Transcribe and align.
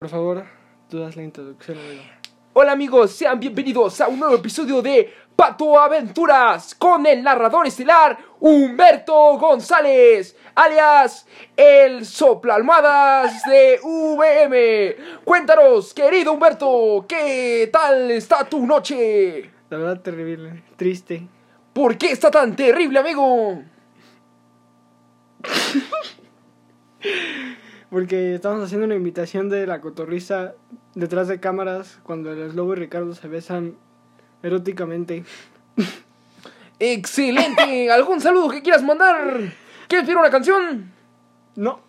Por 0.00 0.10
favor, 0.10 0.44
tú 0.88 1.00
das 1.00 1.16
la 1.16 1.24
introducción, 1.24 1.76
amigo. 1.76 2.02
Hola 2.52 2.70
amigos, 2.70 3.10
sean 3.10 3.40
bienvenidos 3.40 4.00
a 4.00 4.06
un 4.06 4.20
nuevo 4.20 4.36
episodio 4.36 4.80
de 4.80 5.12
Pato 5.34 5.76
Aventuras 5.76 6.76
con 6.76 7.04
el 7.04 7.20
narrador 7.20 7.66
estelar 7.66 8.16
Humberto 8.38 9.12
González, 9.38 10.36
alias 10.54 11.26
el 11.56 12.06
sopla 12.06 12.54
almohadas 12.54 13.42
de 13.42 13.80
VM. 13.82 15.24
Cuéntanos, 15.24 15.92
querido 15.92 16.32
Humberto, 16.32 17.04
¿qué 17.08 17.68
tal 17.72 18.12
está 18.12 18.48
tu 18.48 18.64
noche? 18.64 19.50
La 19.68 19.78
verdad, 19.78 20.00
terrible, 20.00 20.62
triste. 20.76 21.26
¿Por 21.72 21.98
qué 21.98 22.12
está 22.12 22.30
tan 22.30 22.54
terrible, 22.54 23.00
amigo? 23.00 23.64
Porque 27.90 28.34
estamos 28.34 28.62
haciendo 28.62 28.86
una 28.86 28.96
invitación 28.96 29.48
de 29.48 29.66
la 29.66 29.80
cotorriza 29.80 30.54
detrás 30.94 31.28
de 31.28 31.40
cámaras 31.40 31.98
cuando 32.02 32.32
el 32.32 32.50
Slobo 32.50 32.74
y 32.74 32.76
Ricardo 32.76 33.14
se 33.14 33.28
besan 33.28 33.76
eróticamente. 34.42 35.24
Excelente. 36.78 37.90
¿Algún 37.90 38.20
saludo 38.20 38.50
que 38.50 38.62
quieras 38.62 38.82
mandar? 38.82 39.54
¿Quieres 39.88 40.06
pedir 40.06 40.18
una 40.18 40.30
canción? 40.30 40.92
No. 41.56 41.80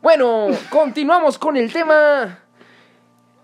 Bueno, 0.00 0.48
continuamos 0.70 1.38
con 1.38 1.56
el 1.56 1.72
tema. 1.72 2.38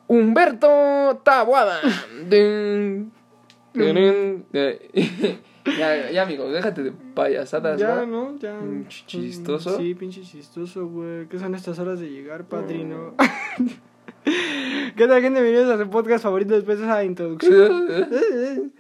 Humberto 0.07 1.21
Tabuada. 1.25 1.81
Ya, 5.65 6.11
ya, 6.11 6.23
amigo, 6.23 6.51
déjate 6.51 6.83
de 6.83 6.93
payasadas, 7.15 7.79
Ya. 7.81 8.05
¿no? 8.05 8.37
Ya. 8.39 8.55
Mm, 8.55 8.87
ch- 8.89 9.07
chistoso. 9.07 9.77
Sí, 9.79 9.95
pinche 9.95 10.23
chistoso, 10.23 10.87
güey. 10.89 11.27
¿Qué 11.29 11.39
son 11.39 11.55
estas 11.55 11.79
horas 11.79 12.01
de 12.01 12.11
llegar, 12.11 12.45
padrino? 12.49 13.15
¿Qué 14.25 15.07
tal, 15.07 15.23
gente? 15.23 15.41
Bienvenidos 15.43 15.71
a 15.81 15.83
su 15.83 15.89
podcast 15.91 16.25
favorito 16.25 16.55
después 16.55 16.79
de 16.79 16.85
esa 16.85 17.05
introducción. 17.05 17.87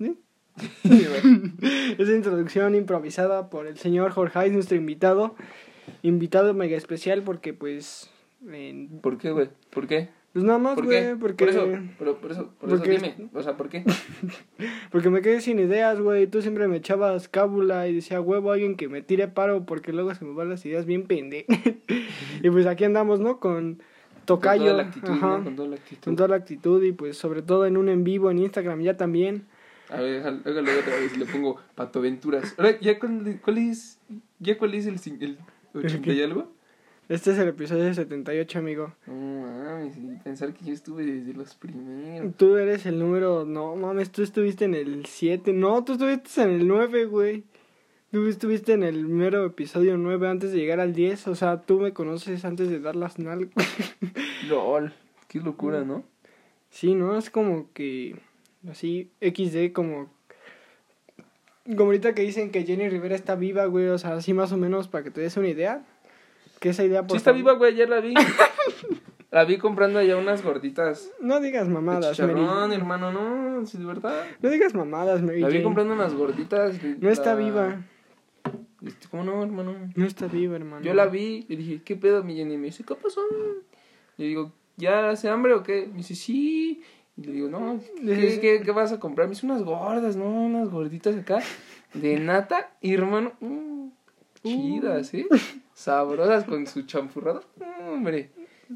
¿Eh? 0.00 0.14
Esa 1.98 2.12
introducción 2.12 2.74
improvisada 2.74 3.48
por 3.50 3.66
el 3.66 3.78
señor 3.78 4.12
Jorge, 4.12 4.48
nuestro 4.50 4.76
invitado. 4.76 5.34
Invitado 6.02 6.54
mega 6.54 6.76
especial 6.76 7.22
porque, 7.22 7.52
pues. 7.54 8.10
en- 8.48 9.00
¿Por 9.00 9.18
qué, 9.18 9.30
güey? 9.32 9.48
¿Por 9.70 9.86
qué? 9.88 10.08
Pues 10.32 10.44
nada 10.46 10.58
más, 10.58 10.74
¿Por 10.76 10.86
güey. 10.86 11.14
Porque, 11.16 11.44
Por 11.44 11.48
eso, 11.54 11.66
por, 11.98 12.16
por 12.16 12.30
eso, 12.32 12.50
por 12.58 12.68
eso 12.70 12.78
porque- 12.78 12.90
dime. 12.90 13.14
O 13.34 13.42
sea, 13.42 13.56
¿por 13.56 13.68
qué? 13.68 13.84
porque 14.90 15.10
me 15.10 15.20
quedé 15.20 15.40
sin 15.42 15.58
ideas, 15.58 16.00
güey. 16.00 16.26
Tú 16.26 16.40
siempre 16.40 16.68
me 16.68 16.76
echabas 16.76 17.28
cábula 17.28 17.86
y 17.88 17.94
decía, 17.94 18.20
huevo, 18.20 18.50
alguien 18.52 18.76
que 18.76 18.88
me 18.88 19.02
tire 19.02 19.28
paro 19.28 19.66
porque 19.66 19.92
luego 19.92 20.14
se 20.14 20.24
me 20.24 20.32
van 20.34 20.48
las 20.48 20.64
ideas 20.64 20.86
bien 20.86 21.02
pende. 21.06 21.44
y 22.42 22.50
pues 22.50 22.66
aquí 22.66 22.84
andamos, 22.84 23.20
¿no? 23.20 23.40
Con 23.40 23.82
Tocayo. 24.24 24.62
Con 24.64 24.70
toda 24.70 24.82
la 24.82 24.88
actitud, 24.88 25.10
ajá, 25.10 25.38
¿no? 25.38 25.44
Con 25.44 25.56
toda 25.56 25.68
la 25.68 25.76
actitud. 25.76 26.04
con 26.04 26.16
toda 26.16 26.28
la 26.28 26.36
actitud 26.36 26.82
y 26.82 26.92
pues 26.92 27.18
sobre 27.18 27.42
todo 27.42 27.66
en 27.66 27.76
un 27.76 27.88
en 27.90 28.02
vivo 28.04 28.30
en 28.30 28.38
Instagram 28.38 28.80
ya 28.80 28.96
también. 28.96 29.44
A 29.90 30.00
ver, 30.00 30.22
déjalo- 30.22 30.40
hágalo 30.46 30.70
otra 30.80 30.96
vez. 30.96 31.16
Le 31.18 31.26
pongo 31.26 31.58
Pato 31.74 31.98
Aventuras. 31.98 32.54
Ahora, 32.56 32.80
¿ya 32.80 32.98
cuál, 32.98 33.38
cuál 33.44 33.58
es? 33.58 33.98
¿Ya 34.38 34.56
cuál 34.56 34.72
es 34.74 34.86
el, 34.86 34.94
el 35.20 35.36
80 35.74 36.10
y 36.12 36.22
algo? 36.22 36.50
Este 37.12 37.32
es 37.32 37.38
el 37.38 37.48
episodio 37.48 37.92
78, 37.92 38.58
amigo. 38.58 38.94
No 39.06 39.12
mames, 39.12 39.98
y 39.98 40.16
pensar 40.24 40.54
que 40.54 40.64
yo 40.64 40.72
estuve 40.72 41.04
desde 41.04 41.34
los 41.34 41.54
primeros. 41.54 42.34
Tú 42.38 42.56
eres 42.56 42.86
el 42.86 42.98
número, 42.98 43.44
no 43.44 43.76
mames, 43.76 44.10
tú 44.10 44.22
estuviste 44.22 44.64
en 44.64 44.74
el 44.74 45.04
7, 45.04 45.52
no, 45.52 45.84
tú 45.84 45.92
estuviste 45.92 46.40
en 46.40 46.48
el 46.48 46.66
9, 46.66 47.04
güey. 47.04 47.44
Tú 48.10 48.26
estuviste 48.28 48.72
en 48.72 48.82
el 48.82 49.06
mero 49.08 49.44
episodio 49.44 49.98
9 49.98 50.26
antes 50.26 50.52
de 50.52 50.56
llegar 50.56 50.80
al 50.80 50.94
10, 50.94 51.28
o 51.28 51.34
sea, 51.34 51.60
tú 51.60 51.80
me 51.80 51.92
conoces 51.92 52.46
antes 52.46 52.70
de 52.70 52.80
dar 52.80 52.96
las 52.96 53.18
nalgas. 53.18 53.52
LOL, 54.48 54.94
qué 55.28 55.38
locura, 55.40 55.84
¿no? 55.84 56.04
sí, 56.70 56.94
¿no? 56.94 57.18
Es 57.18 57.28
como 57.28 57.70
que, 57.74 58.16
así, 58.70 59.10
XD, 59.20 59.74
como... 59.74 60.10
Como 61.66 61.90
ahorita 61.90 62.14
que 62.14 62.22
dicen 62.22 62.50
que 62.50 62.64
Jenny 62.64 62.88
Rivera 62.88 63.14
está 63.14 63.34
viva, 63.34 63.66
güey, 63.66 63.88
o 63.88 63.98
sea, 63.98 64.14
así 64.14 64.32
más 64.32 64.50
o 64.52 64.56
menos 64.56 64.88
para 64.88 65.04
que 65.04 65.10
te 65.10 65.20
des 65.20 65.36
una 65.36 65.48
idea. 65.48 65.84
Que 66.62 66.68
esa 66.70 66.84
idea, 66.84 67.02
por 67.02 67.10
Sí 67.10 67.16
está 67.18 67.32
favor- 67.32 67.36
viva, 67.42 67.52
güey, 67.54 67.74
ayer 67.74 67.88
la 67.88 68.00
vi. 68.00 68.14
la 69.32 69.44
vi 69.44 69.58
comprando 69.58 69.98
allá 69.98 70.16
unas 70.16 70.42
gorditas. 70.44 71.10
No 71.20 71.40
digas 71.40 71.68
mamadas, 71.68 72.18
Mary. 72.20 72.32
chicharrón, 72.34 72.72
hermano, 72.72 73.10
no, 73.12 73.66
sí, 73.66 73.78
de 73.78 73.84
verdad. 73.84 74.24
No 74.40 74.48
digas 74.48 74.72
mamadas, 74.74 75.20
Mary 75.22 75.40
La 75.40 75.48
vi 75.48 75.54
Jane. 75.54 75.64
comprando 75.64 75.92
unas 75.94 76.14
gorditas. 76.14 76.76
y 76.82 76.96
No 77.00 77.10
está 77.10 77.34
la- 77.34 77.40
viva. 77.40 77.82
Este, 78.86 79.08
¿Cómo 79.10 79.24
no, 79.24 79.42
hermano? 79.42 79.74
No 79.94 80.06
está 80.06 80.26
viva, 80.26 80.56
hermano. 80.56 80.84
Yo 80.84 80.94
la 80.94 81.06
vi 81.06 81.46
y 81.48 81.56
dije, 81.56 81.82
¿qué 81.84 81.96
pedo, 81.96 82.22
mi 82.24 82.34
Jenny? 82.36 82.56
Me 82.56 82.66
dice, 82.66 82.84
¿qué 82.84 82.94
pasó? 82.94 83.20
Le 84.16 84.26
digo, 84.26 84.52
¿ya 84.76 85.10
hace 85.10 85.28
hambre 85.28 85.54
o 85.54 85.62
qué? 85.62 85.86
Me 85.90 85.98
dice, 85.98 86.14
sí. 86.14 86.82
Y 87.16 87.22
le 87.24 87.32
digo, 87.32 87.48
no, 87.48 87.78
¿qué, 88.04 88.38
qué, 88.40 88.62
qué 88.64 88.70
vas 88.72 88.92
a 88.92 88.98
comprar? 89.00 89.26
Me 89.28 89.34
dice, 89.34 89.46
unas 89.46 89.62
gordas, 89.64 90.16
¿no? 90.16 90.26
Unas 90.26 90.68
gorditas 90.68 91.16
acá 91.16 91.40
de 91.94 92.18
nata. 92.18 92.70
Y 92.80 92.94
hermano, 92.94 93.32
mm, 93.40 93.88
chidas, 94.44 95.12
¿eh? 95.14 95.26
Sabrosas 95.74 96.44
con 96.44 96.66
su 96.66 96.82
champurrado. 96.82 97.42
Mm, 97.56 97.88
hombre, 97.92 98.30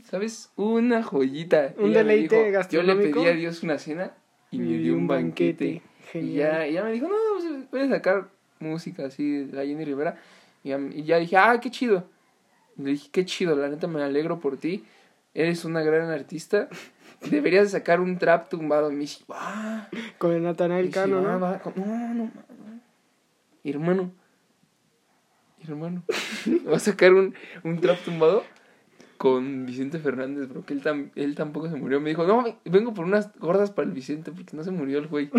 ¿sabes? 0.05 0.51
Una 0.57 1.03
joyita. 1.03 1.75
Un 1.79 1.91
Ella 1.91 1.99
deleite 2.05 2.35
dijo, 2.37 2.37
Yo 2.37 2.43
le 2.47 2.51
gastronómico. 2.51 3.21
pedí 3.21 3.29
a 3.29 3.35
Dios 3.35 3.63
una 3.63 3.79
cena 3.79 4.13
y, 4.51 4.59
me 4.59 4.79
dio 4.79 4.95
un 4.95 5.07
banquete. 5.07 5.67
Y 5.67 5.83
Genial. 6.11 6.35
ya, 6.61 6.67
y 6.69 6.73
ya 6.75 6.85
me 6.85 6.93
dijo, 6.93 7.09
no, 7.09 7.15
pues, 7.39 7.71
voy 7.71 7.81
a 7.81 7.89
sacar 7.89 8.29
música 8.61 9.07
así 9.07 9.45
de 9.45 9.53
la 9.57 9.65
Jenny 9.65 9.85
Rivera. 9.85 10.17
Y 10.65 10.71
ya, 10.71 10.79
y 10.79 11.03
ya 11.05 11.19
dije, 11.19 11.37
ah, 11.37 11.59
qué 11.61 11.71
chido. 11.71 12.09
Y 12.79 12.83
le 12.83 12.91
dije, 12.93 13.09
qué 13.13 13.25
chido, 13.25 13.55
la 13.57 13.69
neta 13.69 13.87
me 13.87 14.03
alegro 14.03 14.39
por 14.41 14.57
ti. 14.57 14.85
Eres 15.35 15.65
una 15.65 15.83
gran 15.83 16.11
artista. 16.11 16.69
Deberías 17.31 17.65
de 17.65 17.71
sacar 17.79 18.01
un 18.01 18.19
trap 18.19 18.49
tumbado. 18.49 18.91
Y 18.91 18.95
me 18.95 19.01
dice, 19.01 19.25
ah. 19.31 19.89
Con 20.19 20.33
el 20.33 20.43
Natanael 20.43 20.91
Cano, 20.91 21.19
"Ah, 21.19 21.33
¿no? 21.33 21.41
va". 21.41 21.63
No, 21.77 21.85
no, 21.87 22.15
no. 22.15 22.31
Hermano. 23.65 24.13
Hermano. 25.69 26.03
Va 26.71 26.77
a 26.77 26.81
sacar 26.81 27.13
un, 27.15 27.35
un 27.65 27.81
trap 27.81 27.99
tumbado 28.05 28.45
con 29.19 29.65
Vicente 29.67 29.99
Fernández, 29.99 30.49
bro. 30.49 30.65
Que 30.67 30.75
él, 30.75 30.83
tam- 30.83 31.11
él 31.15 31.35
tampoco 31.35 31.69
se 31.71 31.77
murió. 31.77 32.01
Me 32.01 32.11
dijo, 32.11 32.27
no, 32.27 32.45
vengo 32.65 32.93
por 32.95 33.05
unas 33.07 33.33
gordas 33.39 33.71
para 33.71 33.89
el 33.89 33.95
Vicente 33.95 34.31
porque 34.33 34.57
no 34.57 34.63
se 34.63 34.71
murió 34.71 34.99
el 34.99 35.07
güey. 35.07 35.31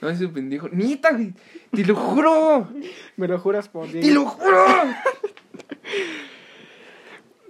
No, 0.00 0.08
ese 0.08 0.26
pendejo. 0.28 0.68
Nita, 0.70 1.12
güey. 1.12 1.32
Te 1.72 1.84
lo 1.84 1.94
juro. 1.94 2.68
Me 3.16 3.28
lo 3.28 3.38
juras 3.38 3.68
por 3.68 3.86
Te 3.88 3.98
Dios. 4.00 4.14
lo 4.14 4.24
juro. 4.26 4.64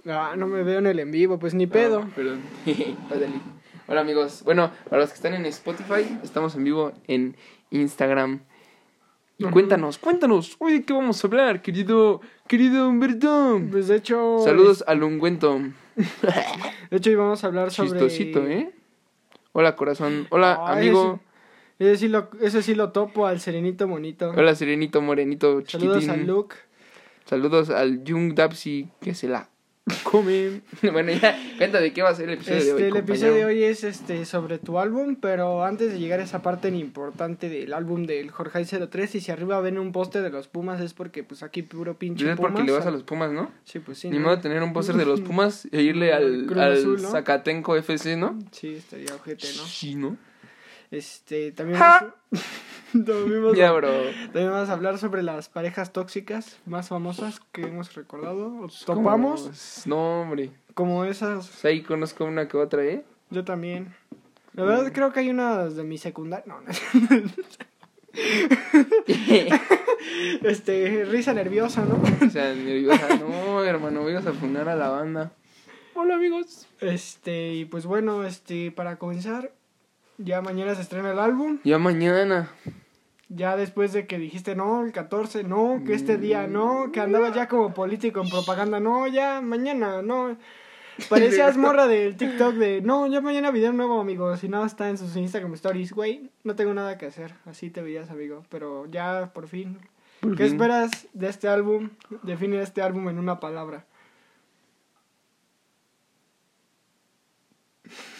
Ah, 0.05 0.33
no 0.35 0.47
me 0.47 0.63
veo 0.63 0.79
en 0.79 0.87
el 0.87 0.99
en 0.99 1.11
vivo, 1.11 1.37
pues 1.37 1.53
ni 1.53 1.67
pedo. 1.67 2.01
Ah, 2.07 2.09
perdón. 2.15 2.39
Hola 3.87 4.01
amigos. 4.01 4.41
Bueno, 4.43 4.71
para 4.89 5.01
los 5.01 5.11
que 5.11 5.15
están 5.15 5.33
en 5.35 5.45
Spotify, 5.45 6.17
estamos 6.23 6.55
en 6.55 6.63
vivo 6.63 6.91
en 7.07 7.35
Instagram. 7.69 8.41
Cuéntanos, 9.49 9.97
cuéntanos. 9.97 10.55
Oye, 10.59 10.83
¿qué 10.83 10.93
vamos 10.93 11.23
a 11.23 11.27
hablar, 11.27 11.61
querido, 11.61 12.21
querido 12.47 12.87
Humberto? 12.89 13.61
Pues 13.71 13.87
de 13.87 13.97
hecho. 13.97 14.39
Saludos 14.43 14.83
al 14.87 15.03
ungüento. 15.03 15.59
De 16.89 16.97
hecho, 16.97 17.09
íbamos 17.09 17.43
a 17.43 17.47
hablar 17.47 17.71
sobre. 17.71 17.91
Chistosito, 17.91 18.45
¿eh? 18.47 18.71
Hola, 19.53 19.75
corazón. 19.75 20.27
Hola, 20.29 20.59
Ay, 20.65 20.87
amigo. 20.87 21.19
Ese 21.79 21.97
sí, 21.97 22.07
lo, 22.07 22.29
ese 22.41 22.61
sí 22.61 22.75
lo 22.75 22.91
topo 22.91 23.25
al 23.25 23.39
serenito 23.39 23.87
bonito. 23.87 24.31
Hola, 24.35 24.53
serenito, 24.55 25.01
morenito, 25.01 25.61
chiquitín. 25.61 26.01
Saludos 26.01 26.09
a 26.09 26.17
Luke. 26.17 26.55
Saludos 27.25 27.69
al 27.69 28.03
Young 28.03 28.33
Dapsy 28.33 28.89
que 28.99 29.13
se 29.13 29.27
la 29.27 29.49
come. 30.03 30.61
bueno, 30.91 31.11
ya, 31.11 31.37
cuenta 31.57 31.79
de 31.79 31.93
qué 31.93 32.01
va 32.01 32.09
a 32.09 32.15
ser 32.15 32.29
el 32.29 32.35
episodio 32.35 32.63
de 32.63 32.71
hoy. 32.73 32.81
Este, 32.81 32.87
el 32.87 32.95
episodio 32.97 33.33
de 33.33 33.39
compañero. 33.41 33.47
hoy 33.47 33.63
es 33.63 33.83
este 33.83 34.25
sobre 34.25 34.57
tu 34.59 34.79
álbum, 34.79 35.15
pero 35.15 35.63
antes 35.63 35.91
de 35.91 35.99
llegar 35.99 36.19
a 36.19 36.23
esa 36.23 36.41
parte 36.41 36.69
importante 36.69 37.49
del 37.49 37.73
álbum 37.73 38.05
del 38.05 38.31
Jorge 38.31 38.65
03, 38.65 39.15
y 39.15 39.21
si 39.21 39.31
arriba 39.31 39.59
ven 39.61 39.77
un 39.77 39.91
póster 39.91 40.21
de 40.23 40.29
los 40.29 40.47
Pumas 40.47 40.81
es 40.81 40.93
porque 40.93 41.23
pues 41.23 41.43
aquí 41.43 41.61
puro 41.61 41.97
pinche 41.97 42.25
Pues 42.25 42.33
es 42.33 42.39
porque 42.39 42.53
Pumas. 42.53 42.67
le 42.67 42.71
vas 42.73 42.85
a 42.85 42.91
los 42.91 43.03
Pumas, 43.03 43.31
¿no? 43.31 43.51
Sí, 43.63 43.79
pues 43.79 43.97
sí. 43.99 44.09
Ni 44.09 44.17
¿no? 44.17 44.25
modo 44.25 44.35
de 44.37 44.41
tener 44.41 44.61
un 44.63 44.73
póster 44.73 44.95
de 44.95 45.05
los 45.05 45.21
Pumas 45.21 45.67
e 45.71 45.81
irle 45.81 46.13
al, 46.13 46.45
Cruz 46.45 46.57
al 46.59 46.73
Azul, 46.73 47.01
¿no? 47.01 47.11
Zacatenco 47.11 47.75
FC, 47.75 48.17
¿no? 48.17 48.39
Sí, 48.51 48.75
estaría 48.75 49.13
ojete, 49.15 49.47
¿no? 49.57 49.63
Sí, 49.63 49.95
¿no? 49.95 50.17
Este, 50.91 51.51
también 51.53 51.79
vamos, 51.79 52.13
también 52.91 53.41
vamos 53.41 53.53
a- 53.53 53.57
Ya, 53.57 53.71
bro. 53.71 53.89
también 54.25 54.51
vamos 54.51 54.69
a 54.69 54.73
hablar 54.73 54.97
sobre 54.97 55.23
las 55.23 55.47
parejas 55.49 55.93
tóxicas 55.93 56.59
más 56.65 56.89
famosas 56.89 57.39
que 57.53 57.61
hemos 57.63 57.93
recordado 57.95 58.67
topamos, 58.85 59.83
No, 59.85 60.21
hombre. 60.23 60.51
como 60.73 61.05
esas, 61.05 61.47
Pues 61.47 61.65
ahí 61.65 61.81
conozco 61.81 62.25
una 62.25 62.47
que 62.47 62.57
otra, 62.57 62.83
¿eh? 62.83 63.03
yo 63.29 63.45
también. 63.45 63.95
La 64.53 64.65
verdad 64.65 64.91
creo 64.91 65.13
que 65.13 65.21
hay 65.21 65.29
unas 65.29 65.77
de 65.77 65.83
mi 65.85 65.97
secundaria, 65.97 66.43
no, 66.45 66.59
no. 66.59 66.71
este, 70.43 71.05
risa 71.05 71.33
nerviosa, 71.33 71.85
¿no? 71.85 72.01
o 72.25 72.29
sea, 72.29 72.53
nerviosa. 72.53 73.15
No, 73.17 73.63
hermano, 73.63 74.03
vayas 74.03 74.25
a 74.27 74.33
fundar 74.33 74.67
a 74.67 74.75
la 74.75 74.89
banda. 74.89 75.31
Hola, 75.95 76.15
amigos. 76.15 76.67
Este, 76.81 77.53
y 77.53 77.63
pues 77.65 77.85
bueno, 77.85 78.25
este, 78.25 78.71
para 78.71 78.97
comenzar, 78.97 79.51
ya 80.23 80.41
mañana 80.41 80.75
se 80.75 80.81
estrena 80.81 81.11
el 81.11 81.19
álbum. 81.19 81.59
Ya 81.63 81.77
mañana. 81.77 82.49
Ya 83.29 83.55
después 83.55 83.93
de 83.93 84.07
que 84.07 84.17
dijiste 84.17 84.55
no, 84.55 84.83
el 84.83 84.91
14, 84.91 85.43
no, 85.43 85.81
que 85.85 85.93
este 85.93 86.17
día 86.17 86.47
no, 86.47 86.91
que 86.91 86.99
andabas 86.99 87.33
ya 87.33 87.47
como 87.47 87.73
político 87.73 88.21
en 88.21 88.29
propaganda, 88.29 88.79
no, 88.79 89.07
ya 89.07 89.39
mañana, 89.41 90.01
no. 90.01 90.35
Parecías 91.09 91.55
morra 91.57 91.87
del 91.87 92.17
TikTok 92.17 92.55
de, 92.55 92.81
no, 92.81 93.07
ya 93.07 93.21
mañana 93.21 93.51
video 93.51 93.71
nuevo, 93.71 94.01
amigo. 94.01 94.35
Si 94.35 94.49
no, 94.49 94.65
está 94.65 94.89
en 94.89 94.97
sus 94.97 95.15
Instagram 95.15 95.53
stories. 95.53 95.93
Güey, 95.93 96.29
no 96.43 96.55
tengo 96.55 96.73
nada 96.73 96.97
que 96.97 97.05
hacer. 97.05 97.33
Así 97.45 97.69
te 97.69 97.81
veías, 97.81 98.09
amigo. 98.09 98.43
Pero 98.49 98.85
ya, 98.87 99.31
por 99.33 99.47
fin. 99.47 99.79
Por 100.19 100.35
¿Qué 100.35 100.43
fin. 100.43 100.53
esperas 100.53 101.07
de 101.13 101.29
este 101.29 101.47
álbum? 101.47 101.89
Define 102.23 102.61
este 102.61 102.81
álbum 102.81 103.07
en 103.09 103.17
una 103.17 103.39
palabra. 103.39 103.85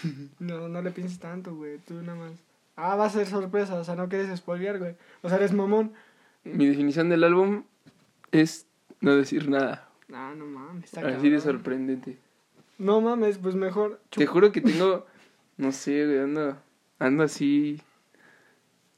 No, 0.39 0.67
no 0.67 0.81
le 0.81 0.91
pienses 0.91 1.19
tanto, 1.19 1.55
güey. 1.55 1.77
Tú 1.79 1.95
nada 2.01 2.15
más. 2.15 2.31
Ah, 2.75 2.95
va 2.95 3.05
a 3.05 3.09
ser 3.09 3.27
sorpresa. 3.27 3.75
O 3.75 3.83
sea, 3.83 3.95
no 3.95 4.09
quieres 4.09 4.35
spoilear, 4.37 4.79
güey. 4.79 4.95
O 5.21 5.29
sea, 5.29 5.37
eres 5.37 5.53
mamón. 5.53 5.93
Mi 6.43 6.65
definición 6.65 7.09
del 7.09 7.23
álbum 7.23 7.63
es 8.31 8.65
no 9.01 9.15
decir 9.15 9.49
nada. 9.49 9.87
Ah, 10.13 10.33
no 10.35 10.45
mames. 10.45 10.85
Está 10.85 11.07
Así 11.07 11.29
de 11.29 11.39
sorprendente. 11.39 12.17
No 12.77 12.99
mames, 12.99 13.37
pues 13.37 13.55
mejor. 13.55 13.99
Te 14.09 14.25
juro 14.25 14.51
que 14.51 14.61
tengo, 14.61 15.05
no 15.57 15.71
sé, 15.71 16.05
güey, 16.05 16.19
ando, 16.19 16.57
ando 16.97 17.23
así, 17.23 17.79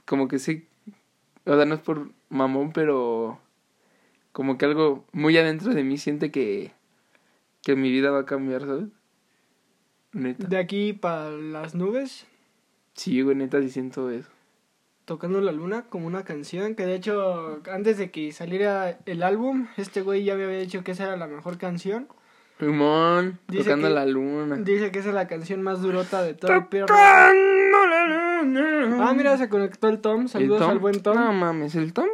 como 0.05 0.29
que 0.29 0.39
sé, 0.39 0.65
o 1.45 1.55
sea, 1.55 1.65
no 1.65 1.75
es 1.75 1.81
por 1.81 2.09
mamón, 2.29 2.71
pero 2.71 3.39
como 4.31 4.57
que 4.57 4.65
algo 4.65 5.03
muy 5.11 5.37
adentro 5.37 5.73
de 5.73 5.83
mí 5.83 5.97
siente 5.97 6.31
que, 6.31 6.71
que 7.61 7.75
mi 7.75 7.91
vida 7.91 8.09
va 8.09 8.21
a 8.21 8.25
cambiar, 8.25 8.61
¿sabes? 8.61 8.87
Neta. 10.13 10.47
De 10.47 10.57
aquí 10.57 10.93
para 10.93 11.29
las 11.31 11.75
nubes, 11.75 12.25
Sí, 12.93 13.21
güey, 13.21 13.35
neta, 13.35 13.59
sí 13.61 13.69
siento 13.69 14.09
eso. 14.11 14.29
tocando 15.05 15.41
la 15.41 15.51
luna 15.51 15.85
como 15.89 16.07
una 16.07 16.23
canción. 16.23 16.75
Que 16.75 16.85
de 16.85 16.95
hecho, 16.95 17.61
antes 17.71 17.97
de 17.97 18.11
que 18.11 18.31
saliera 18.31 18.99
el 19.05 19.23
álbum, 19.23 19.67
este 19.77 20.01
güey 20.01 20.23
ya 20.23 20.35
me 20.35 20.43
había 20.45 20.59
dicho 20.59 20.83
que 20.83 20.91
esa 20.91 21.05
era 21.05 21.17
la 21.17 21.27
mejor 21.27 21.57
canción. 21.57 22.07
Simón, 22.59 23.39
tocando 23.47 23.87
que- 23.87 23.93
la 23.93 24.05
luna. 24.05 24.55
Dice 24.57 24.91
que 24.91 24.99
esa 24.99 25.09
es 25.09 25.15
la 25.15 25.27
canción 25.27 25.61
más 25.63 25.81
durota 25.81 26.21
de 26.21 26.35
todo 26.35 26.53
el 26.53 26.67
perro. 26.67 26.85
Tocando 26.85 27.87
la 27.89 28.05
luna. 28.43 29.09
Ah, 29.09 29.13
mira, 29.13 29.35
se 29.37 29.49
conectó 29.49 29.89
el 29.89 29.99
Tom. 29.99 30.21
¿El 30.21 30.29
Saludos 30.29 30.59
Tom? 30.59 30.69
al 30.69 30.79
buen 30.79 31.01
Tom. 31.01 31.15
No 31.15 31.33
mames, 31.33 31.75
¿el 31.75 31.91
Tom? 31.93 32.07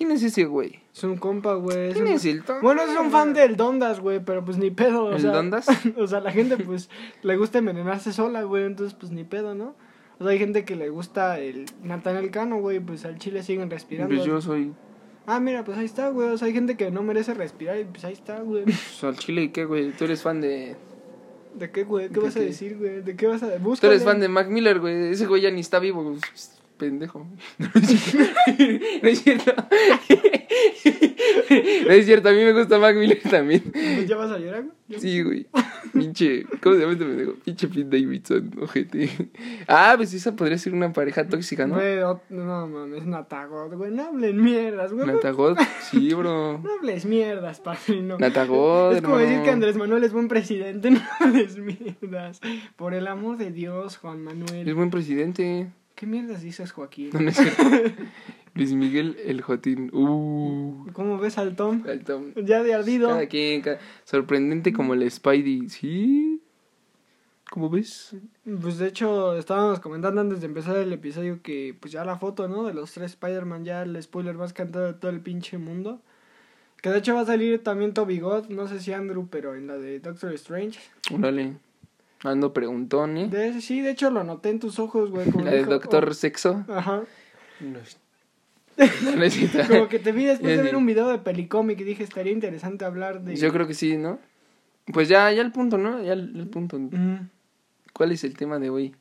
¿Quién 0.00 0.12
es 0.12 0.22
ese 0.22 0.44
güey? 0.46 0.80
Es 0.94 1.04
un 1.04 1.18
compa, 1.18 1.52
güey. 1.56 1.88
es 1.88 1.92
¿Quién 1.94 2.06
un- 2.06 2.12
es 2.14 2.24
el 2.24 2.42
Tom? 2.42 2.56
Bueno, 2.62 2.80
es 2.80 2.98
un 2.98 3.10
fan 3.10 3.34
del 3.34 3.54
Dondas, 3.58 4.00
güey, 4.00 4.18
pero 4.24 4.42
pues 4.42 4.56
ni 4.56 4.70
pedo. 4.70 5.04
O 5.04 5.12
¿El 5.12 5.20
sea, 5.20 5.30
Dondas? 5.30 5.66
O 5.98 6.06
sea, 6.06 6.20
la 6.20 6.32
gente 6.32 6.56
pues 6.56 6.88
le 7.22 7.36
gusta 7.36 7.58
envenenarse 7.58 8.10
sola, 8.14 8.42
güey, 8.44 8.64
entonces 8.64 8.96
pues 8.98 9.12
ni 9.12 9.24
pedo, 9.24 9.54
¿no? 9.54 9.74
O 10.18 10.22
sea, 10.24 10.32
hay 10.32 10.38
gente 10.38 10.64
que 10.64 10.74
le 10.74 10.88
gusta 10.88 11.38
el 11.38 11.66
Nathaniel 11.82 12.30
Cano, 12.30 12.60
güey, 12.60 12.80
pues 12.80 13.04
al 13.04 13.18
chile 13.18 13.42
siguen 13.42 13.68
respirando. 13.68 14.14
Pues 14.14 14.26
yo 14.26 14.40
soy 14.40 14.72
Ah, 15.26 15.38
mira, 15.38 15.64
pues 15.64 15.76
ahí 15.76 15.84
está, 15.84 16.08
güey. 16.08 16.30
O 16.30 16.38
sea, 16.38 16.46
hay 16.46 16.54
gente 16.54 16.78
que 16.78 16.90
no 16.90 17.02
merece 17.02 17.34
respirar 17.34 17.78
y 17.78 17.84
pues 17.84 18.02
ahí 18.06 18.14
está, 18.14 18.40
güey. 18.40 18.64
pues, 18.64 19.04
al 19.04 19.16
chile, 19.18 19.42
¿y 19.42 19.48
¿qué, 19.50 19.66
güey? 19.66 19.92
Tú 19.92 20.04
eres 20.06 20.22
fan 20.22 20.40
de... 20.40 20.76
¿De 21.54 21.70
qué, 21.70 21.84
güey? 21.84 22.08
¿Qué 22.08 22.14
¿De 22.14 22.20
vas 22.20 22.36
a 22.36 22.40
decir, 22.40 22.78
güey? 22.78 23.02
¿De 23.02 23.16
qué 23.16 23.26
vas 23.26 23.42
a 23.42 23.52
Tú 23.58 23.62
Búscale. 23.64 23.92
eres 23.92 24.04
fan 24.04 24.18
de 24.18 24.28
Mac 24.28 24.48
Miller, 24.48 24.80
güey. 24.80 25.10
Ese 25.10 25.26
güey 25.26 25.42
ya 25.42 25.50
ni 25.50 25.60
está 25.60 25.78
vivo, 25.78 26.02
güey. 26.02 26.16
Pendejo. 26.80 27.26
No 29.02 29.08
es 29.08 29.22
cierto. 29.22 29.52
No 31.86 31.92
es 31.92 32.06
cierto, 32.06 32.28
a 32.28 32.32
mí 32.32 32.38
me 32.44 32.52
gusta 32.52 32.78
Mac 32.78 32.96
Miller 32.96 33.20
también. 33.30 33.62
Pues 33.72 34.06
¿Ya 34.08 34.16
vas 34.16 34.30
a 34.30 34.38
llorar, 34.38 34.64
güey? 34.64 35.00
Sí, 35.00 35.22
güey. 35.22 35.46
Pinche. 35.92 36.44
¿Cómo 36.62 36.74
se 36.74 36.80
llama 36.80 36.92
este 36.94 37.04
pendejo? 37.04 37.34
Pinche 37.44 37.68
Pete 37.68 37.84
Davidson, 37.98 38.50
ojete. 38.60 39.08
Ah, 39.68 39.94
pues 39.96 40.12
esa 40.14 40.34
podría 40.34 40.58
ser 40.58 40.74
una 40.74 40.92
pareja 40.92 41.26
tóxica, 41.28 41.66
¿no? 41.66 41.74
Güey, 41.76 41.98
no 42.30 42.66
mames, 42.66 43.06
Natagot, 43.06 43.72
güey. 43.74 43.90
No 43.92 44.04
hablen 44.06 44.42
mierdas, 44.42 44.92
güey. 44.92 45.06
Natagot, 45.06 45.58
sí, 45.90 46.12
bro. 46.14 46.58
No 46.64 46.74
hables 46.74 47.04
mierdas, 47.06 47.60
padrino. 47.60 48.18
Natagot, 48.18 48.96
Es 48.96 49.02
como 49.02 49.18
decir 49.18 49.42
que 49.42 49.50
Andrés 49.50 49.76
Manuel 49.76 50.04
es 50.04 50.12
buen 50.12 50.28
presidente, 50.28 50.90
no 50.90 51.00
hables 51.20 51.58
mierdas. 51.58 52.40
Por 52.76 52.94
el 52.94 53.06
amor 53.06 53.36
de 53.36 53.50
Dios, 53.52 53.96
Juan 53.98 54.18
Es 54.18 54.24
Manuel. 54.24 54.74
buen 54.74 54.90
presidente. 54.90 55.68
¿Qué 56.00 56.06
mierdas 56.06 56.40
dices, 56.40 56.72
Joaquín? 56.72 57.10
No, 57.12 57.20
no 57.20 57.28
es 57.28 57.36
cierto. 57.36 57.62
Luis 58.54 58.72
Miguel, 58.72 59.18
el 59.22 59.42
Jotín. 59.42 59.90
Uh. 59.92 60.86
¿Cómo 60.94 61.18
ves 61.18 61.36
al 61.36 61.54
Tom? 61.56 61.82
el 61.86 62.04
Tom. 62.04 62.32
Ya 62.36 62.62
de 62.62 62.72
ardido. 62.72 63.08
Cada 63.10 63.26
quien, 63.26 63.60
ca- 63.60 63.78
sorprendente 64.04 64.72
como 64.72 64.94
el 64.94 65.08
Spidey. 65.10 65.68
¿Sí? 65.68 66.40
¿Cómo 67.50 67.68
ves? 67.68 68.16
Pues 68.62 68.78
de 68.78 68.88
hecho, 68.88 69.36
estábamos 69.36 69.80
comentando 69.80 70.22
antes 70.22 70.40
de 70.40 70.46
empezar 70.46 70.76
el 70.78 70.90
episodio 70.90 71.42
que, 71.42 71.76
pues 71.78 71.92
ya 71.92 72.02
la 72.02 72.16
foto, 72.16 72.48
¿no? 72.48 72.64
De 72.64 72.72
los 72.72 72.90
tres 72.92 73.10
Spider-Man, 73.10 73.66
ya 73.66 73.82
el 73.82 74.02
spoiler 74.02 74.36
más 74.36 74.54
cantado 74.54 74.86
de 74.86 74.94
todo 74.94 75.10
el 75.10 75.20
pinche 75.20 75.58
mundo. 75.58 76.00
Que 76.80 76.88
de 76.88 76.96
hecho 77.00 77.14
va 77.14 77.20
a 77.20 77.26
salir 77.26 77.62
también 77.62 77.92
Toby 77.92 78.20
God, 78.20 78.46
no 78.48 78.68
sé 78.68 78.80
si 78.80 78.94
Andrew, 78.94 79.28
pero 79.30 79.54
en 79.54 79.66
la 79.66 79.76
de 79.76 80.00
Doctor 80.00 80.32
Strange. 80.32 80.80
Órale. 81.12 81.56
Ando 82.22 82.52
preguntón, 82.52 83.16
¿eh? 83.16 83.28
De 83.28 83.60
sí, 83.60 83.80
de 83.80 83.90
hecho 83.90 84.10
lo 84.10 84.24
noté 84.24 84.50
en 84.50 84.60
tus 84.60 84.78
ojos, 84.78 85.10
güey. 85.10 85.30
como 85.30 85.44
La 85.46 85.52
de 85.52 85.58
dijo- 85.58 85.70
Doctor 85.70 86.14
Sexo. 86.14 86.64
Ajá. 86.68 87.02
No, 87.60 87.78
no. 88.78 89.66
Como 89.68 89.88
que 89.88 89.98
te 89.98 90.12
vi 90.12 90.24
después 90.24 90.56
de 90.56 90.62
ver 90.62 90.76
un 90.76 90.86
video 90.86 91.08
de 91.08 91.18
Pelicómic 91.18 91.80
y 91.80 91.84
dije, 91.84 92.02
estaría 92.02 92.32
interesante 92.32 92.84
hablar 92.84 93.22
de... 93.22 93.36
Yo 93.36 93.52
creo 93.52 93.66
que 93.66 93.74
sí, 93.74 93.96
¿no? 93.96 94.18
Pues 94.92 95.08
ya, 95.08 95.30
ya 95.32 95.42
el 95.42 95.52
punto, 95.52 95.76
¿no? 95.76 96.02
Ya 96.02 96.14
el, 96.14 96.34
el 96.38 96.46
punto. 96.46 96.78
Mm, 96.78 97.28
¿Cuál 97.92 98.12
es 98.12 98.24
el 98.24 98.36
tema 98.36 98.58
de 98.58 98.70
hoy? 98.70 98.94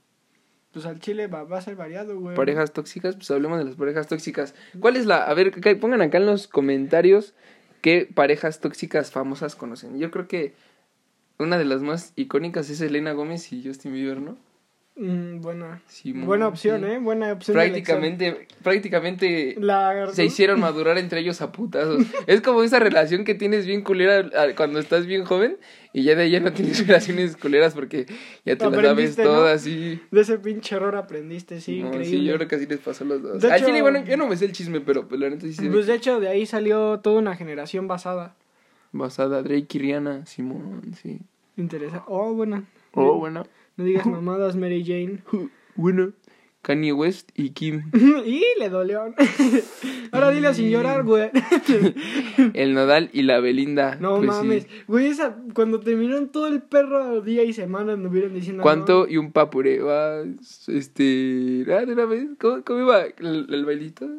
Pues 0.74 0.86
al 0.86 1.00
chile 1.00 1.28
va, 1.28 1.44
va 1.44 1.60
a 1.60 1.62
ser 1.62 1.76
variado, 1.76 2.20
güey. 2.20 2.36
¿Parejas 2.36 2.74
tóxicas? 2.74 3.16
Pues 3.16 3.32
hablemos 3.32 3.58
de 3.58 3.66
las 3.66 3.76
parejas 3.76 4.08
tóxicas. 4.08 4.54
¿Cuál 4.80 4.98
es 4.98 5.06
la...? 5.06 5.24
A 5.24 5.34
ver, 5.34 5.52
pongan 5.80 6.02
acá 6.02 6.18
en 6.18 6.26
los 6.26 6.48
comentarios 6.48 7.34
qué 7.82 8.10
parejas 8.14 8.60
tóxicas 8.60 9.12
famosas 9.12 9.56
conocen. 9.56 9.98
Yo 9.98 10.12
creo 10.12 10.28
que 10.28 10.54
una 11.40 11.58
de 11.58 11.66
las 11.66 11.82
más 11.82 12.14
icónicas 12.16 12.70
es 12.70 12.82
Elena 12.82 13.14
Gómez 13.14 13.52
y 13.54 13.64
Justin 13.66 13.94
Bieber, 13.94 14.20
¿no? 14.22 14.38
Mm, 14.98 15.40
buena. 15.40 15.82
Buena 16.14 16.48
opción. 16.50 16.84
¿eh? 16.84 17.00
Buena 17.00 17.32
opción. 17.32 17.56
Prácticamente, 17.56 18.48
prácticamente. 18.62 19.56
La... 19.58 20.10
se 20.12 20.26
hicieron 20.26 20.60
madurar 20.60 20.98
entre 20.98 21.22
ellos 21.22 21.42
a 21.42 21.54
putazos. 21.54 22.04
Es 22.28 22.42
como 22.42 22.64
esa 22.64 22.80
relación 22.80 23.24
que 23.24 23.34
tienes 23.34 23.66
bien 23.66 23.82
culera 23.82 24.30
cuando 24.58 24.78
estás 24.80 25.06
bien 25.06 25.24
joven 25.24 25.56
y 25.94 26.04
ya 26.04 26.16
de 26.16 26.24
ahí 26.24 26.32
ya 26.32 26.42
no 26.42 26.52
tienes 26.52 26.80
relaciones 26.88 27.38
culeras 27.38 27.74
porque 27.76 28.08
ya 28.46 28.58
te 28.58 28.70
las 28.70 28.82
sabes 28.82 29.18
¿no? 29.18 29.24
todas 29.24 29.62
así. 29.62 30.02
De 30.12 30.20
ese 30.20 30.38
pinche 30.38 30.76
error 30.76 30.98
aprendiste, 30.98 31.62
sí, 31.62 31.80
No, 31.80 31.88
increíble. 31.88 32.18
sí, 32.18 32.26
yo 32.26 32.36
creo 32.36 32.48
que 32.50 32.56
así 32.58 32.66
les 32.66 32.80
pasó 32.80 33.06
a 33.06 33.08
los 33.08 33.22
dos. 33.22 33.42
De 33.42 33.50
Al 33.50 33.58
hecho- 33.58 33.68
chile, 33.68 33.82
bueno, 33.82 34.04
yo 34.04 34.18
no 34.18 34.28
me 34.28 34.36
sé 34.36 34.44
el 34.46 34.52
chisme, 34.52 34.82
pero 34.82 35.08
pues 35.08 35.22
la 35.22 35.30
neta 35.30 35.44
sí 35.44 35.54
se 35.54 35.70
Pues 35.70 35.88
de 35.88 35.96
hecho, 35.96 36.20
de 36.20 36.28
ahí 36.28 36.46
salió 36.46 37.00
toda 37.00 37.20
una 37.20 37.38
generación 37.38 37.88
basada. 37.88 38.36
Basada 38.92 39.42
Drake 39.44 39.78
y 39.78 39.80
Rihanna, 39.80 40.26
Simón, 40.26 40.94
sí. 41.02 41.20
Interesante. 41.58 42.06
Oh, 42.08 42.34
bueno. 42.34 42.66
Oh, 42.94 43.18
bueno. 43.18 43.46
No 43.78 43.84
digas 43.84 44.06
mamadas, 44.08 44.56
Mary 44.56 44.84
Jane. 44.86 45.20
Bueno. 45.76 46.12
Kanye 46.62 46.92
West 46.92 47.30
y 47.36 47.52
Kim. 47.52 47.90
y 48.26 48.44
le 48.60 48.68
dolió. 48.68 49.16
Ahora 50.12 50.32
dile 50.32 50.54
sin 50.54 50.70
llorar, 50.70 51.06
güey. 51.06 51.32
El 52.54 52.74
Nodal 52.74 53.10
y 53.14 53.22
la 53.22 53.40
Belinda. 53.40 53.96
No 53.96 54.18
pues, 54.18 54.24
sí. 54.24 54.28
mames. 54.28 54.68
Güey, 54.88 55.08
esa, 55.08 55.38
cuando 55.54 55.80
terminaron 55.80 56.28
todo 56.28 56.48
el 56.48 56.62
perro 56.62 57.22
día 57.22 57.44
y 57.44 57.54
semana 57.54 57.94
anduvieron 57.94 58.34
diciendo. 58.34 58.62
¿Cuánto? 58.62 59.06
no, 59.06 59.08
Y 59.10 59.16
un 59.16 59.32
papure. 59.32 59.80
Va, 59.80 60.24
este. 60.68 61.66
Ah, 61.70 61.86
de 61.86 61.94
una 61.94 62.04
vez. 62.04 62.28
¿Cómo, 62.38 62.62
cómo 62.66 62.80
iba 62.82 63.04
el, 63.06 63.48
el 63.50 63.66
bailito? 63.66 64.10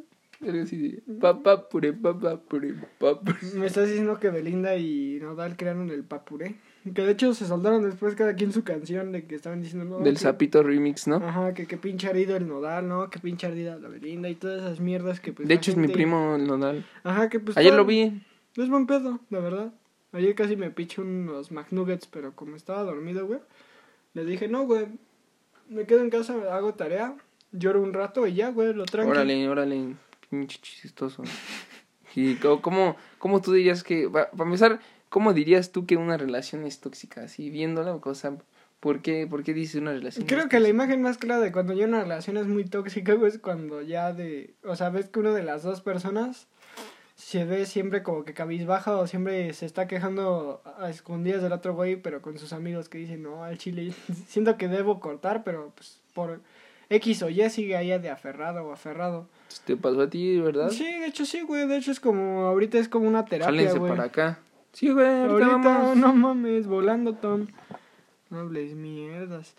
Algo 0.43 0.63
así 0.63 0.77
de. 0.79 1.03
Papá 1.21 1.69
pure, 1.69 1.93
papá 1.93 2.39
pure, 2.41 2.75
papá. 2.99 3.37
Me 3.55 3.67
estás 3.67 3.89
diciendo 3.89 4.19
que 4.19 4.31
Belinda 4.31 4.75
y 4.77 5.19
Nodal 5.21 5.57
crearon 5.57 5.91
el 5.91 6.03
papuré. 6.05 6.57
Que 6.95 7.03
de 7.03 7.13
hecho 7.13 7.35
se 7.35 7.47
soltaron 7.47 7.83
después 7.83 8.15
cada 8.15 8.35
quien 8.35 8.53
su 8.53 8.65
canción 8.65 9.13
de 9.13 9.27
que 9.27 9.35
estaban 9.35 9.61
diciendo. 9.61 9.99
No, 9.99 10.03
Del 10.05 10.15
que- 10.15 10.21
Zapito 10.21 10.63
Remix, 10.63 11.07
¿no? 11.07 11.17
Ajá, 11.17 11.53
que, 11.53 11.67
que 11.67 11.77
pinche 11.77 12.09
ardido 12.09 12.37
el 12.37 12.49
Nodal, 12.49 12.89
¿no? 12.89 13.11
Que 13.11 13.19
pinche 13.19 13.47
ardida 13.47 13.77
la 13.79 13.89
Belinda 13.89 14.31
y 14.31 14.35
todas 14.35 14.63
esas 14.63 14.81
mierdas 14.81 15.21
que 15.21 15.35
pues. 15.35 15.47
De 15.47 15.53
hecho, 15.55 15.73
es 15.73 15.77
mi 15.77 15.89
primo, 15.89 16.37
el 16.37 16.47
Nodal. 16.47 16.87
Ajá, 17.05 17.29
que 17.29 17.39
pues. 17.39 17.57
Ayer 17.59 17.75
lo 17.75 17.85
vi. 17.85 18.23
Es 18.57 18.69
buen 18.71 18.87
pedo, 18.87 19.21
la 19.29 19.41
verdad. 19.41 19.73
Ayer 20.13 20.35
casi 20.35 20.57
me 20.57 20.71
piché 20.71 21.03
unos 21.03 21.53
McNuggets, 21.53 22.07
pero 22.07 22.35
como 22.35 22.57
estaba 22.57 22.83
dormido, 22.83 23.27
güey, 23.27 23.41
le 24.15 24.25
dije, 24.25 24.49
no, 24.49 24.65
güey, 24.65 24.87
me 25.69 25.85
quedo 25.85 26.01
en 26.01 26.11
casa, 26.11 26.35
hago 26.53 26.75
tarea, 26.75 27.15
lloro 27.53 27.81
un 27.83 27.93
rato 27.93 28.27
y 28.27 28.35
ya, 28.35 28.51
güey, 28.51 28.73
lo 28.75 28.87
tranqui. 28.87 29.09
Órale, 29.11 29.49
órale. 29.49 29.95
Pinche 30.31 30.59
chistoso. 30.63 31.23
Y 32.15 32.37
co- 32.37 32.63
¿cómo, 32.63 32.97
cómo 33.19 33.41
tú 33.41 33.53
dirías 33.53 33.83
que. 33.85 34.09
Para 34.09 34.31
empezar, 34.39 34.81
¿cómo 35.09 35.33
dirías 35.33 35.73
tú 35.73 35.87
que 35.87 35.97
una 35.97 36.17
relación 36.17 36.65
es 36.65 36.81
tóxica? 36.81 37.23
Así 37.25 37.51
viéndola, 37.51 37.95
o 37.95 38.15
sea, 38.15 38.37
¿por 38.81 39.03
qué, 39.03 39.27
¿por 39.27 39.43
qué 39.45 39.53
dices 39.55 39.81
una 39.81 39.93
relación? 39.93 40.27
Creo 40.27 40.49
que 40.49 40.61
la 40.61 40.69
imagen 40.69 41.03
más 41.03 41.19
clara 41.19 41.41
de 41.41 41.53
cuando 41.53 41.73
ya 41.73 41.87
una 41.87 42.03
relación 42.03 42.37
es 42.37 42.47
muy 42.47 42.65
tóxica, 42.65 43.15
güey, 43.15 43.31
es 43.31 43.39
cuando 43.39 43.83
ya 43.83 44.13
de... 44.13 44.55
O 44.65 44.75
sea, 44.77 44.91
ves 44.91 45.09
que 45.09 45.21
una 45.21 45.33
de 45.33 45.43
las 45.43 45.63
dos 45.63 45.81
personas 45.83 46.49
se 47.17 47.45
ve 47.45 47.67
siempre 47.67 48.03
como 48.03 48.25
que 48.25 48.33
cabizbaja 48.33 48.97
o 48.97 49.07
siempre 49.07 49.53
se 49.53 49.67
está 49.67 49.87
quejando 49.87 50.63
a 50.79 50.89
escondidas 50.89 51.43
del 51.43 51.53
otro 51.53 51.75
güey, 51.75 51.97
pero 51.97 52.23
con 52.23 52.39
sus 52.39 52.53
amigos 52.55 52.89
que 52.89 52.97
dicen, 52.99 53.23
no, 53.23 53.45
al 53.45 53.59
chile, 53.59 53.93
siento 54.27 54.57
que 54.57 54.69
debo 54.69 55.01
cortar, 55.01 55.45
pero 55.45 55.71
pues 55.77 56.01
por 56.15 56.41
X 56.91 57.23
o 57.23 57.31
Y 57.31 57.49
sigue 57.51 57.77
ahí 57.77 57.97
de 57.99 58.11
aferrado 58.11 58.65
o 58.67 58.73
aferrado. 58.73 59.29
¿Te 59.65 59.77
pasó 59.77 60.03
a 60.03 60.11
ti, 60.11 60.39
verdad? 60.41 60.71
Sí, 60.71 60.85
de 60.85 61.07
hecho 61.07 61.25
sí, 61.25 61.41
güey, 61.43 61.67
de 61.67 61.77
hecho 61.77 61.93
es 61.93 62.01
como, 62.01 62.43
ahorita 62.43 62.79
es 62.79 62.89
como 62.89 63.09
una 63.09 63.25
terapia, 63.25 63.47
Jálense 63.47 63.79
güey. 63.79 63.93
para 63.93 64.05
acá. 64.05 64.41
Sí, 64.73 64.91
güey, 64.91 65.07
ahorita, 65.07 65.47
Ahorita, 65.53 65.69
vamos. 65.69 65.97
no 65.97 66.13
mames, 66.15 66.67
volando, 66.67 67.15
Tom. 67.15 67.47
No 68.29 68.41
hables 68.41 68.75
mierdas. 68.75 69.55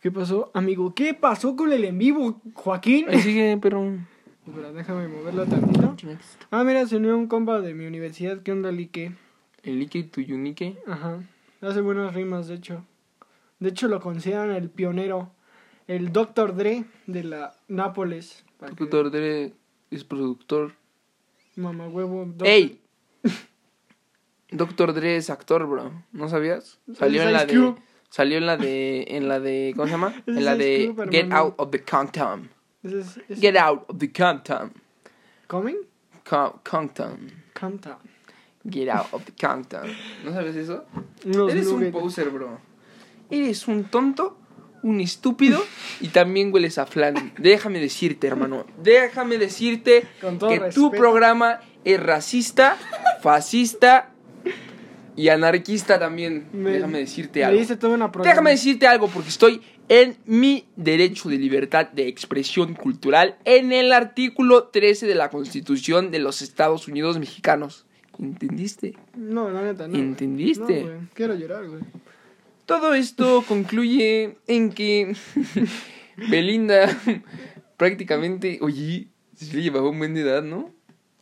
¿Qué 0.00 0.10
pasó, 0.10 0.50
amigo? 0.54 0.94
¿Qué 0.94 1.12
pasó 1.14 1.56
con 1.56 1.72
el 1.72 1.84
en 1.84 1.98
vivo, 1.98 2.40
Joaquín? 2.54 3.06
Ahí 3.08 3.20
sigue, 3.20 3.58
pero... 3.60 3.98
Espera, 4.46 4.72
déjame 4.72 5.08
moverlo 5.08 5.44
tantito. 5.46 5.94
Ah, 6.50 6.64
mira, 6.64 6.86
se 6.86 6.96
unió 6.96 7.16
un 7.16 7.26
compa 7.26 7.60
de 7.60 7.74
mi 7.74 7.86
universidad. 7.86 8.42
¿Qué 8.42 8.52
onda, 8.52 8.72
Lique? 8.72 9.12
El 9.62 9.80
Ike 9.82 10.04
Tuyunique. 10.04 10.78
Ajá. 10.86 11.22
Hace 11.60 11.82
buenas 11.82 12.14
rimas, 12.14 12.48
de 12.48 12.54
hecho. 12.54 12.82
De 13.58 13.68
hecho, 13.68 13.88
lo 13.88 14.00
consideran 14.00 14.50
el 14.52 14.70
pionero. 14.70 15.30
El 15.90 16.12
Dr. 16.12 16.54
Dre 16.54 16.84
de 17.08 17.24
la 17.24 17.52
Nápoles. 17.66 18.44
para 18.58 18.70
que- 18.72 18.84
Doctor 18.84 19.10
Dre 19.10 19.52
es 19.90 20.04
productor. 20.04 20.72
Mamá 21.56 21.88
huevo. 21.88 22.24
doc- 22.26 22.46
¡Ey! 22.46 22.80
Doctor 24.52 24.92
Dre 24.94 25.16
es 25.16 25.30
actor, 25.30 25.66
bro. 25.66 25.90
¿No 26.12 26.28
sabías? 26.28 26.78
Salió 26.96 27.22
en 27.22 27.32
la 27.32 27.44
de... 27.44 27.54
Cube. 27.54 27.82
Salió 28.08 28.38
en 28.38 28.46
la 28.46 28.56
de... 28.56 29.04
En 29.08 29.28
la 29.28 29.40
de... 29.40 29.72
¿Cómo 29.74 29.86
se 29.86 29.92
llama? 29.92 30.14
En 30.26 30.44
la 30.44 30.56
de 30.56 30.92
Cube, 30.94 31.08
Get. 31.10 31.32
Out 31.32 31.54
of 31.56 31.70
the 31.70 31.82
Compton. 31.82 32.50
Ese 32.84 33.00
es, 33.00 33.20
es- 33.28 33.40
Get 33.40 33.56
Out 33.56 33.84
of 33.88 33.98
the 33.98 34.12
Compton. 34.12 34.72
¿Coming? 35.48 35.76
Com- 36.28 36.60
Compton. 36.68 37.30
Get 38.68 38.88
Out 38.90 39.06
of 39.12 39.24
the 39.24 39.32
Compton. 39.44 39.90
¿No 40.24 40.32
sabes 40.32 40.54
eso? 40.54 40.84
Eres 41.24 41.66
un 41.66 41.90
poser, 41.90 42.30
bro. 42.30 42.58
Eres 43.30 43.66
un 43.68 43.84
tonto, 43.84 44.38
un 44.82 45.00
estúpido 45.00 45.62
y 46.00 46.08
también 46.08 46.52
hueles 46.52 46.78
a 46.78 46.86
flan. 46.86 47.32
Déjame 47.38 47.80
decirte, 47.80 48.26
hermano. 48.26 48.66
Déjame 48.82 49.38
decirte 49.38 50.06
que 50.20 50.60
tu 50.74 50.90
programa 50.90 51.60
es 51.84 52.00
racista, 52.00 52.76
fascista 53.22 54.10
y 55.16 55.28
anarquista 55.28 55.98
también. 55.98 56.46
Me- 56.52 56.70
Déjame 56.72 56.98
decirte 56.98 57.44
algo. 57.44 57.76
toda 57.76 57.94
una 57.94 58.08
Déjame 58.08 58.50
decirte 58.50 58.86
algo 58.86 59.08
porque 59.08 59.28
estoy 59.28 59.60
en 59.88 60.16
mi 60.24 60.66
derecho 60.76 61.28
de 61.28 61.36
libertad 61.36 61.88
de 61.90 62.06
expresión 62.08 62.74
cultural 62.74 63.36
en 63.44 63.72
el 63.72 63.92
artículo 63.92 64.64
13 64.68 65.06
de 65.06 65.14
la 65.16 65.30
Constitución 65.30 66.10
de 66.10 66.20
los 66.20 66.42
Estados 66.42 66.86
Unidos 66.88 67.18
mexicanos. 67.18 67.86
¿Entendiste? 68.18 68.94
No, 69.16 69.50
la 69.50 69.62
neta, 69.62 69.88
no. 69.88 69.96
¿Entendiste? 69.96 70.82
No, 70.82 70.86
güey. 70.88 70.98
Quiero 71.14 71.34
llorar, 71.34 71.66
güey. 71.68 71.80
Todo 72.70 72.94
esto 72.94 73.42
concluye 73.48 74.36
en 74.46 74.70
que 74.70 75.16
Belinda 76.30 76.86
prácticamente, 77.76 78.58
oye, 78.62 79.08
sí 79.34 79.56
le 79.56 79.62
llevaba 79.62 79.90
un 79.90 79.98
buen 79.98 80.14
de 80.14 80.20
edad, 80.20 80.44
¿no? 80.44 80.70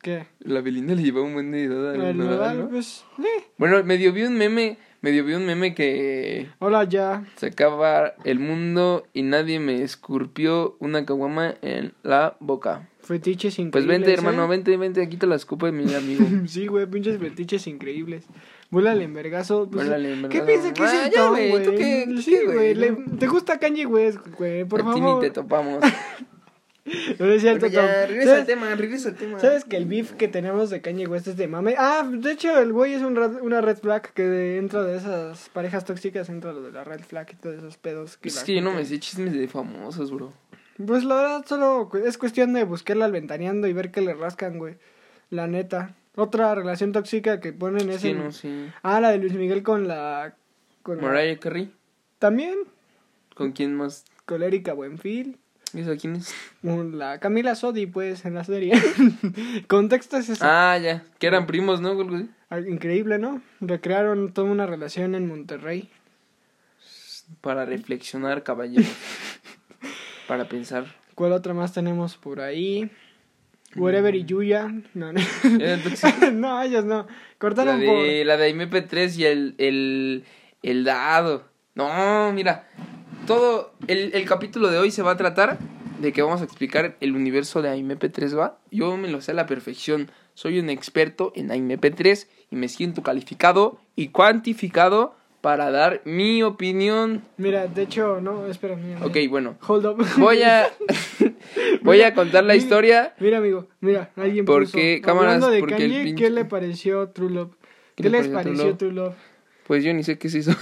¿Qué? 0.03 0.27
La 0.41 0.61
Belinda 0.61 0.95
le 0.95 1.03
llevaba 1.03 1.25
un 1.25 1.33
buen 1.33 1.51
de 1.51 1.65
edad 1.65 1.95
al 1.95 2.03
El 2.03 2.19
Nadal, 2.19 2.59
¿no? 2.59 2.69
pues. 2.69 3.03
eh. 3.21 3.45
Bueno, 3.57 3.83
medio 3.83 4.13
vi 4.13 4.25
un 4.25 4.37
meme, 4.37 4.77
medio 5.01 5.25
vi 5.25 5.33
un 5.33 5.47
meme 5.47 5.75
que 5.75 6.49
Hola, 6.59 6.85
ya. 6.85 7.25
se 7.37 7.47
acaba 7.47 8.13
el 8.25 8.41
mundo 8.41 9.07
y 9.15 9.23
nadie 9.23 9.59
me 9.59 9.83
esculpió 9.83 10.77
una 10.81 11.07
caguama 11.07 11.55
en 11.63 11.95
la 12.03 12.37
boca. 12.41 12.91
Fetiches 13.01 13.59
increíbles. 13.59 13.73
Pues 13.73 13.87
vente, 13.87 14.11
¿eh? 14.11 14.15
hermano, 14.15 14.47
vente, 14.49 14.77
vente, 14.77 15.01
aquí 15.01 15.17
te 15.17 15.27
las 15.27 15.47
copas 15.47 15.73
de 15.73 15.79
mi 15.83 15.95
amigo. 15.95 16.27
Sí, 16.47 16.67
güey, 16.67 16.85
pinches 16.85 17.19
fetiches 17.19 17.67
increíbles. 17.67 18.27
Vuélale 18.71 19.05
en 19.05 19.15
vergazo. 19.15 19.69
Pues, 19.71 19.89
¿Qué 20.29 20.43
piensas 20.43 20.73
que 20.73 20.85
es 20.85 20.91
Ah, 20.93 21.11
ton, 21.15 21.31
güey? 21.31 21.63
¿tú 21.65 21.71
qué- 21.77 22.07
Sí, 22.23 22.39
güey. 22.45 22.75
¿Te 23.19 23.27
gusta 23.27 23.59
Kanye 23.59 23.87
West, 23.87 24.19
güey? 24.37 24.65
Por 24.65 24.81
A 24.83 24.85
ti 24.95 25.01
favor. 25.01 25.15
ni 25.23 25.29
te 25.29 25.31
topamos. 25.33 25.83
No 27.19 27.27
es 27.27 27.43
cierto, 27.43 27.67
ya, 27.67 28.07
regresa 28.07 28.31
al 28.31 28.37
¿Sabes- 28.39 28.47
tema, 28.47 28.75
regresa 28.75 29.09
al 29.11 29.15
tema. 29.17 29.39
¿Sabes 29.39 29.65
que 29.65 29.77
el 29.77 29.85
beef 29.85 30.13
que 30.13 30.27
tenemos 30.27 30.71
de 30.71 30.81
Kanye 30.81 31.07
West 31.07 31.29
es 31.29 31.37
de 31.37 31.47
mame? 31.47 31.75
Ah, 31.77 32.09
de 32.11 32.33
hecho, 32.33 32.59
el 32.59 32.73
güey 32.73 32.95
es 32.95 33.03
un 33.03 33.15
red- 33.15 33.43
una 33.43 33.61
red 33.61 33.77
flag 33.77 34.11
que 34.15 34.23
de- 34.23 34.55
dentro 34.55 34.83
de 34.85 34.97
esas 34.97 35.51
parejas 35.51 35.85
tóxicas 35.85 36.31
entra 36.31 36.53
lo 36.55 36.63
de 36.63 36.73
la 36.73 36.85
red 36.85 37.01
flag 37.01 37.27
y 37.33 37.37
todos 37.37 37.57
esos 37.59 37.77
pedos. 37.77 38.17
Que 38.17 38.31
Es 38.31 38.43
que 38.43 38.55
yo 38.55 38.63
no 38.63 38.73
me 38.73 38.87
sé 38.87 38.99
chismes 39.01 39.35
de 39.35 39.49
famosos, 39.49 40.11
bro. 40.11 40.33
Pues 40.87 41.05
la 41.05 41.17
verdad, 41.17 41.45
solo 41.47 41.91
es 42.07 42.17
cuestión 42.17 42.55
de 42.55 42.65
buscarla 42.65 43.05
al 43.05 43.13
ventaneando 43.13 43.67
y 43.67 43.75
ver 43.75 43.91
qué 43.91 44.01
le 44.01 44.15
rascan, 44.15 44.57
güey. 44.59 44.77
La 45.29 45.47
neta. 45.47 45.95
Otra 46.19 46.53
relación 46.55 46.91
tóxica 46.93 47.39
que 47.41 47.53
ponen 47.53 47.89
es 47.91 48.05
en- 48.05 48.19
no 48.25 48.33
sé. 48.33 48.73
Ah, 48.83 49.01
la 49.01 49.11
de 49.11 49.19
Luis 49.19 49.35
Miguel 49.35 49.63
con 49.63 49.87
la... 49.87 50.35
Con 50.83 50.97
la- 50.97 51.03
Mariah 51.05 51.39
Carey. 51.39 51.73
También 52.19 52.57
¿Con 53.35 53.53
quién 53.53 53.75
más? 53.77 54.05
con 54.27 54.43
Erika 54.43 54.73
Buenfil. 54.73 55.39
¿Esa 55.75 55.97
quién 55.97 56.17
es? 56.17 56.35
La 56.63 57.21
Camila 57.21 57.55
Sodi, 57.55 57.87
pues, 57.87 58.25
en 58.25 58.35
la 58.35 58.43
serie. 58.43 58.73
Contexto 59.69 60.17
es 60.17 60.29
eso. 60.31 60.45
Ah, 60.47 60.77
ya. 60.83 61.05
Que 61.19 61.27
eran 61.29 61.47
primos, 61.47 61.81
¿no? 61.81 61.97
Ah, 62.51 62.59
Increíble, 62.61 63.19
¿no? 63.19 63.43
Recrearon 63.61 64.33
toda 64.33 64.51
una 64.51 64.67
relación 64.67 65.15
en 65.15 65.29
Monterrey. 65.29 65.89
Para 67.43 67.65
reflexionar, 67.67 68.43
caballero. 68.43 68.89
Para 70.27 70.49
pensar. 70.49 70.87
¿Cuál 71.15 71.33
otra 71.33 71.53
más 71.55 71.73
tenemos 71.73 72.17
por 72.17 72.41
ahí? 72.41 72.91
Wherever 73.77 74.15
y 74.15 74.25
Yuya. 74.25 74.73
No, 74.95 75.13
no. 75.13 75.21
Tóxicos. 75.85 76.33
no, 76.33 76.63
ellos 76.63 76.85
no. 76.85 77.07
La 77.07 77.07
Cortaron 77.39 77.81
por... 77.81 78.03
de, 78.03 78.25
la 78.25 78.37
de 78.37 78.55
MP3 78.55 79.17
y 79.17 79.25
el, 79.25 79.55
el, 79.59 80.25
el 80.63 80.85
dado. 80.85 81.45
No, 81.75 82.33
mira. 82.33 82.69
Todo 83.27 83.75
el, 83.87 84.15
el 84.15 84.25
capítulo 84.25 84.71
de 84.71 84.79
hoy 84.79 84.91
se 84.91 85.03
va 85.03 85.13
a 85.13 85.17
tratar 85.17 85.59
de 86.01 86.13
que 86.13 86.23
vamos 86.23 86.41
a 86.41 86.45
explicar 86.45 86.97
el 87.01 87.15
universo 87.15 87.61
de 87.61 87.71
AIMP3, 87.71 88.39
¿va? 88.39 88.59
Yo 88.71 88.97
me 88.97 89.09
lo 89.09 89.21
sé 89.21 89.33
a 89.33 89.35
la 89.35 89.47
perfección. 89.47 90.11
Soy 90.35 90.59
un 90.59 90.71
experto 90.71 91.33
en 91.35 91.49
AIMP3 91.49 92.27
y 92.51 92.57
me 92.57 92.69
siento 92.69 93.03
calificado 93.03 93.81
y 93.97 94.09
cuantificado 94.09 95.15
para 95.41 95.71
dar 95.71 96.03
mi 96.05 96.43
opinión. 96.43 97.23
Mira, 97.37 97.67
de 97.67 97.83
hecho, 97.83 98.21
no, 98.21 98.47
espera, 98.47 98.77
mira. 98.77 99.05
Ok, 99.05 99.15
mira. 99.17 99.31
bueno. 99.31 99.59
Hold 99.67 99.87
up. 99.87 100.07
Voy 100.19 100.43
a 100.43 100.69
voy 101.83 102.03
a 102.03 102.15
contar 102.15 102.45
la 102.45 102.55
Mira, 102.55 102.63
historia. 102.65 103.15
Mira, 103.21 103.39
amigo, 103.39 103.69
mira, 103.81 104.11
alguien 104.17 104.45
¿Por 104.45 104.63
puso, 104.65 104.77
qué, 104.79 105.01
cámaras? 105.03 105.49
De 105.51 105.61
Porque 105.61 105.77
Kanye, 105.77 106.05
pinche- 106.05 106.17
¿qué 106.17 106.31
le 106.31 106.45
pareció 106.45 107.09
True 107.11 107.31
Love? 107.31 107.51
¿Qué 107.95 108.03
¿Qué, 108.05 108.11
le 108.11 108.19
les 108.23 108.29
pareció 108.29 108.53
True 108.53 108.67
Love? 108.67 108.79
True 108.79 108.93
Love? 108.93 109.15
Pues 109.67 109.85
yo 109.85 109.93
ni 109.93 110.03
sé 110.03 110.19
qué 110.19 110.29
es 110.29 110.35
eso. 110.35 110.53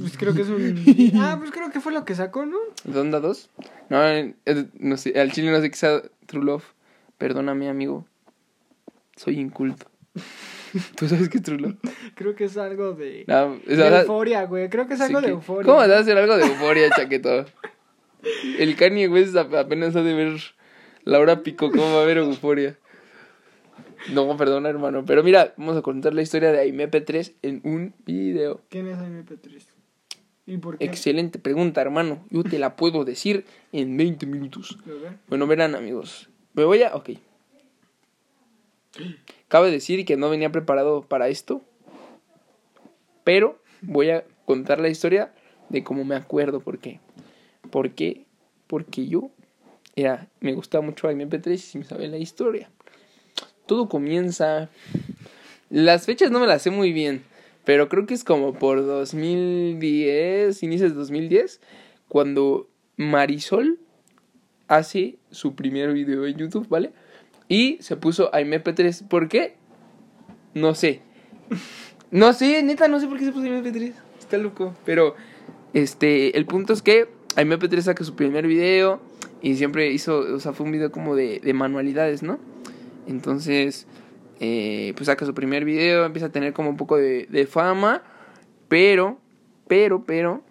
Pues 0.00 0.16
creo 0.18 0.34
que 0.34 0.42
es 0.42 0.48
un... 0.48 0.82
Ah, 1.16 1.36
pues 1.38 1.52
creo 1.52 1.70
que 1.70 1.80
fue 1.80 1.92
lo 1.92 2.04
que 2.04 2.14
sacó, 2.16 2.46
¿no? 2.46 2.56
¿Donda 2.84 3.20
2? 3.20 3.48
No, 3.90 3.98
no 4.80 4.96
sé, 4.96 5.18
al 5.20 5.30
chile 5.32 5.52
no 5.52 5.60
sé 5.60 5.70
qué 5.70 5.76
sea 5.76 6.02
True 6.26 6.44
Love. 6.44 6.64
Perdóname, 7.16 7.68
amigo. 7.68 8.06
Soy 9.16 9.38
inculto. 9.38 9.86
¿Tú 10.96 11.08
sabes 11.08 11.28
qué 11.28 11.38
es 11.38 11.42
True 11.42 11.58
Love? 11.58 11.76
Creo 12.14 12.34
que 12.34 12.44
es 12.44 12.56
algo 12.56 12.92
de... 12.92 13.24
No, 13.26 13.58
euforia, 14.02 14.44
güey. 14.44 14.68
Creo 14.68 14.86
que 14.86 14.94
es 14.94 15.00
sí 15.00 15.06
algo 15.06 15.20
de 15.20 15.28
euforia. 15.28 15.64
¿Cómo 15.66 15.78
vas 15.78 15.90
a 15.90 15.98
hacer 15.98 16.16
algo 16.18 16.36
de 16.36 16.44
euforia, 16.46 16.88
chaqueto? 16.94 17.46
El 18.58 18.76
Kanye 18.76 19.06
ap- 19.36 19.54
apenas 19.54 19.94
ha 19.96 20.02
de 20.02 20.14
ver 20.14 20.36
la 21.04 21.18
hora 21.20 21.42
pico. 21.42 21.70
¿Cómo 21.70 21.94
va 21.94 22.00
a 22.00 22.02
haber 22.02 22.18
euforia? 22.18 22.76
No, 24.12 24.36
perdona, 24.36 24.68
hermano. 24.68 25.04
Pero 25.04 25.22
mira, 25.22 25.54
vamos 25.56 25.76
a 25.76 25.82
contar 25.82 26.14
la 26.14 26.22
historia 26.22 26.52
de 26.52 26.64
AIMP3 26.64 27.32
en 27.42 27.60
un 27.64 27.94
video. 28.04 28.62
¿Quién 28.68 28.88
es 28.88 28.98
MP3? 28.98 29.66
¿Y 30.46 30.58
por 30.58 30.78
qué? 30.78 30.84
Excelente 30.84 31.38
pregunta, 31.40 31.80
hermano. 31.80 32.24
Yo 32.30 32.44
te 32.44 32.58
la 32.58 32.76
puedo 32.76 33.04
decir 33.04 33.44
en 33.72 33.96
20 33.96 34.26
minutos. 34.26 34.78
Bueno, 35.28 35.46
verán, 35.48 35.74
amigos. 35.74 36.28
Me 36.54 36.64
voy 36.64 36.82
a. 36.84 36.94
Ok. 36.94 37.10
Cabe 39.48 39.70
decir 39.70 40.04
que 40.04 40.16
no 40.16 40.30
venía 40.30 40.50
preparado 40.50 41.02
para 41.02 41.28
esto. 41.28 41.62
Pero 43.24 43.60
voy 43.82 44.10
a 44.10 44.24
contar 44.44 44.80
la 44.80 44.88
historia 44.88 45.32
de 45.68 45.84
cómo 45.84 46.04
me 46.04 46.16
acuerdo. 46.16 46.60
¿Por 46.60 46.78
qué? 46.78 47.00
¿Por 47.70 47.92
qué? 47.92 48.26
Porque 48.66 49.06
yo 49.06 49.30
era, 49.94 50.28
me 50.40 50.52
gustaba 50.52 50.84
mucho 50.84 51.10
MP3 51.10 51.52
y 51.52 51.58
sí 51.58 51.78
me 51.78 51.84
sabía 51.84 52.08
la 52.08 52.18
historia. 52.18 52.70
Todo 53.66 53.88
comienza. 53.88 54.68
Las 55.70 56.06
fechas 56.06 56.30
no 56.30 56.40
me 56.40 56.46
las 56.46 56.62
sé 56.62 56.70
muy 56.70 56.92
bien. 56.92 57.24
Pero 57.64 57.88
creo 57.88 58.06
que 58.06 58.14
es 58.14 58.22
como 58.22 58.54
por 58.54 58.86
2010, 58.86 60.62
inicios 60.62 60.92
de 60.92 60.96
2010, 60.96 61.60
cuando 62.08 62.68
Marisol 62.96 63.80
hace 64.68 65.18
su 65.32 65.56
primer 65.56 65.92
video 65.92 66.26
en 66.26 66.36
YouTube, 66.36 66.68
¿vale? 66.68 66.92
Y 67.48 67.78
se 67.80 67.96
puso 67.96 68.34
a 68.34 68.40
MP3. 68.40 69.06
¿Por 69.06 69.28
qué? 69.28 69.56
No 70.54 70.74
sé. 70.74 71.00
No 72.10 72.32
sé, 72.32 72.62
neta, 72.62 72.88
no 72.88 73.00
sé 73.00 73.08
por 73.08 73.18
qué 73.18 73.24
se 73.24 73.32
puso 73.32 73.46
a 73.46 73.48
MP3. 73.48 73.92
Está 74.18 74.38
loco. 74.38 74.74
Pero, 74.84 75.16
este, 75.74 76.36
el 76.38 76.46
punto 76.46 76.72
es 76.72 76.82
que 76.82 77.08
a 77.36 77.42
MP3 77.42 77.80
saca 77.80 78.04
su 78.04 78.14
primer 78.14 78.46
video 78.46 79.00
y 79.42 79.56
siempre 79.56 79.90
hizo, 79.92 80.20
o 80.20 80.40
sea, 80.40 80.52
fue 80.52 80.66
un 80.66 80.72
video 80.72 80.90
como 80.90 81.14
de, 81.14 81.40
de 81.40 81.52
manualidades, 81.52 82.22
¿no? 82.22 82.38
Entonces, 83.06 83.86
eh, 84.40 84.92
pues 84.96 85.06
saca 85.06 85.26
su 85.26 85.34
primer 85.34 85.64
video, 85.64 86.04
empieza 86.04 86.26
a 86.26 86.32
tener 86.32 86.52
como 86.52 86.70
un 86.70 86.76
poco 86.76 86.96
de, 86.96 87.26
de 87.30 87.46
fama, 87.46 88.02
pero, 88.68 89.18
pero, 89.68 90.04
pero, 90.04 90.42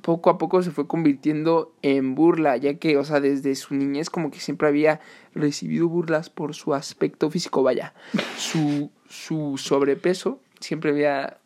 poco 0.00 0.30
a 0.30 0.38
poco 0.38 0.62
se 0.62 0.70
fue 0.70 0.86
convirtiendo 0.86 1.74
en 1.82 2.14
burla, 2.14 2.56
ya 2.56 2.74
que, 2.74 2.96
o 2.96 3.04
sea, 3.04 3.20
desde 3.20 3.54
su 3.54 3.74
niñez 3.74 4.10
como 4.10 4.30
que 4.30 4.40
siempre 4.40 4.68
había 4.68 5.00
recibido 5.34 5.88
burlas 5.88 6.30
por 6.30 6.54
su 6.54 6.74
aspecto 6.74 7.30
físico, 7.30 7.62
vaya, 7.62 7.94
su, 8.36 8.90
su 9.08 9.58
sobrepeso, 9.58 10.40
siempre 10.60 10.90
había 10.90 11.38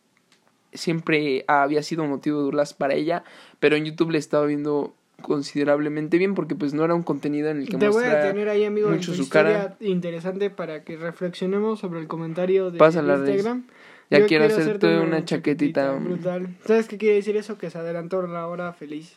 siempre 0.73 1.45
había 1.49 1.83
sido 1.83 2.05
motivo 2.05 2.39
de 2.39 2.45
burlas 2.45 2.75
para 2.75 2.95
ella, 2.95 3.25
pero 3.61 3.77
en 3.77 3.87
YouTube 3.87 4.11
le 4.11 4.19
estaba 4.19 4.45
viendo 4.47 4.95
considerablemente 5.23 6.19
bien 6.19 6.35
porque 6.35 6.55
pues 6.55 6.75
no 6.75 6.85
era 6.85 6.95
un 6.95 7.03
contenido 7.03 7.49
en 7.49 7.59
el 7.59 7.69
que 7.69 7.79
Te 7.79 7.89
voy 7.89 8.05
a 8.05 8.21
tener 8.21 8.49
ahí, 8.49 8.65
amigo, 8.65 8.91
mucho 8.91 9.15
su 9.15 9.29
cara 9.29 9.77
interesante 9.81 10.51
para 10.51 10.85
que 10.85 10.97
reflexionemos 10.97 11.81
sobre 11.81 12.01
el 12.01 12.07
comentario 12.07 12.71
de 12.71 12.79
Instagram. 12.79 13.65
Ya 14.09 14.25
quiero, 14.27 14.45
hacerte 14.45 15.01
una, 15.01 15.25
chaquetita. 15.25 15.93
Brutal. 15.95 16.49
¿Sabes 16.65 16.87
qué 16.87 16.97
quiere 16.97 17.17
decir 17.17 17.37
eso? 17.37 17.59
Que 17.59 17.71
se 17.71 17.79
adelantó 17.79 18.25
la 18.27 18.47
hora 18.47 18.73
feliz. 18.73 19.17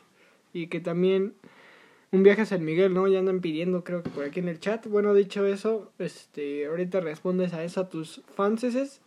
Y 0.51 0.65
que 0.65 0.79
también 0.79 1.33
un 2.11 2.23
viaje 2.23 2.41
a 2.41 2.45
San 2.45 2.65
Miguel, 2.65 2.93
¿no? 2.93 3.07
Ya 3.07 3.19
andan 3.19 3.39
pidiendo, 3.39 3.83
creo 3.83 4.03
que 4.03 4.09
por 4.09 4.23
aquí 4.23 4.39
en 4.39 4.47
el 4.47 4.59
chat. 4.59 4.87
Bueno, 4.87 5.13
dicho 5.13 5.45
eso, 5.45 5.91
este, 5.99 6.65
ahorita 6.65 6.99
respondes 7.01 7.53
a 7.53 7.63
eso 7.63 7.81
a 7.81 7.89
tus 7.89 8.21
fanses 8.35 9.01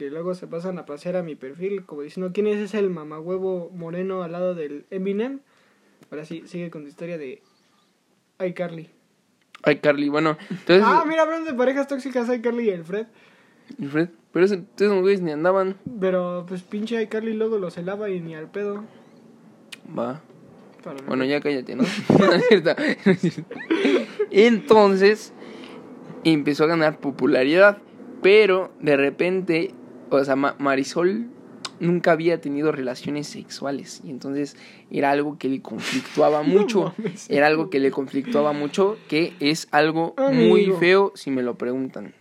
que 0.00 0.08
luego 0.08 0.34
se 0.34 0.46
pasan 0.46 0.78
a 0.78 0.86
pasear 0.86 1.16
a 1.16 1.22
mi 1.22 1.34
perfil, 1.34 1.84
como 1.84 2.00
diciendo, 2.00 2.30
¿quién 2.32 2.46
es 2.46 2.56
ese 2.56 2.78
el 2.78 2.88
mamagüevo 2.88 3.68
moreno 3.74 4.22
al 4.22 4.32
lado 4.32 4.54
del 4.54 4.86
Eminem? 4.90 5.40
Ahora 6.10 6.24
sí, 6.24 6.44
sigue 6.46 6.70
con 6.70 6.84
tu 6.84 6.88
historia 6.88 7.18
de 7.18 7.42
iCarly. 8.42 8.88
iCarly, 9.66 10.08
bueno, 10.08 10.38
entonces... 10.48 10.82
Ah, 10.86 11.04
mira, 11.06 11.20
hablando 11.20 11.50
de 11.50 11.56
parejas 11.56 11.86
tóxicas, 11.86 12.34
iCarly 12.34 12.68
y 12.68 12.70
el 12.70 12.84
Fred. 12.84 13.08
¿El 13.78 13.90
Fred? 13.90 14.08
Pero 14.32 14.46
ese, 14.46 14.64
los 14.78 15.02
güeyes 15.02 15.20
ni 15.20 15.32
andaban. 15.32 15.76
Pero, 16.00 16.46
pues, 16.48 16.62
pinche 16.62 17.02
iCarly 17.02 17.34
luego 17.34 17.58
los 17.58 17.76
helaba 17.76 18.08
y 18.08 18.20
ni 18.20 18.34
al 18.34 18.50
pedo. 18.50 18.86
Va. 19.98 20.22
Bueno, 21.06 21.24
ya 21.24 21.40
cállate, 21.40 21.76
¿no? 21.76 21.84
no 22.18 22.32
es 22.32 22.46
cierto. 22.48 22.74
Entonces, 24.30 25.32
empezó 26.24 26.64
a 26.64 26.68
ganar 26.68 26.98
popularidad, 26.98 27.78
pero 28.22 28.70
de 28.80 28.96
repente, 28.96 29.74
o 30.10 30.24
sea, 30.24 30.36
Marisol 30.36 31.26
nunca 31.80 32.12
había 32.12 32.40
tenido 32.40 32.72
relaciones 32.72 33.26
sexuales 33.26 34.02
y 34.04 34.10
entonces 34.10 34.56
era 34.90 35.10
algo 35.10 35.38
que 35.38 35.48
le 35.48 35.62
conflictuaba 35.62 36.42
mucho, 36.44 36.94
era 37.28 37.46
algo 37.46 37.70
que 37.70 37.80
le 37.80 37.90
conflictuaba 37.90 38.52
mucho, 38.52 38.98
que 39.08 39.32
es 39.40 39.66
algo 39.70 40.14
muy 40.32 40.72
feo 40.78 41.12
si 41.14 41.30
me 41.30 41.42
lo 41.42 41.56
preguntan. 41.56 42.14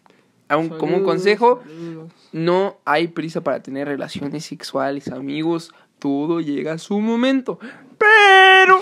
Aún 0.47 0.69
como 0.69 0.97
un 0.97 1.03
consejo, 1.03 1.61
no 2.31 2.77
hay 2.83 3.09
prisa 3.09 3.41
para 3.41 3.61
tener 3.61 3.87
relaciones 3.87 4.45
sexuales, 4.45 5.09
amigos, 5.09 5.71
todo 5.99 6.41
llega 6.41 6.73
a 6.73 6.77
su 6.79 6.99
momento. 6.99 7.59
Pero 7.99 8.81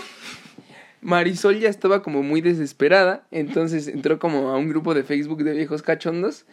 Marisol 1.02 1.60
ya 1.60 1.70
estaba 1.70 2.02
como 2.02 2.24
muy 2.24 2.42
desesperada, 2.42 3.28
entonces 3.32 3.88
entró 3.88 4.20
como 4.20 4.50
a 4.50 4.58
un 4.58 4.70
grupo 4.70 4.94
de 4.94 5.04
Facebook 5.04 5.44
de 5.44 5.54
viejos 5.54 5.82
cachondos 5.82 6.46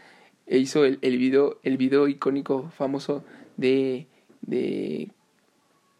e 0.47 0.59
hizo 0.59 0.85
el, 0.85 0.99
el 1.03 1.19
video, 1.19 1.61
el 1.63 1.77
video 1.77 2.09
icónico 2.09 2.71
famoso 2.77 3.25
de, 3.57 4.09
de, 4.43 5.11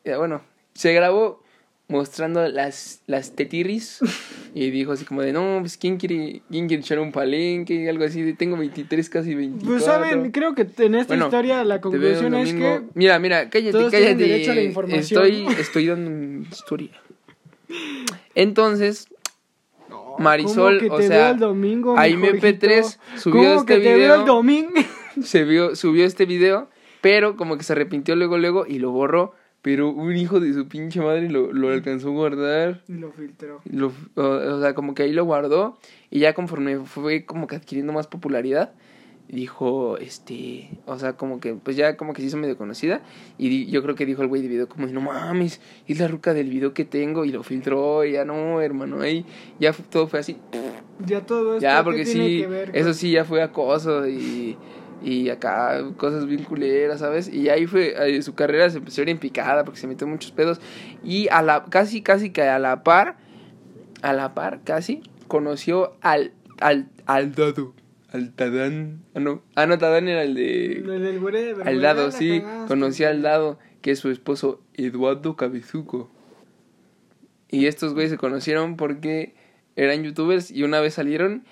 eh, 0.05 0.17
bueno, 0.17 0.43
se 0.75 0.93
grabó 0.93 1.44
mostrando 1.89 2.49
las, 2.49 3.03
las 3.07 3.37
tetirris 3.37 4.01
y 4.55 4.71
dijo 4.71 4.93
así 4.93 5.05
como 5.05 5.23
de, 5.23 5.33
no, 5.33 5.59
pues 5.61 5.77
¿quién 5.77 5.97
quiere, 5.97 6.43
quién 6.51 6.67
quiere 6.69 6.83
echar 6.83 6.99
un 6.99 7.13
palenque? 7.13 7.89
Algo 7.89 8.05
así 8.05 8.23
de, 8.23 8.35
tengo 8.35 8.57
23, 8.57 9.09
casi 9.11 9.35
24. 9.35 9.73
Pues 9.73 9.85
saben, 9.85 10.31
creo 10.31 10.55
que 10.55 10.67
en 10.79 10.95
esta 10.95 11.17
historia 11.17 11.65
la 11.65 11.81
conclusión 11.81 12.35
es 12.35 12.53
que... 12.53 12.83
Mira, 12.95 13.19
mira, 13.19 13.51
cállate, 13.51 13.91
cállate. 13.91 14.97
Estoy, 14.99 15.47
estoy 15.59 15.87
dando 15.87 16.49
historia. 16.51 16.91
Entonces, 18.35 19.09
Marisol, 20.19 20.87
o 20.91 21.03
sea, 21.03 21.31
el 21.31 21.39
domingo, 21.39 21.97
a 21.99 22.09
MP3 22.09 22.99
subió 23.17 23.55
este 23.57 23.81
que 23.81 23.95
video. 23.95 24.15
el 24.17 24.25
domingo? 24.25 24.71
se 25.23 25.45
vio, 25.45 25.77
subió 25.77 26.05
este 26.05 26.27
video, 26.27 26.69
pero 27.01 27.37
como 27.37 27.57
que 27.57 27.65
se 27.65 27.73
arrepintió 27.73 28.17
luego, 28.17 28.39
luego 28.39 28.67
y 28.67 28.79
lo 28.79 28.91
borró. 28.91 29.35
Pero 29.65 29.89
un 29.89 30.15
hijo 30.15 30.41
de 30.41 30.53
su 30.53 30.69
pinche 30.69 31.01
madre 31.01 31.31
lo, 31.31 31.51
lo 31.51 31.71
alcanzó 31.71 32.09
a 32.09 32.13
guardar. 32.13 32.83
Y 32.87 32.99
lo 32.99 33.11
filtró. 33.13 33.63
o, 34.15 34.61
sea, 34.61 34.75
como 34.75 34.95
que 34.95 35.05
ahí 35.05 35.13
lo 35.15 35.25
guardó. 35.25 35.79
Y 36.11 36.19
ya 36.19 36.35
conforme 36.35 36.81
fue 36.81 37.25
como 37.25 37.47
que 37.47 37.57
adquiriendo 37.57 37.91
más 37.91 38.07
popularidad, 38.07 38.75
dijo, 39.27 39.97
este, 39.97 40.69
o 40.85 40.99
sea, 40.99 41.15
como 41.15 41.41
que, 41.41 41.55
pues 41.55 41.79
ya 41.79 41.97
como 41.97 42.13
que 42.13 42.21
se 42.21 42.27
hizo 42.27 42.37
medio 42.37 42.59
conocida. 42.59 43.01
Y 43.39 43.65
yo 43.71 43.83
creo 43.83 43.95
que 43.95 44.05
dijo 44.05 44.21
el 44.21 44.29
güey 44.29 44.43
de 44.43 44.49
video 44.49 44.69
como, 44.69 44.87
no 44.89 45.01
mames, 45.01 45.63
es 45.89 45.99
la 45.99 46.09
ruca 46.09 46.35
del 46.35 46.51
video 46.51 46.75
que 46.75 46.85
tengo. 46.85 47.25
Y 47.25 47.33
lo 47.33 47.43
filtró, 47.43 48.05
y 48.05 48.13
ya 48.13 48.27
no, 48.27 48.61
hermano, 48.61 49.01
ahí 49.01 49.25
ya 49.59 49.73
todo 49.73 50.09
fue 50.09 50.21
así. 50.21 50.37
Ya 51.07 51.25
todo 51.25 51.55
esto 51.55 51.63
Ya, 51.63 51.83
porque 51.83 52.05
sí, 52.05 52.45
eso 52.75 52.93
sí 52.93 53.13
ya 53.13 53.25
fue 53.25 53.41
acoso 53.41 54.07
y 54.07 54.59
y 55.05 55.29
acá 55.29 55.83
cosas 55.97 56.27
bien 56.27 56.45
culeras, 56.45 57.01
¿sabes? 57.01 57.29
Y 57.29 57.51
ahí 57.51 57.67
fue, 57.67 58.23
su 58.23 58.35
carrera 58.35 58.71
se 58.71 58.79
empezó 58.79 59.01
a 59.01 59.03
ir 59.03 59.11
en 59.11 59.19
picada 59.19 59.65
porque 59.65 59.79
se 59.79 59.87
metió 59.87 60.07
muchos 60.07 60.33
pedos 60.33 60.61
y 61.05 61.29
a 61.29 61.43
la, 61.43 61.65
casi, 61.67 62.01
casi 62.03 62.31
que 62.31 62.43
a 62.43 62.59
la 62.59 62.83
par, 62.83 63.17
a 64.03 64.13
la 64.15 64.35
par, 64.35 64.61
casi, 64.65 65.03
conoció 65.29 65.97
al, 66.01 66.33
al, 66.61 66.89
al 67.07 67.35
dado. 67.35 67.75
Al 68.13 68.31
Tadán. 68.33 69.03
Ah, 69.15 69.21
no. 69.21 69.43
Ah, 69.57 69.67
no, 69.67 69.77
Tadán 69.77 70.07
era 70.07 70.23
el 70.23 70.37
de. 70.37 70.73
El 70.79 71.67
Al 71.67 71.81
dado, 71.81 72.13
sí. 72.13 72.45
Conoció 72.69 73.09
al 73.09 73.23
dado, 73.23 73.59
que 73.83 73.91
es 73.91 73.99
su 73.99 74.09
esposo 74.09 74.63
Eduardo 74.75 75.35
Cabezuco. 75.35 76.09
Y 77.51 77.67
estos 77.67 77.93
güeyes 77.93 78.13
se 78.13 78.17
conocieron 78.17 78.77
porque 78.77 79.35
eran 79.75 80.05
youtubers 80.05 80.53
y 80.53 80.63
una 80.63 80.81
vez 80.81 80.95
salieron 80.95 81.45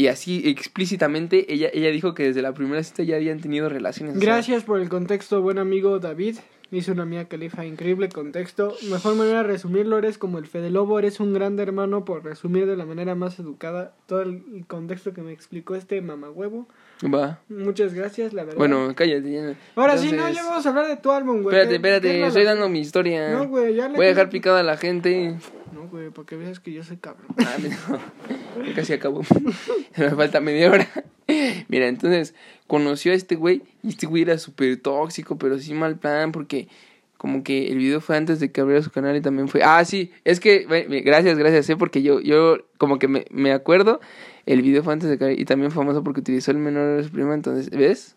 y 0.00 0.08
así 0.08 0.48
explícitamente 0.48 1.52
ella, 1.52 1.68
ella 1.74 1.90
dijo 1.90 2.14
que 2.14 2.22
desde 2.22 2.40
la 2.40 2.54
primera 2.54 2.82
cita 2.82 3.02
ya 3.02 3.16
habían 3.16 3.38
tenido 3.38 3.68
relaciones. 3.68 4.18
Gracias 4.18 4.64
por 4.64 4.80
el 4.80 4.88
contexto, 4.88 5.42
buen 5.42 5.58
amigo 5.58 5.98
David. 5.98 6.36
Hizo 6.72 6.92
una 6.92 7.04
mía 7.04 7.26
califa 7.26 7.66
increíble 7.66 8.08
contexto. 8.08 8.76
Mejor 8.88 9.16
manera 9.16 9.38
de 9.38 9.48
resumirlo, 9.48 9.98
eres 9.98 10.18
como 10.18 10.38
el 10.38 10.46
Fede 10.46 10.70
Lobo, 10.70 10.98
eres 10.98 11.18
un 11.18 11.34
gran 11.34 11.58
hermano 11.58 12.04
por 12.04 12.24
resumir 12.24 12.66
de 12.66 12.76
la 12.76 12.86
manera 12.86 13.16
más 13.16 13.38
educada 13.40 13.94
todo 14.06 14.22
el 14.22 14.64
contexto 14.68 15.12
que 15.12 15.22
me 15.22 15.32
explicó 15.32 15.74
este 15.74 16.00
mamagüevo. 16.00 16.68
Va. 17.02 17.40
Muchas 17.48 17.94
gracias, 17.94 18.32
la 18.32 18.44
verdad. 18.44 18.58
Bueno, 18.58 18.92
cállate. 18.94 19.56
Ahora 19.74 19.96
sí, 19.96 20.12
no, 20.12 20.28
ya 20.30 20.44
vamos 20.44 20.64
a 20.64 20.68
hablar 20.68 20.86
de 20.86 20.96
tu 20.96 21.10
álbum, 21.10 21.42
güey. 21.42 21.56
Espérate, 21.56 21.76
espérate, 21.76 22.26
estoy 22.26 22.44
dando 22.44 22.68
mi 22.68 22.80
historia. 22.80 23.30
No, 23.30 23.48
güey, 23.48 23.74
ya 23.74 23.88
le 23.88 23.96
Voy 23.96 24.06
a 24.06 24.08
dejar 24.10 24.28
picada 24.28 24.60
a 24.60 24.62
la 24.62 24.76
gente. 24.76 25.36
No, 25.72 25.88
güey, 25.88 26.10
porque 26.10 26.36
veas 26.36 26.60
que 26.60 26.72
yo 26.72 26.84
soy 26.84 26.98
cabrón. 26.98 27.26
Ah, 27.38 27.56
no. 28.66 28.74
Casi 28.74 28.92
acabo. 28.92 29.22
Me 29.96 30.10
falta 30.10 30.40
media 30.40 30.70
hora. 30.70 30.88
Mira, 31.68 31.88
entonces 31.88 32.34
conoció 32.66 33.12
a 33.12 33.14
este 33.14 33.36
güey 33.36 33.62
y 33.82 33.90
este 33.90 34.06
güey 34.06 34.22
era 34.22 34.38
súper 34.38 34.76
tóxico, 34.76 35.38
pero 35.38 35.58
sí 35.58 35.74
mal 35.74 35.98
plan 35.98 36.32
porque 36.32 36.68
como 37.16 37.42
que 37.42 37.68
el 37.68 37.76
video 37.76 38.00
fue 38.00 38.16
antes 38.16 38.40
de 38.40 38.50
que 38.50 38.62
abriera 38.62 38.82
su 38.82 38.90
canal 38.90 39.14
y 39.14 39.20
también 39.20 39.48
fue... 39.48 39.62
Ah, 39.62 39.84
sí, 39.84 40.10
es 40.24 40.40
que, 40.40 40.64
gracias, 41.04 41.36
gracias, 41.36 41.68
¿eh? 41.68 41.76
porque 41.76 42.00
yo, 42.00 42.20
yo 42.20 42.56
como 42.78 42.98
que 42.98 43.08
me, 43.08 43.26
me 43.30 43.52
acuerdo, 43.52 44.00
el 44.46 44.62
video 44.62 44.82
fue 44.82 44.94
antes 44.94 45.10
de 45.10 45.18
que... 45.18 45.34
Y 45.34 45.44
también 45.44 45.70
famoso 45.70 46.02
porque 46.02 46.20
utilizó 46.20 46.50
el 46.50 46.56
menor 46.56 46.96
de 46.96 47.04
su 47.04 47.10
prima, 47.10 47.34
entonces, 47.34 47.68
¿ves? 47.68 48.16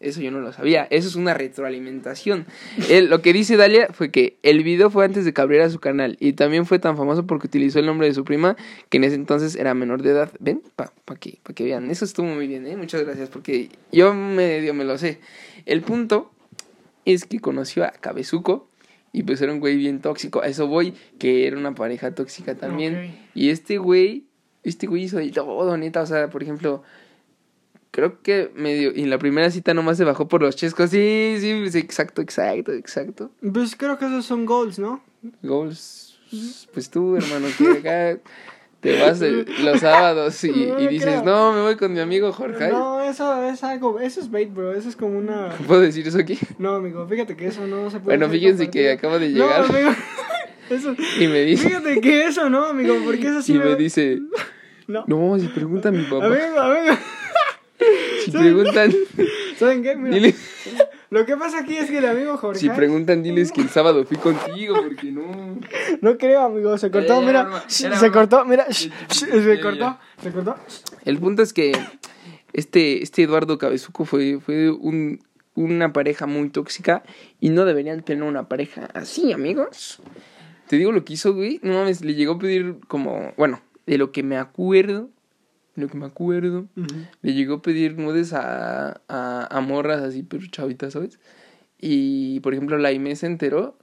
Eso 0.00 0.22
yo 0.22 0.30
no 0.30 0.40
lo 0.40 0.50
sabía. 0.54 0.86
Eso 0.88 1.08
es 1.08 1.14
una 1.14 1.34
retroalimentación. 1.34 2.46
lo 2.88 3.20
que 3.20 3.34
dice 3.34 3.58
Dalia 3.58 3.88
fue 3.92 4.10
que 4.10 4.38
el 4.42 4.64
video 4.64 4.88
fue 4.88 5.04
antes 5.04 5.26
de 5.26 5.34
que 5.34 5.40
abriera 5.42 5.68
su 5.68 5.78
canal. 5.78 6.16
Y 6.20 6.32
también 6.32 6.64
fue 6.64 6.78
tan 6.78 6.96
famoso 6.96 7.26
porque 7.26 7.48
utilizó 7.48 7.80
el 7.80 7.86
nombre 7.86 8.06
de 8.08 8.14
su 8.14 8.24
prima, 8.24 8.56
que 8.88 8.96
en 8.96 9.04
ese 9.04 9.16
entonces 9.16 9.56
era 9.56 9.74
menor 9.74 10.02
de 10.02 10.12
edad. 10.12 10.32
¿Ven? 10.40 10.62
Para 10.74 10.90
pa 11.04 11.16
que, 11.16 11.38
pa 11.42 11.52
que 11.52 11.64
vean. 11.64 11.90
Eso 11.90 12.06
estuvo 12.06 12.26
muy 12.26 12.46
bien, 12.46 12.66
¿eh? 12.66 12.78
Muchas 12.78 13.04
gracias 13.04 13.28
porque 13.28 13.68
yo 13.92 14.14
medio 14.14 14.72
me 14.72 14.84
lo 14.84 14.96
sé. 14.96 15.20
El 15.66 15.82
punto 15.82 16.30
es 17.04 17.26
que 17.26 17.38
conoció 17.38 17.84
a 17.84 17.90
Cabezuco. 17.90 18.68
Y 19.12 19.24
pues 19.24 19.42
era 19.42 19.52
un 19.52 19.60
güey 19.60 19.76
bien 19.76 20.00
tóxico. 20.00 20.40
A 20.40 20.46
eso 20.46 20.66
voy, 20.66 20.94
que 21.18 21.46
era 21.46 21.58
una 21.58 21.74
pareja 21.74 22.14
tóxica 22.14 22.54
también. 22.54 23.18
Y 23.34 23.50
este 23.50 23.76
güey, 23.76 24.24
este 24.62 24.86
güey 24.86 25.02
hizo 25.02 25.18
de 25.18 25.30
todo, 25.30 25.76
neta. 25.76 26.00
O 26.00 26.06
sea, 26.06 26.30
por 26.30 26.42
ejemplo 26.42 26.84
creo 27.90 28.20
que 28.22 28.50
medio. 28.54 28.92
Y 28.94 29.02
en 29.02 29.10
la 29.10 29.18
primera 29.18 29.50
cita 29.50 29.74
nomás 29.74 29.96
se 29.96 30.04
bajó 30.04 30.28
por 30.28 30.42
los 30.42 30.56
chescos. 30.56 30.90
Sí, 30.90 31.36
sí, 31.40 31.70
sí, 31.70 31.78
exacto, 31.78 32.22
exacto, 32.22 32.72
exacto. 32.72 33.30
Pues 33.52 33.76
creo 33.76 33.98
que 33.98 34.06
esos 34.06 34.24
son 34.24 34.46
goals, 34.46 34.78
¿no? 34.78 35.02
Goals. 35.42 36.18
Pues 36.72 36.90
tú, 36.90 37.16
hermano, 37.16 37.48
que 37.58 37.68
acá 37.68 38.20
te 38.80 39.00
vas 39.00 39.20
los 39.20 39.80
sábados 39.80 40.42
y, 40.44 40.50
y 40.50 40.88
dices, 40.88 41.22
no, 41.22 41.52
me 41.52 41.60
voy 41.60 41.76
con 41.76 41.92
mi 41.92 42.00
amigo 42.00 42.32
Jorge. 42.32 42.68
No, 42.68 43.00
eso 43.02 43.44
es 43.44 43.62
algo, 43.62 44.00
eso 44.00 44.20
es 44.20 44.30
bait, 44.30 44.52
bro, 44.52 44.72
eso 44.72 44.88
es 44.88 44.96
como 44.96 45.18
una... 45.18 45.50
¿Puedo 45.66 45.82
decir 45.82 46.06
eso 46.06 46.18
aquí? 46.18 46.38
No, 46.58 46.76
amigo, 46.76 47.06
fíjate 47.06 47.36
que 47.36 47.48
eso 47.48 47.66
no 47.66 47.90
se 47.90 48.00
puede 48.00 48.16
Bueno, 48.16 48.32
fíjense 48.32 48.70
que 48.70 48.92
acabo 48.92 49.18
de 49.18 49.32
llegar. 49.32 49.68
No, 49.68 49.76
amigo, 49.76 49.90
eso... 50.70 50.94
Y 51.20 51.26
me 51.26 51.42
dice... 51.42 51.68
Fíjate 51.68 52.00
que 52.00 52.24
eso 52.26 52.48
no, 52.48 52.66
amigo, 52.66 52.94
porque 53.04 53.26
eso 53.28 53.42
sí 53.42 53.54
Y 53.54 53.58
me, 53.58 53.76
dice... 53.76 54.20
No. 54.86 55.04
No, 55.06 55.38
si 55.38 55.46
pregunta 55.48 55.90
a 55.90 55.92
mi 55.92 56.02
papá. 56.04 56.26
Amigo, 56.26 56.60
amigo... 56.60 56.96
Si 58.30 58.38
preguntan. 58.38 58.92
¿Saben 59.58 59.82
qué? 59.82 60.34
Lo 61.10 61.26
que 61.26 61.36
pasa 61.36 61.58
aquí 61.58 61.76
es 61.76 61.90
que 61.90 61.98
el 61.98 62.06
amigo 62.06 62.36
Jorge. 62.36 62.60
Si 62.60 62.70
preguntan, 62.70 63.22
diles 63.22 63.50
que 63.50 63.60
el 63.60 63.68
sábado 63.68 64.04
fui 64.04 64.16
contigo, 64.16 64.76
porque 64.76 65.10
no. 65.10 65.58
No 66.00 66.16
creo, 66.16 66.42
amigo. 66.42 66.78
Se 66.78 66.90
cortó, 66.90 67.20
mira. 67.20 67.50
Se 67.66 68.10
cortó, 68.10 68.44
mira. 68.44 68.66
Se 68.72 69.60
cortó, 69.60 69.98
se 70.22 70.32
cortó. 70.32 70.54
El 71.04 71.18
punto 71.18 71.42
es 71.42 71.52
que 71.52 71.72
este, 72.52 73.02
este 73.02 73.24
Eduardo 73.24 73.58
Cabezuco 73.58 74.04
fue, 74.04 74.38
fue 74.40 74.70
un, 74.70 75.20
una 75.54 75.92
pareja 75.92 76.26
muy 76.26 76.48
tóxica 76.50 77.02
y 77.40 77.50
no 77.50 77.64
deberían 77.64 78.02
tener 78.02 78.24
una 78.24 78.48
pareja 78.48 78.88
así, 78.94 79.32
amigos. 79.32 80.00
Te 80.68 80.76
digo 80.76 80.92
lo 80.92 81.04
que 81.04 81.14
hizo, 81.14 81.34
güey. 81.34 81.58
No 81.62 81.74
mames, 81.74 82.04
le 82.04 82.14
llegó 82.14 82.34
a 82.34 82.38
pedir 82.38 82.76
como, 82.86 83.32
bueno, 83.36 83.60
de 83.86 83.98
lo 83.98 84.12
que 84.12 84.22
me 84.22 84.36
acuerdo, 84.36 85.10
lo 85.74 85.88
que 85.88 85.96
me 85.96 86.06
acuerdo, 86.06 86.66
le 87.22 87.34
llegó 87.34 87.54
a 87.54 87.62
pedir 87.62 87.98
nudes 87.98 88.32
a, 88.32 89.00
a, 89.08 89.48
a 89.50 89.60
morras 89.60 90.02
así, 90.02 90.22
pero 90.22 90.44
chavitas, 90.50 90.92
¿sabes? 90.92 91.18
Y, 91.78 92.40
por 92.40 92.52
ejemplo, 92.52 92.76
la 92.78 92.92
IME 92.92 93.16
se 93.16 93.26
enteró 93.26 93.78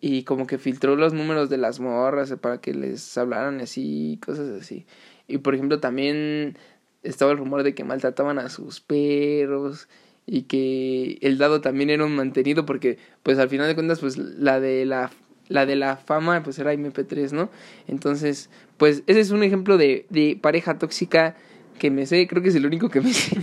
y 0.00 0.22
como 0.22 0.46
que 0.46 0.58
filtró 0.58 0.94
los 0.94 1.12
números 1.12 1.50
de 1.50 1.56
las 1.56 1.80
morras 1.80 2.32
para 2.40 2.60
que 2.60 2.72
les 2.72 3.18
hablaran 3.18 3.60
así, 3.60 4.20
cosas 4.24 4.48
así. 4.60 4.86
Y, 5.26 5.38
por 5.38 5.54
ejemplo, 5.54 5.80
también 5.80 6.56
estaba 7.02 7.32
el 7.32 7.38
rumor 7.38 7.62
de 7.62 7.74
que 7.74 7.84
maltrataban 7.84 8.38
a 8.38 8.48
sus 8.48 8.80
perros 8.80 9.88
y 10.26 10.42
que 10.42 11.18
el 11.22 11.38
dado 11.38 11.60
también 11.60 11.90
era 11.90 12.04
un 12.04 12.14
mantenido 12.14 12.66
porque 12.66 12.98
pues 13.22 13.38
al 13.38 13.48
final 13.48 13.66
de 13.66 13.74
cuentas 13.74 14.00
pues 14.00 14.18
la 14.18 14.60
de 14.60 14.84
la 14.84 15.10
la 15.48 15.66
de 15.66 15.76
la 15.76 15.96
fama 15.96 16.42
pues 16.42 16.58
era 16.58 16.72
MP3, 16.74 17.32
¿no? 17.32 17.50
Entonces, 17.86 18.50
pues 18.76 19.02
ese 19.06 19.20
es 19.20 19.30
un 19.30 19.42
ejemplo 19.42 19.76
de, 19.76 20.06
de 20.10 20.38
pareja 20.40 20.78
tóxica 20.78 21.36
que 21.78 21.90
me 21.90 22.06
sé, 22.06 22.26
creo 22.26 22.42
que 22.42 22.48
es 22.48 22.54
el 22.54 22.66
único 22.66 22.88
que 22.90 23.00
me 23.00 23.12
sé 23.12 23.36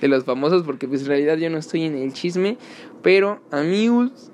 de 0.00 0.08
los 0.08 0.24
famosos 0.24 0.62
porque 0.62 0.88
pues 0.88 1.02
en 1.02 1.08
realidad 1.08 1.36
yo 1.36 1.50
no 1.50 1.58
estoy 1.58 1.82
en 1.84 1.96
el 1.96 2.12
chisme, 2.12 2.56
pero 3.02 3.42
amigos, 3.50 4.30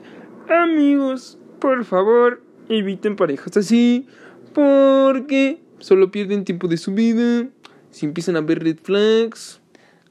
amigos, 0.49 1.39
por 1.59 1.85
favor, 1.85 2.43
eviten 2.69 3.17
parejas 3.17 3.57
así 3.57 4.07
porque 4.53 5.61
solo 5.79 6.11
pierden 6.11 6.45
tiempo 6.45 6.69
de 6.69 6.77
su 6.77 6.95
vida. 6.95 7.49
Si 7.91 8.07
empiezan 8.07 8.37
a 8.37 8.41
ver 8.41 8.63
red 8.63 8.79
flags, 8.83 9.61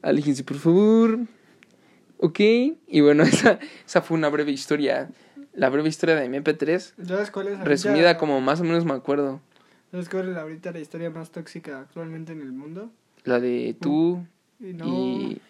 aléjense 0.02 0.44
por 0.44 0.56
favor. 0.58 1.20
¿Ok? 2.18 2.40
Y 2.40 3.00
bueno, 3.00 3.22
esa, 3.24 3.58
esa 3.86 4.02
fue 4.02 4.16
una 4.16 4.28
breve 4.28 4.52
historia. 4.52 5.10
La 5.56 5.70
breve 5.70 5.88
historia 5.88 6.14
de 6.14 6.28
MP3. 6.28 6.92
¿Sabes 7.06 7.30
cuál 7.30 7.48
es? 7.48 7.60
Resumida 7.60 8.18
como 8.18 8.40
más 8.40 8.60
o 8.60 8.64
menos 8.64 8.84
me 8.84 8.92
acuerdo. 8.92 9.40
¿Sabes 9.90 10.08
cuál 10.08 10.28
es 10.28 10.36
ahorita 10.36 10.70
la 10.72 10.80
historia 10.80 11.10
más 11.10 11.30
tóxica 11.30 11.80
actualmente 11.80 12.32
en 12.32 12.42
el 12.42 12.52
mundo? 12.52 12.90
La 13.24 13.40
de 13.40 13.74
tú 13.80 14.24
Y 14.60 14.74
no. 14.74 14.86
y... 14.86 15.40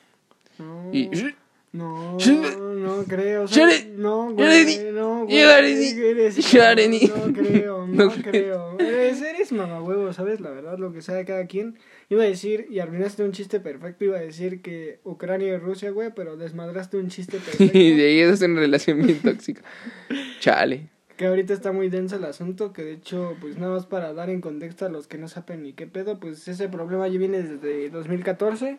No. 0.59 0.91
y... 0.93 1.35
No, 1.73 2.17
no 2.17 3.05
creo. 3.05 3.43
o 3.43 3.49
sea, 3.49 3.69
No, 3.97 4.33
güey. 4.33 4.93
No, 4.93 5.25
güey. 5.25 5.37
Eres- 5.39 6.51
Yareni. 6.51 7.01
No 7.15 7.33
creo, 7.35 7.87
No 7.87 8.05
no 8.07 8.11
creo. 8.23 8.79
Eres, 8.79 9.21
eres 9.21 9.53
mamahuevo, 9.53 10.13
¿sabes? 10.13 10.41
La 10.41 10.51
verdad, 10.51 10.79
lo 10.79 10.93
que 10.93 11.03
sea 11.03 11.15
de 11.17 11.25
cada 11.25 11.47
quien. 11.47 11.79
Iba 12.09 12.23
a 12.23 12.27
decir, 12.27 12.67
y 12.71 12.79
arruinaste 12.79 13.25
un 13.25 13.33
chiste 13.33 13.61
perfecto, 13.61 14.05
iba 14.05 14.17
a 14.17 14.21
decir 14.21 14.63
que 14.63 15.01
Ucrania 15.05 15.49
y 15.49 15.57
Rusia, 15.59 15.91
güey, 15.91 16.11
pero 16.15 16.37
desmadraste 16.37 16.97
un 16.97 17.09
chiste 17.09 17.39
perfecto. 17.45 17.77
Y 17.77 17.95
de 17.97 18.07
ahí 18.07 18.21
es 18.21 18.41
una 18.41 18.61
relación 18.61 19.03
bien 19.05 19.19
tóxica. 19.21 19.63
Chale. 20.41 20.89
Que 21.17 21.27
ahorita 21.27 21.53
está 21.55 21.73
muy 21.73 21.89
denso 21.89 22.17
el 22.17 22.25
asunto, 22.25 22.73
que 22.75 22.83
de 22.85 22.93
hecho, 22.93 23.37
pues 23.41 23.57
nada 23.59 23.73
más 23.73 23.87
para 23.87 24.13
dar 24.13 24.29
en 24.31 24.41
contexto 24.43 24.85
a 24.85 24.91
los 24.91 25.07
que 25.09 25.17
no 25.19 25.29
saben 25.29 25.63
ni 25.63 25.73
qué 25.73 25.87
pedo, 25.87 26.21
pues 26.21 26.47
ese 26.47 26.69
problema 26.69 27.09
ya 27.09 27.19
viene 27.19 27.43
desde 27.43 27.89
2014. 27.91 28.79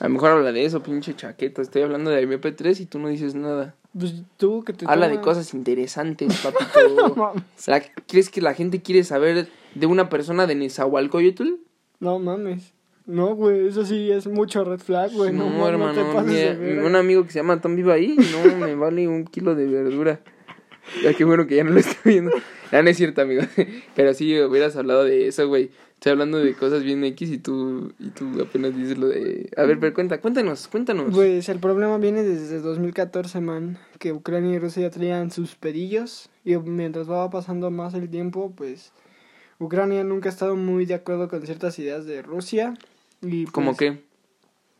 A 0.00 0.04
lo 0.04 0.10
mejor 0.10 0.30
habla 0.30 0.50
de 0.52 0.64
eso, 0.64 0.82
pinche 0.82 1.14
chaqueta. 1.14 1.62
Estoy 1.62 1.82
hablando 1.82 2.10
de 2.10 2.26
MP3 2.26 2.80
y 2.80 2.86
tú 2.86 2.98
no 2.98 3.08
dices 3.08 3.34
nada. 3.34 3.74
Pues 3.98 4.14
tú 4.36 4.62
que 4.64 4.72
te 4.72 4.86
Habla 4.88 5.08
de 5.08 5.20
cosas 5.20 5.52
interesantes, 5.54 6.34
papito. 6.42 6.88
No 6.96 7.14
mames. 7.14 7.42
La- 7.66 7.82
¿Crees 8.08 8.30
que 8.30 8.40
la 8.40 8.54
gente 8.54 8.80
quiere 8.82 9.04
saber 9.04 9.48
de 9.74 9.86
una 9.86 10.08
persona 10.08 10.46
de 10.46 10.54
Nezahualcóyotl? 10.54 11.54
No 12.00 12.18
mames. 12.18 12.72
No, 13.06 13.34
güey, 13.34 13.66
eso 13.68 13.84
sí 13.84 14.10
es 14.10 14.26
mucho 14.26 14.64
red 14.64 14.78
flag, 14.78 15.10
güey. 15.12 15.32
No, 15.32 15.50
no, 15.50 15.58
no, 15.58 15.68
hermano. 15.68 15.94
te 15.94 16.14
pases 16.14 16.32
de 16.32 16.54
verga. 16.54 16.86
un 16.86 16.96
amigo 16.96 17.24
que 17.24 17.32
se 17.32 17.40
llama 17.40 17.60
Tom 17.60 17.74
vive 17.74 17.92
ahí. 17.92 18.16
No, 18.16 18.56
me 18.56 18.74
vale 18.76 19.08
un 19.08 19.24
kilo 19.24 19.54
de 19.54 19.66
verdura. 19.66 20.20
Ya 21.02 21.12
qué 21.14 21.24
bueno 21.24 21.46
que 21.46 21.56
ya 21.56 21.64
no 21.64 21.70
lo 21.72 21.80
estoy 21.80 22.12
viendo. 22.12 22.30
Ya 22.70 22.82
no 22.82 22.88
es 22.88 22.96
cierto, 22.96 23.20
amigo. 23.22 23.42
Pero 23.96 24.14
sí 24.14 24.40
hubieras 24.40 24.76
hablado 24.76 25.04
de 25.04 25.26
eso, 25.28 25.46
güey. 25.48 25.70
Estoy 26.00 26.12
hablando 26.12 26.38
de 26.38 26.54
cosas 26.54 26.82
bien 26.82 27.04
X 27.04 27.28
y 27.30 27.36
tú, 27.36 27.92
y 27.98 28.08
tú 28.08 28.40
apenas 28.40 28.74
dices 28.74 28.96
lo 28.96 29.08
de... 29.08 29.50
A 29.54 29.64
ver, 29.64 29.78
pero 29.78 29.92
cuenta, 29.92 30.18
cuéntanos, 30.18 30.66
cuéntanos. 30.68 31.12
Pues 31.14 31.50
el 31.50 31.58
problema 31.58 31.98
viene 31.98 32.22
desde 32.22 32.60
2014, 32.60 33.42
man. 33.42 33.76
Que 33.98 34.14
Ucrania 34.14 34.54
y 34.54 34.58
Rusia 34.58 34.80
ya 34.84 34.90
traían 34.90 35.30
sus 35.30 35.56
pedillos. 35.56 36.30
Y 36.42 36.56
mientras 36.56 37.10
va 37.10 37.28
pasando 37.28 37.70
más 37.70 37.92
el 37.92 38.08
tiempo, 38.08 38.50
pues. 38.56 38.92
Ucrania 39.58 40.02
nunca 40.02 40.30
ha 40.30 40.32
estado 40.32 40.56
muy 40.56 40.86
de 40.86 40.94
acuerdo 40.94 41.28
con 41.28 41.42
ciertas 41.44 41.78
ideas 41.78 42.06
de 42.06 42.22
Rusia. 42.22 42.72
Y 43.20 43.42
pues, 43.42 43.52
¿Cómo 43.52 43.76
qué? 43.76 44.00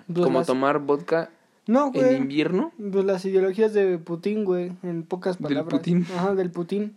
pues, 0.07 0.25
¿Como 0.25 0.39
las- 0.39 0.47
tomar 0.47 0.79
vodka 0.79 1.29
No, 1.67 1.93
en 1.97 2.17
invierno? 2.17 2.73
Pues 2.79 3.05
las 3.05 3.23
ideologías 3.27 3.75
de 3.75 3.99
Putin, 3.99 4.45
güey. 4.47 4.73
En 4.83 5.03
pocas 5.03 5.37
Del 5.37 5.49
palabras. 5.49 5.81
Putin. 5.81 6.07
Ajá, 6.17 6.35
del 6.35 6.51
Putin. 6.51 6.97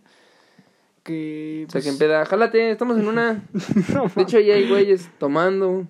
Que. 1.04 1.66
O 1.68 1.70
sea, 1.70 1.80
que 1.80 1.88
en 1.88 1.94
pues, 1.94 2.08
peda, 2.08 2.24
jálate, 2.24 2.70
estamos 2.70 2.98
en 2.98 3.06
una... 3.06 3.44
no, 3.94 4.10
De 4.14 4.22
hecho, 4.22 4.40
ya 4.40 4.54
hay 4.54 4.68
güeyes 4.68 5.08
tomando. 5.18 5.86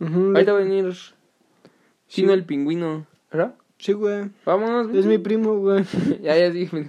ujú, 0.00 0.26
Ahorita 0.34 0.52
va 0.52 0.60
a 0.60 0.62
venir 0.62 0.94
Sí. 0.94 1.12
Chino 2.08 2.32
el 2.32 2.44
pingüino. 2.44 3.06
¿Verdad? 3.30 3.54
Sí, 3.78 3.92
güey. 3.92 4.30
Vámonos. 4.46 4.94
Es 4.94 5.04
mi 5.06 5.18
primo, 5.18 5.56
güey. 5.56 5.84
Ya, 6.22 6.38
ya 6.38 6.50
dije. 6.50 6.88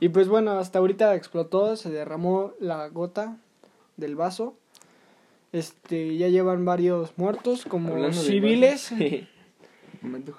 Y 0.00 0.08
pues 0.08 0.28
bueno, 0.28 0.52
hasta 0.52 0.78
ahorita 0.78 1.14
explotó, 1.14 1.76
se 1.76 1.90
derramó 1.90 2.52
la 2.58 2.88
gota 2.88 3.36
del 3.96 4.16
vaso. 4.16 4.56
Este, 5.52 6.16
ya 6.16 6.28
llevan 6.28 6.64
varios 6.64 7.12
muertos, 7.16 7.64
como 7.64 7.92
Hablando 7.92 8.16
civiles. 8.16 8.92
Momento 10.02 10.32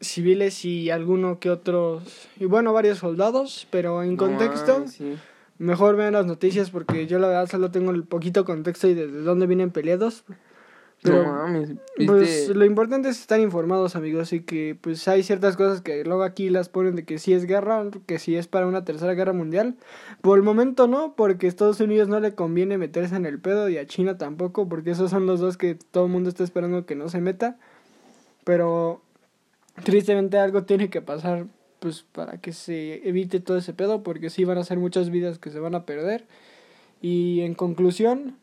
civiles 0.00 0.64
y 0.64 0.90
alguno 0.90 1.38
que 1.38 1.50
otros, 1.50 2.28
y 2.38 2.44
bueno, 2.44 2.72
varios 2.72 2.98
soldados, 2.98 3.66
pero 3.70 4.02
en 4.02 4.12
No 4.12 4.16
contexto, 4.16 4.86
sí. 4.88 5.16
Mejor 5.58 5.96
vean 5.96 6.12
las 6.12 6.26
noticias 6.26 6.70
porque 6.70 7.06
yo 7.06 7.18
la 7.18 7.28
verdad 7.28 7.48
solo 7.48 7.70
tengo 7.70 7.90
el 7.90 8.04
poquito 8.04 8.44
contexto 8.44 8.88
y 8.88 8.94
desde 8.94 9.22
dónde 9.22 9.46
vienen 9.46 9.70
peleados. 9.70 10.24
Pero, 11.02 11.24
no 11.24 11.32
mames. 11.32 11.74
Pues 12.06 12.20
¿viste? 12.20 12.54
lo 12.54 12.64
importante 12.64 13.08
es 13.08 13.20
estar 13.20 13.38
informados, 13.38 13.96
amigos, 13.96 14.32
y 14.32 14.40
que 14.40 14.76
pues 14.80 15.06
hay 15.08 15.22
ciertas 15.22 15.56
cosas 15.56 15.82
que 15.82 16.04
luego 16.04 16.22
aquí 16.22 16.48
las 16.48 16.68
ponen 16.68 16.96
de 16.96 17.04
que 17.04 17.18
sí 17.18 17.32
es 17.32 17.44
guerra, 17.44 17.84
que 18.06 18.18
sí 18.18 18.34
es 18.34 18.48
para 18.48 18.66
una 18.66 18.84
tercera 18.84 19.14
guerra 19.14 19.32
mundial. 19.32 19.76
Por 20.22 20.38
el 20.38 20.44
momento 20.44 20.88
no, 20.88 21.14
porque 21.14 21.46
a 21.46 21.48
Estados 21.48 21.80
Unidos 21.80 22.08
no 22.08 22.18
le 22.18 22.34
conviene 22.34 22.78
meterse 22.78 23.14
en 23.14 23.26
el 23.26 23.38
pedo 23.38 23.68
y 23.68 23.76
a 23.78 23.86
China 23.86 24.16
tampoco, 24.16 24.68
porque 24.68 24.90
esos 24.90 25.10
son 25.10 25.26
los 25.26 25.38
dos 25.40 25.56
que 25.56 25.74
todo 25.74 26.06
el 26.06 26.12
mundo 26.12 26.30
está 26.30 26.44
esperando 26.44 26.86
que 26.86 26.96
no 26.96 27.08
se 27.08 27.20
meta. 27.20 27.58
Pero 28.44 29.02
tristemente 29.84 30.38
algo 30.38 30.64
tiene 30.64 30.88
que 30.88 31.02
pasar 31.02 31.46
pues 31.78 32.02
para 32.12 32.38
que 32.40 32.52
se 32.52 33.06
evite 33.08 33.40
todo 33.40 33.56
ese 33.56 33.72
pedo, 33.72 34.02
porque 34.02 34.30
sí 34.30 34.44
van 34.44 34.58
a 34.58 34.64
ser 34.64 34.78
muchas 34.78 35.10
vidas 35.10 35.38
que 35.38 35.50
se 35.50 35.58
van 35.60 35.74
a 35.74 35.84
perder. 35.84 36.26
Y 37.02 37.42
en 37.42 37.54
conclusión, 37.54 38.36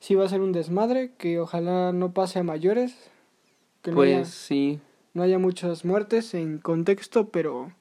sí 0.00 0.14
va 0.14 0.24
a 0.24 0.28
ser 0.28 0.40
un 0.40 0.52
desmadre, 0.52 1.12
que 1.18 1.38
ojalá 1.38 1.92
no 1.92 2.12
pase 2.12 2.38
a 2.38 2.42
mayores, 2.42 2.94
que 3.82 3.92
no, 3.92 4.00
haya, 4.02 4.18
Pues 4.18 4.28
sí. 4.28 4.80
no 5.14 5.22
haya 5.22 5.38
muchas 5.38 5.84
muertes 5.84 6.34
en 6.34 6.58
contexto, 6.58 7.28
pero 7.28 7.72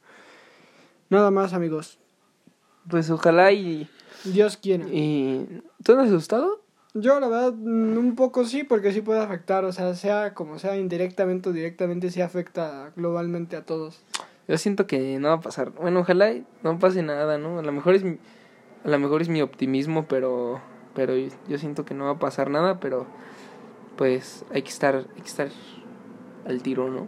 nada 1.09 1.31
más 1.31 1.53
amigos, 1.53 1.97
Pues 2.89 3.09
ojalá 3.09 3.51
y. 3.51 3.87
Dios 4.25 4.57
quiera. 4.57 4.85
y... 4.87 5.61
¿Tú 5.83 5.95
no 5.95 6.01
has 6.01 6.07
asustado? 6.09 6.61
Yo 6.95 7.19
la 7.19 7.27
verdad 7.27 7.53
un 7.53 8.15
poco 8.15 8.45
sí, 8.45 8.63
porque 8.63 8.91
sí 8.91 9.01
puede 9.01 9.19
afectar, 9.21 9.63
o 9.63 9.71
sea, 9.71 9.93
sea 9.93 10.33
como 10.33 10.57
sea, 10.57 10.75
indirectamente 10.75 11.49
o 11.49 11.53
directamente 11.53 12.09
sí 12.09 12.19
afecta 12.21 12.91
globalmente 12.95 13.55
a 13.55 13.63
todos. 13.63 14.01
Yo 14.49 14.57
siento 14.57 14.87
que 14.87 15.19
no 15.19 15.27
va 15.27 15.35
a 15.35 15.41
pasar. 15.41 15.69
Bueno, 15.69 15.99
ojalá 15.99 16.33
no 16.63 16.79
pase 16.79 17.03
nada, 17.03 17.37
¿no? 17.37 17.59
A 17.59 17.61
lo 17.61 17.71
mejor 17.71 17.93
es 17.93 18.03
mi, 18.03 18.17
a 18.83 18.89
lo 18.89 18.97
mejor 18.97 19.21
es 19.21 19.29
mi 19.29 19.43
optimismo, 19.43 20.07
pero 20.07 20.59
pero 20.95 21.13
yo 21.15 21.57
siento 21.59 21.85
que 21.85 21.93
no 21.93 22.05
va 22.05 22.11
a 22.11 22.19
pasar 22.19 22.49
nada, 22.49 22.79
pero 22.79 23.05
pues 23.95 24.43
hay 24.51 24.63
que 24.63 24.69
estar 24.69 24.95
hay 24.95 25.21
que 25.21 25.27
estar 25.27 25.49
al 26.47 26.63
tiro, 26.63 26.89
¿no? 26.89 27.07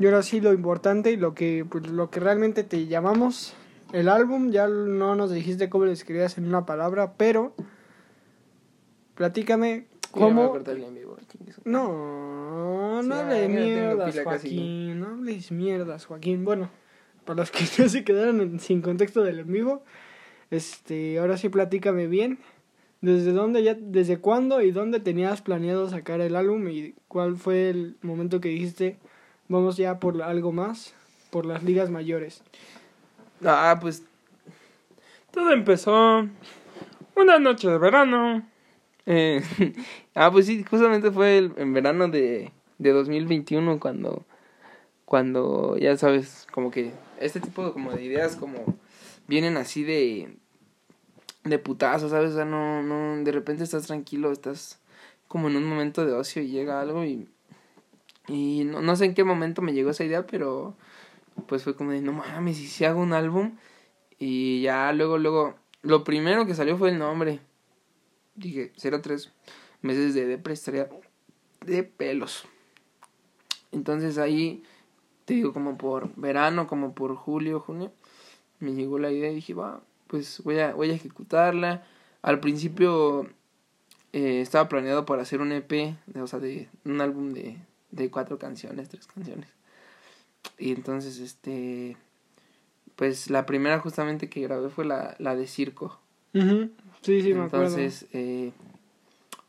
Y 0.00 0.06
ahora 0.06 0.24
sí 0.24 0.40
lo 0.40 0.52
importante 0.52 1.12
y 1.12 1.16
lo 1.16 1.34
que 1.34 1.64
pues, 1.70 1.86
lo 1.86 2.10
que 2.10 2.18
realmente 2.18 2.64
te 2.64 2.88
llamamos 2.88 3.54
el 3.92 4.08
álbum, 4.08 4.50
ya 4.50 4.66
no 4.66 5.14
nos 5.14 5.30
dijiste 5.30 5.70
cómo 5.70 5.84
lo 5.84 5.92
escribías 5.92 6.36
en 6.36 6.48
una 6.48 6.66
palabra, 6.66 7.12
pero 7.16 7.54
platícame 9.14 9.86
cómo 10.14 10.58
No, 11.64 13.02
no 13.02 13.14
Sí, 13.14 13.20
hables 13.20 13.48
mierdas, 13.50 14.20
Joaquín. 14.22 15.00
No 15.00 15.06
hables 15.08 15.50
mierdas, 15.50 16.06
Joaquín. 16.06 16.44
Bueno, 16.44 16.70
para 17.24 17.40
los 17.40 17.50
que 17.50 17.64
ya 17.76 17.88
se 17.88 18.04
quedaron 18.04 18.60
sin 18.60 18.80
contexto 18.80 19.22
del 19.22 19.40
en 19.40 19.52
vivo, 19.52 19.84
este, 20.50 21.18
ahora 21.18 21.36
sí 21.36 21.48
platícame 21.48 22.06
bien. 22.06 22.38
¿Desde 23.00 23.32
dónde 23.32 23.62
ya, 23.62 23.74
desde 23.74 24.18
cuándo 24.18 24.62
y 24.62 24.70
dónde 24.70 24.98
tenías 24.98 25.42
planeado 25.42 25.90
sacar 25.90 26.22
el 26.22 26.36
álbum 26.36 26.68
y 26.68 26.94
cuál 27.06 27.36
fue 27.36 27.68
el 27.68 27.96
momento 28.00 28.40
que 28.40 28.48
dijiste 28.48 28.96
vamos 29.48 29.76
ya 29.76 30.00
por 30.00 30.22
algo 30.22 30.52
más, 30.52 30.94
por 31.30 31.44
las 31.44 31.62
ligas 31.62 31.90
mayores? 31.90 32.42
Ah, 33.44 33.76
pues 33.78 34.04
todo 35.32 35.52
empezó 35.52 36.26
una 37.14 37.38
noche 37.38 37.68
de 37.68 37.76
verano. 37.76 38.48
Eh, 39.06 39.42
ah, 40.14 40.30
pues 40.30 40.46
sí, 40.46 40.64
justamente 40.64 41.10
fue 41.10 41.38
el, 41.38 41.52
en 41.56 41.72
verano 41.72 42.08
de, 42.08 42.52
de 42.78 42.90
2021 42.92 43.78
cuando 43.80 44.24
cuando, 45.04 45.76
ya 45.78 45.96
sabes, 45.96 46.46
como 46.50 46.70
que 46.70 46.92
este 47.20 47.40
tipo 47.40 47.72
como 47.72 47.92
de 47.92 48.02
ideas 48.02 48.36
como 48.36 48.64
vienen 49.28 49.56
así 49.56 49.84
de 49.84 50.36
de 51.44 51.58
putazo, 51.58 52.08
¿sabes? 52.08 52.32
O 52.32 52.34
sea, 52.36 52.44
no, 52.46 52.82
no, 52.82 53.22
de 53.22 53.32
repente 53.32 53.64
estás 53.64 53.86
tranquilo, 53.86 54.32
estás 54.32 54.80
como 55.28 55.48
en 55.48 55.56
un 55.56 55.64
momento 55.66 56.06
de 56.06 56.12
ocio 56.12 56.42
y 56.42 56.48
llega 56.48 56.80
algo 56.80 57.04
y, 57.04 57.28
y 58.28 58.64
no, 58.64 58.80
no 58.80 58.96
sé 58.96 59.04
en 59.04 59.14
qué 59.14 59.24
momento 59.24 59.60
me 59.62 59.74
llegó 59.74 59.90
esa 59.90 60.04
idea, 60.04 60.26
pero 60.26 60.74
pues 61.46 61.62
fue 61.64 61.76
como 61.76 61.90
de, 61.90 62.00
no 62.00 62.12
mames, 62.12 62.60
y 62.60 62.66
si 62.66 62.84
hago 62.84 63.00
un 63.00 63.12
álbum 63.12 63.56
y 64.18 64.62
ya 64.62 64.92
luego, 64.92 65.18
luego, 65.18 65.54
lo 65.82 66.04
primero 66.04 66.46
que 66.46 66.54
salió 66.54 66.78
fue 66.78 66.90
el 66.90 66.98
nombre. 66.98 67.40
Dije, 68.34 68.72
03 68.76 69.32
meses 69.82 70.14
de 70.14 70.26
depresión 70.26 70.88
de 71.64 71.82
pelos. 71.82 72.44
Entonces 73.72 74.18
ahí, 74.18 74.62
te 75.24 75.34
digo, 75.34 75.52
como 75.52 75.76
por 75.76 76.14
verano, 76.16 76.66
como 76.66 76.94
por 76.94 77.14
julio, 77.16 77.60
junio, 77.60 77.92
me 78.60 78.72
llegó 78.74 78.98
la 78.98 79.10
idea 79.10 79.30
y 79.30 79.36
dije, 79.36 79.54
va, 79.54 79.82
pues 80.06 80.42
voy 80.44 80.58
a, 80.58 80.74
voy 80.74 80.90
a 80.90 80.94
ejecutarla. 80.94 81.84
Al 82.22 82.40
principio 82.40 83.28
eh, 84.12 84.40
estaba 84.40 84.68
planeado 84.68 85.04
para 85.04 85.22
hacer 85.22 85.40
un 85.40 85.52
EP, 85.52 85.70
de, 86.06 86.22
o 86.22 86.26
sea, 86.26 86.38
de 86.38 86.68
un 86.84 87.00
álbum 87.00 87.32
de, 87.32 87.58
de 87.90 88.10
cuatro 88.10 88.38
canciones, 88.38 88.88
tres 88.88 89.06
canciones. 89.06 89.48
Y 90.58 90.72
entonces, 90.72 91.18
este, 91.18 91.96
pues 92.96 93.30
la 93.30 93.46
primera 93.46 93.80
justamente 93.80 94.28
que 94.28 94.40
grabé 94.42 94.68
fue 94.68 94.84
la, 94.84 95.16
la 95.18 95.34
de 95.34 95.46
Circo. 95.46 96.00
Sí, 97.04 97.20
sí, 97.20 97.34
me 97.34 97.44
acuerdo. 97.44 97.66
Entonces, 97.66 98.06
eh, 98.12 98.52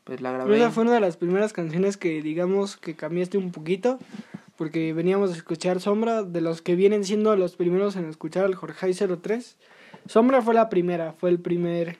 pues 0.04 0.20
la 0.20 0.30
grabé. 0.30 0.56
Esa 0.56 0.70
fue 0.70 0.82
una 0.82 0.92
de 0.92 1.00
las 1.00 1.16
primeras 1.16 1.52
canciones 1.52 1.96
que 1.96 2.20
digamos 2.20 2.76
que 2.76 2.94
cambiaste 2.94 3.38
un 3.38 3.50
poquito. 3.50 3.98
Porque 4.56 4.94
veníamos 4.94 5.30
a 5.30 5.34
escuchar 5.34 5.80
Sombra, 5.80 6.22
de 6.22 6.40
los 6.40 6.62
que 6.62 6.76
vienen 6.76 7.04
siendo 7.04 7.36
los 7.36 7.56
primeros 7.56 7.94
en 7.96 8.06
escuchar 8.06 8.46
el 8.46 8.54
Jorge 8.54 8.94
03. 8.94 9.56
Sombra 10.06 10.40
fue 10.40 10.54
la 10.54 10.70
primera, 10.70 11.12
fue 11.12 11.28
el 11.30 11.38
primer 11.38 11.98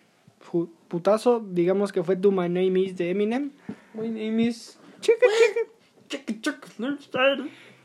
putazo, 0.88 1.44
digamos 1.46 1.92
que 1.92 2.02
fue 2.02 2.16
Do 2.16 2.30
My 2.30 2.48
Name 2.48 2.80
Is 2.80 2.96
de 2.96 3.10
Eminem. 3.10 3.50
My 3.94 4.08
Name 4.08 4.42
Is... 4.44 4.78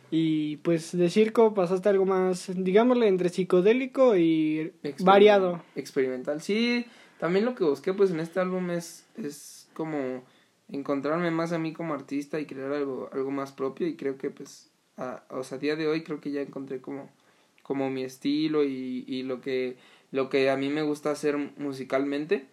Y 0.10 0.57
pues 0.57 0.95
de 0.95 1.10
circo 1.10 1.53
pasaste 1.53 1.89
algo 1.89 2.05
más, 2.05 2.51
digámosle, 2.53 3.07
entre 3.07 3.29
psicodélico 3.29 4.15
y 4.17 4.73
variado. 4.99 5.63
Experimental, 5.75 6.41
sí. 6.41 6.86
También 7.21 7.45
lo 7.45 7.53
que 7.53 7.63
busqué 7.63 7.93
pues 7.93 8.10
en 8.10 8.19
este 8.19 8.39
álbum 8.39 8.71
es, 8.71 9.05
es 9.15 9.69
como 9.75 10.23
encontrarme 10.69 11.29
más 11.29 11.51
a 11.51 11.60
mí 11.60 11.71
como 11.71 11.93
artista 11.93 12.39
y 12.39 12.47
crear 12.47 12.73
algo, 12.73 13.12
algo 13.13 13.29
más 13.29 13.51
propio 13.51 13.86
y 13.86 13.95
creo 13.95 14.17
que 14.17 14.31
pues, 14.31 14.71
a, 14.97 15.23
o 15.29 15.43
sea, 15.43 15.60
día 15.60 15.75
de 15.75 15.88
hoy 15.88 16.01
creo 16.01 16.19
que 16.19 16.31
ya 16.31 16.41
encontré 16.41 16.81
como, 16.81 17.12
como 17.62 17.91
mi 17.91 18.03
estilo 18.03 18.63
y, 18.63 19.05
y 19.07 19.21
lo 19.21 19.39
que 19.39 19.77
lo 20.10 20.29
que 20.29 20.49
a 20.49 20.57
mí 20.57 20.69
me 20.69 20.81
gusta 20.81 21.12
hacer 21.12 21.38
musicalmente. 21.38 22.47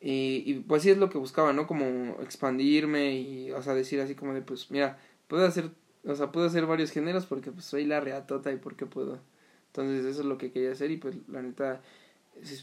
Y, 0.00 0.42
y, 0.44 0.54
pues 0.66 0.82
sí 0.82 0.90
es 0.90 0.98
lo 0.98 1.08
que 1.08 1.18
buscaba, 1.18 1.52
¿no? 1.52 1.68
Como 1.68 2.20
expandirme 2.22 3.14
y, 3.14 3.52
o 3.52 3.62
sea, 3.62 3.74
decir 3.74 4.00
así 4.00 4.16
como 4.16 4.34
de, 4.34 4.42
pues, 4.42 4.72
mira, 4.72 4.98
puedo 5.28 5.46
hacer, 5.46 5.70
o 6.04 6.16
sea, 6.16 6.32
puedo 6.32 6.48
hacer 6.48 6.66
varios 6.66 6.90
géneros 6.90 7.26
porque 7.26 7.52
pues 7.52 7.64
soy 7.64 7.84
la 7.86 8.00
reatota 8.00 8.52
y 8.52 8.56
porque 8.56 8.86
puedo. 8.86 9.20
Entonces 9.68 10.04
eso 10.04 10.20
es 10.20 10.26
lo 10.26 10.36
que 10.36 10.52
quería 10.52 10.72
hacer 10.72 10.90
y 10.90 10.96
pues 10.96 11.16
la 11.28 11.42
neta, 11.42 11.80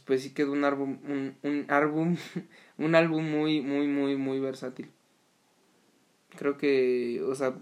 pues 0.06 0.22
sí 0.22 0.34
quedó 0.34 0.52
un 0.52 0.64
álbum, 0.64 0.98
un, 1.08 1.36
un 1.44 1.66
álbum, 1.70 2.18
un 2.78 2.96
álbum 2.96 3.24
muy, 3.24 3.62
muy, 3.62 3.88
muy, 3.88 4.16
muy 4.16 4.40
versátil. 4.40 4.90
Creo 6.38 6.58
que, 6.58 7.22
o 7.28 7.36
sea, 7.36 7.56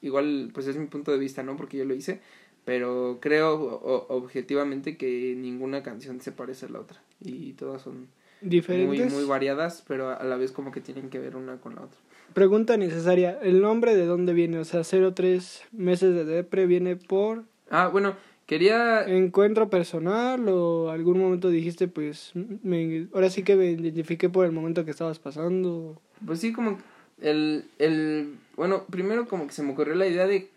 igual, 0.00 0.50
pues 0.52 0.66
es 0.66 0.76
mi 0.76 0.86
punto 0.86 1.12
de 1.12 1.18
vista, 1.18 1.42
¿no? 1.42 1.56
Porque 1.56 1.76
yo 1.76 1.84
lo 1.84 1.94
hice, 1.94 2.20
pero 2.64 3.18
creo 3.20 3.80
objetivamente 4.08 4.96
que 4.96 5.34
ninguna 5.36 5.82
canción 5.82 6.20
se 6.20 6.32
parece 6.32 6.66
a 6.66 6.68
la 6.70 6.80
otra 6.80 7.00
y 7.20 7.52
todas 7.54 7.82
son 7.82 8.08
diferentes 8.40 9.12
muy, 9.12 9.20
muy 9.20 9.28
variadas 9.28 9.84
pero 9.86 10.10
a 10.10 10.22
la 10.24 10.36
vez 10.36 10.52
como 10.52 10.72
que 10.72 10.80
tienen 10.80 11.10
que 11.10 11.18
ver 11.18 11.36
una 11.36 11.56
con 11.58 11.74
la 11.74 11.82
otra 11.82 11.98
pregunta 12.32 12.76
necesaria 12.76 13.38
el 13.42 13.60
nombre 13.60 13.94
de 13.96 14.06
dónde 14.06 14.32
viene 14.32 14.58
o 14.58 14.64
sea 14.64 14.82
03 14.82 15.62
meses 15.72 16.14
de 16.14 16.24
depre 16.24 16.66
viene 16.66 16.96
por 16.96 17.44
ah 17.70 17.88
bueno 17.88 18.14
quería 18.50 19.04
encuentro 19.04 19.70
personal 19.70 20.46
o 20.48 20.90
algún 20.90 21.18
momento 21.18 21.48
dijiste 21.48 21.86
pues 21.86 22.32
me, 22.34 23.06
ahora 23.14 23.30
sí 23.30 23.44
que 23.44 23.54
me 23.54 23.70
identifiqué 23.70 24.28
por 24.28 24.44
el 24.44 24.52
momento 24.52 24.84
que 24.84 24.90
estabas 24.90 25.20
pasando 25.20 26.02
pues 26.26 26.40
sí 26.40 26.52
como 26.52 26.78
el 27.20 27.64
el 27.78 28.34
bueno 28.56 28.84
primero 28.90 29.28
como 29.28 29.46
que 29.46 29.52
se 29.52 29.62
me 29.62 29.72
ocurrió 29.72 29.94
la 29.94 30.08
idea 30.08 30.26
de 30.26 30.50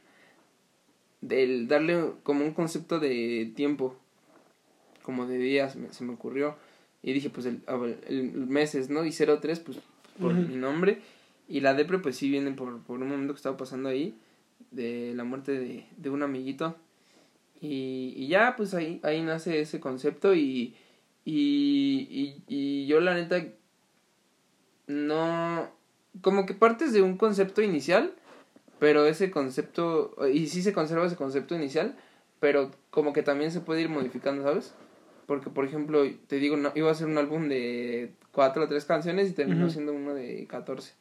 del 1.23 1.67
darle 1.67 2.12
como 2.23 2.43
un 2.43 2.51
concepto 2.51 2.99
de 2.99 3.51
tiempo, 3.56 3.95
como 5.01 5.25
de 5.25 5.38
días, 5.38 5.77
se 5.91 6.03
me 6.03 6.13
ocurrió. 6.13 6.56
Y 7.01 7.13
dije, 7.13 7.29
pues 7.29 7.45
el, 7.45 7.62
el, 8.08 8.32
meses, 8.47 8.89
¿no? 8.89 9.06
Y 9.06 9.12
03, 9.12 9.60
pues 9.60 9.79
por 10.19 10.34
mi 10.34 10.56
nombre. 10.56 11.01
Y 11.47 11.62
la 11.62 11.73
depre, 11.73 11.99
pues 11.99 12.17
sí 12.17 12.29
viene 12.29 12.51
por, 12.51 12.82
por 12.82 12.99
un 12.99 13.10
momento 13.10 13.34
que 13.34 13.38
estaba 13.38 13.58
pasando 13.58 13.89
ahí, 13.89 14.15
de 14.71 15.13
la 15.15 15.23
muerte 15.23 15.53
de, 15.53 15.86
de 15.97 16.10
un 16.10 16.23
amiguito. 16.23 16.75
Y, 17.63 18.13
y 18.17 18.28
ya, 18.28 18.56
pues 18.56 18.73
ahí, 18.73 18.99
ahí 19.04 19.21
nace 19.21 19.62
ese 19.62 19.80
concepto 19.80 20.36
y, 20.36 20.76
y, 21.26 22.08
y, 22.12 22.43
y 22.47 22.88
yo 22.88 22.99
la 22.99 23.13
neta 23.15 23.43
no... 24.88 25.71
Como 26.21 26.45
que 26.45 26.54
partes 26.54 26.93
de 26.93 27.02
un 27.02 27.17
concepto 27.17 27.62
inicial 27.62 28.13
pero 28.84 29.06
ese 29.06 29.32
concepto, 29.32 30.13
y 30.30 30.47
sí 30.47 30.62
se 30.62 30.73
conserva 30.73 31.06
ese 31.06 31.15
concepto 31.15 31.56
inicial, 31.56 31.95
pero 32.41 32.69
como 32.89 33.13
que 33.13 33.23
también 33.23 33.49
se 33.49 33.62
puede 33.62 33.80
ir 33.80 33.88
modificando, 33.88 34.43
¿sabes? 34.43 34.73
Porque, 35.26 35.49
por 35.49 35.63
ejemplo, 35.63 36.04
te 36.28 36.36
digo, 36.36 36.58
no, 36.58 36.73
iba 36.76 36.91
a 36.91 36.93
ser 36.93 37.08
un 37.08 37.17
álbum 37.17 37.47
de 37.47 38.12
cuatro 38.34 38.65
o 38.65 38.67
tres 38.67 38.84
canciones 38.84 39.30
y 39.30 39.32
terminó 39.32 39.69
siendo 39.69 39.93
uno 39.93 40.13
de 40.13 40.45
catorce. 40.47 40.95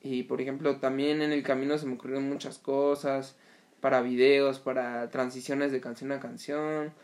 Y, 0.00 0.22
por 0.22 0.40
ejemplo, 0.40 0.76
también 0.76 1.20
en 1.20 1.32
el 1.32 1.42
camino 1.42 1.76
se 1.76 1.84
me 1.84 1.96
ocurrieron 1.96 2.26
muchas 2.26 2.56
cosas 2.56 3.36
para 3.84 4.00
videos, 4.00 4.60
para 4.60 5.10
transiciones 5.10 5.70
de 5.70 5.78
canción 5.78 6.10
a 6.10 6.18
canción. 6.18 6.94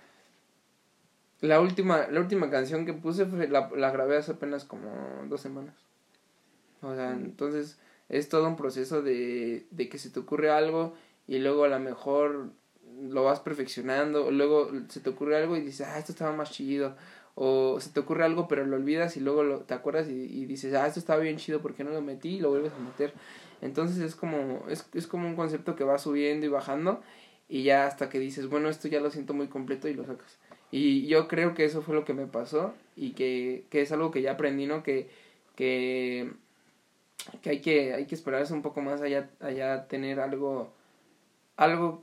La 1.42 1.60
última, 1.60 2.06
la 2.06 2.20
última 2.20 2.48
canción 2.48 2.86
que 2.86 2.94
puse 2.94 3.26
fue, 3.26 3.48
la, 3.48 3.68
la 3.76 3.90
grabé 3.90 4.16
hace 4.16 4.32
apenas 4.32 4.64
como 4.64 4.90
dos 5.28 5.42
semanas. 5.42 5.74
O 6.80 6.94
sea, 6.94 7.10
entonces 7.12 7.78
es 8.08 8.30
todo 8.30 8.48
un 8.48 8.56
proceso 8.56 9.02
de, 9.02 9.66
de 9.70 9.90
que 9.90 9.98
se 9.98 10.08
te 10.08 10.20
ocurre 10.20 10.50
algo 10.50 10.94
y 11.28 11.40
luego 11.40 11.64
a 11.64 11.68
lo 11.68 11.78
mejor 11.80 12.48
lo 12.98 13.24
vas 13.24 13.40
perfeccionando, 13.40 14.30
luego 14.30 14.70
se 14.88 15.00
te 15.00 15.10
ocurre 15.10 15.36
algo 15.36 15.58
y 15.58 15.60
dices, 15.60 15.86
ah, 15.86 15.98
esto 15.98 16.12
estaba 16.12 16.32
más 16.34 16.50
chido, 16.50 16.96
o 17.34 17.78
se 17.78 17.90
te 17.90 18.00
ocurre 18.00 18.24
algo 18.24 18.48
pero 18.48 18.64
lo 18.64 18.76
olvidas 18.76 19.18
y 19.18 19.20
luego 19.20 19.42
lo, 19.42 19.60
te 19.60 19.74
acuerdas 19.74 20.08
y, 20.08 20.14
y 20.14 20.46
dices, 20.46 20.72
ah, 20.72 20.86
esto 20.86 20.98
estaba 20.98 21.20
bien 21.20 21.36
chido, 21.36 21.60
¿por 21.60 21.74
qué 21.74 21.84
no 21.84 21.90
lo 21.90 22.00
metí? 22.00 22.36
Y 22.36 22.40
lo 22.40 22.48
vuelves 22.48 22.72
a 22.72 22.78
meter. 22.78 23.12
Entonces 23.62 23.98
es 23.98 24.14
como, 24.14 24.64
es, 24.68 24.88
es 24.94 25.06
como 25.06 25.28
un 25.28 25.36
concepto 25.36 25.76
que 25.76 25.84
va 25.84 25.98
subiendo 25.98 26.46
y 26.46 26.48
bajando 26.48 27.02
y 27.48 27.64
ya 27.64 27.86
hasta 27.86 28.08
que 28.08 28.18
dices, 28.18 28.48
bueno, 28.48 28.68
esto 28.68 28.88
ya 28.88 29.00
lo 29.00 29.10
siento 29.10 29.34
muy 29.34 29.48
completo 29.48 29.88
y 29.88 29.94
lo 29.94 30.04
sacas. 30.06 30.38
Y 30.70 31.06
yo 31.06 31.28
creo 31.28 31.54
que 31.54 31.64
eso 31.64 31.82
fue 31.82 31.94
lo 31.94 32.04
que 32.04 32.14
me 32.14 32.26
pasó 32.26 32.74
y 32.96 33.12
que, 33.12 33.64
que 33.70 33.82
es 33.82 33.92
algo 33.92 34.10
que 34.10 34.22
ya 34.22 34.32
aprendí, 34.32 34.66
¿no? 34.66 34.82
Que, 34.82 35.08
que 35.56 36.30
que 37.42 37.50
hay 37.50 37.60
que, 37.60 37.94
hay 37.94 38.06
que 38.06 38.14
esperarse 38.14 38.52
un 38.52 38.62
poco 38.62 38.80
más 38.80 39.00
allá, 39.00 39.30
allá 39.40 39.86
tener 39.88 40.20
algo, 40.20 40.72
algo 41.56 42.02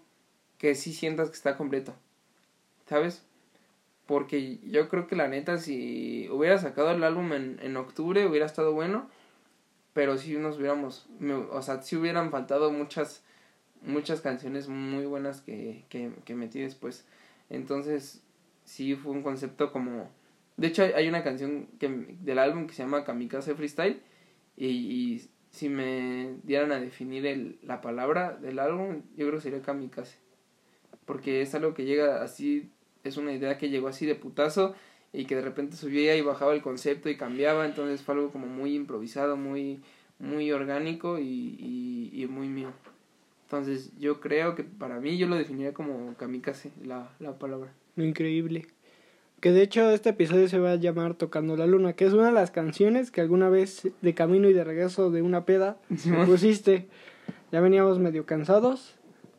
que 0.58 0.76
sí 0.76 0.94
sientas 0.94 1.30
que 1.30 1.36
está 1.36 1.58
completo, 1.58 1.94
¿sabes? 2.88 3.24
Porque 4.06 4.60
yo 4.64 4.88
creo 4.90 5.08
que 5.08 5.16
la 5.16 5.28
neta, 5.28 5.58
si 5.58 6.30
hubiera 6.32 6.58
sacado 6.58 6.92
el 6.92 7.04
álbum 7.04 7.34
en, 7.34 7.60
en 7.62 7.78
octubre, 7.78 8.26
hubiera 8.26 8.46
estado 8.46 8.74
bueno, 8.74 9.10
pero 9.98 10.16
si 10.16 10.38
nos 10.38 10.60
hubiéramos, 10.60 11.08
o 11.52 11.62
sea, 11.64 11.82
si 11.82 11.96
hubieran 11.96 12.30
faltado 12.30 12.72
muchas, 12.72 13.24
muchas 13.82 14.22
canciones 14.22 14.68
muy 14.68 15.08
buenas 15.08 15.42
que, 15.42 15.86
que, 15.90 16.12
que 16.24 16.36
metí 16.36 16.60
después. 16.60 17.04
Entonces, 17.50 18.22
sí 18.64 18.94
fue 18.94 19.12
un 19.12 19.24
concepto 19.24 19.72
como... 19.72 20.08
De 20.56 20.68
hecho, 20.68 20.84
hay 20.84 21.08
una 21.08 21.24
canción 21.24 21.68
del 21.80 22.38
álbum 22.38 22.68
que 22.68 22.76
se 22.76 22.84
llama 22.84 23.06
Kamikaze 23.06 23.56
Freestyle, 23.56 24.00
y, 24.56 25.24
si 25.50 25.68
me 25.68 26.36
dieran 26.44 26.72
a 26.74 26.80
definir 26.80 27.26
el, 27.26 27.58
la 27.64 27.82
palabra 27.82 28.38
del 28.40 28.60
álbum, 28.60 29.02
yo 29.16 29.26
creo 29.26 29.40
que 29.40 29.42
sería 29.42 29.64
kamikaze. 29.64 30.20
Porque 31.06 31.42
es 31.42 31.56
algo 31.56 31.74
que 31.74 31.86
llega 31.86 32.22
así, 32.22 32.70
es 33.04 33.18
una 33.18 33.34
idea 33.34 33.58
que 33.58 33.72
llegó 33.72 33.88
así 33.88 34.06
de 34.06 34.14
putazo 34.14 34.76
y 35.18 35.26
que 35.26 35.36
de 35.36 35.42
repente 35.42 35.76
subía 35.76 36.16
y 36.16 36.22
bajaba 36.22 36.54
el 36.54 36.62
concepto 36.62 37.10
y 37.10 37.18
cambiaba, 37.18 37.66
entonces 37.66 38.04
fue 38.04 38.14
algo 38.14 38.30
como 38.30 38.46
muy 38.46 38.76
improvisado, 38.76 39.36
muy, 39.36 39.80
muy 40.20 40.52
orgánico 40.52 41.18
y, 41.18 42.12
y, 42.14 42.28
muy 42.28 42.48
mío. 42.48 42.70
Entonces 43.46 43.90
yo 44.00 44.20
creo 44.20 44.54
que 44.54 44.64
para 44.64 45.00
mí 45.00 45.18
yo 45.18 45.26
lo 45.28 45.36
definiría 45.36 45.74
como 45.74 46.14
kamikaze, 46.18 46.72
la, 46.86 47.10
la 47.20 47.40
palabra. 47.40 47.72
Increíble. 47.96 48.68
Que 49.40 49.52
de 49.52 49.64
hecho 49.64 49.90
este 49.90 50.10
episodio 50.10 50.48
se 50.50 50.60
va 50.60 50.74
a 50.74 50.76
llamar 50.76 51.16
Tocando 51.16 51.58
la 51.58 51.66
Luna, 51.66 51.94
que 51.94 52.06
es 52.06 52.14
una 52.14 52.28
de 52.28 52.34
las 52.34 52.52
canciones 52.52 53.10
que 53.10 53.22
alguna 53.22 53.50
vez 53.50 53.88
de 54.04 54.14
camino 54.14 54.48
y 54.50 54.54
de 54.54 54.64
regreso 54.64 55.10
de 55.10 55.24
una 55.24 55.46
peda 55.46 55.78
pusiste. 56.28 56.90
Ya 57.52 57.60
veníamos 57.60 57.98
medio 57.98 58.28
cansados, 58.28 58.94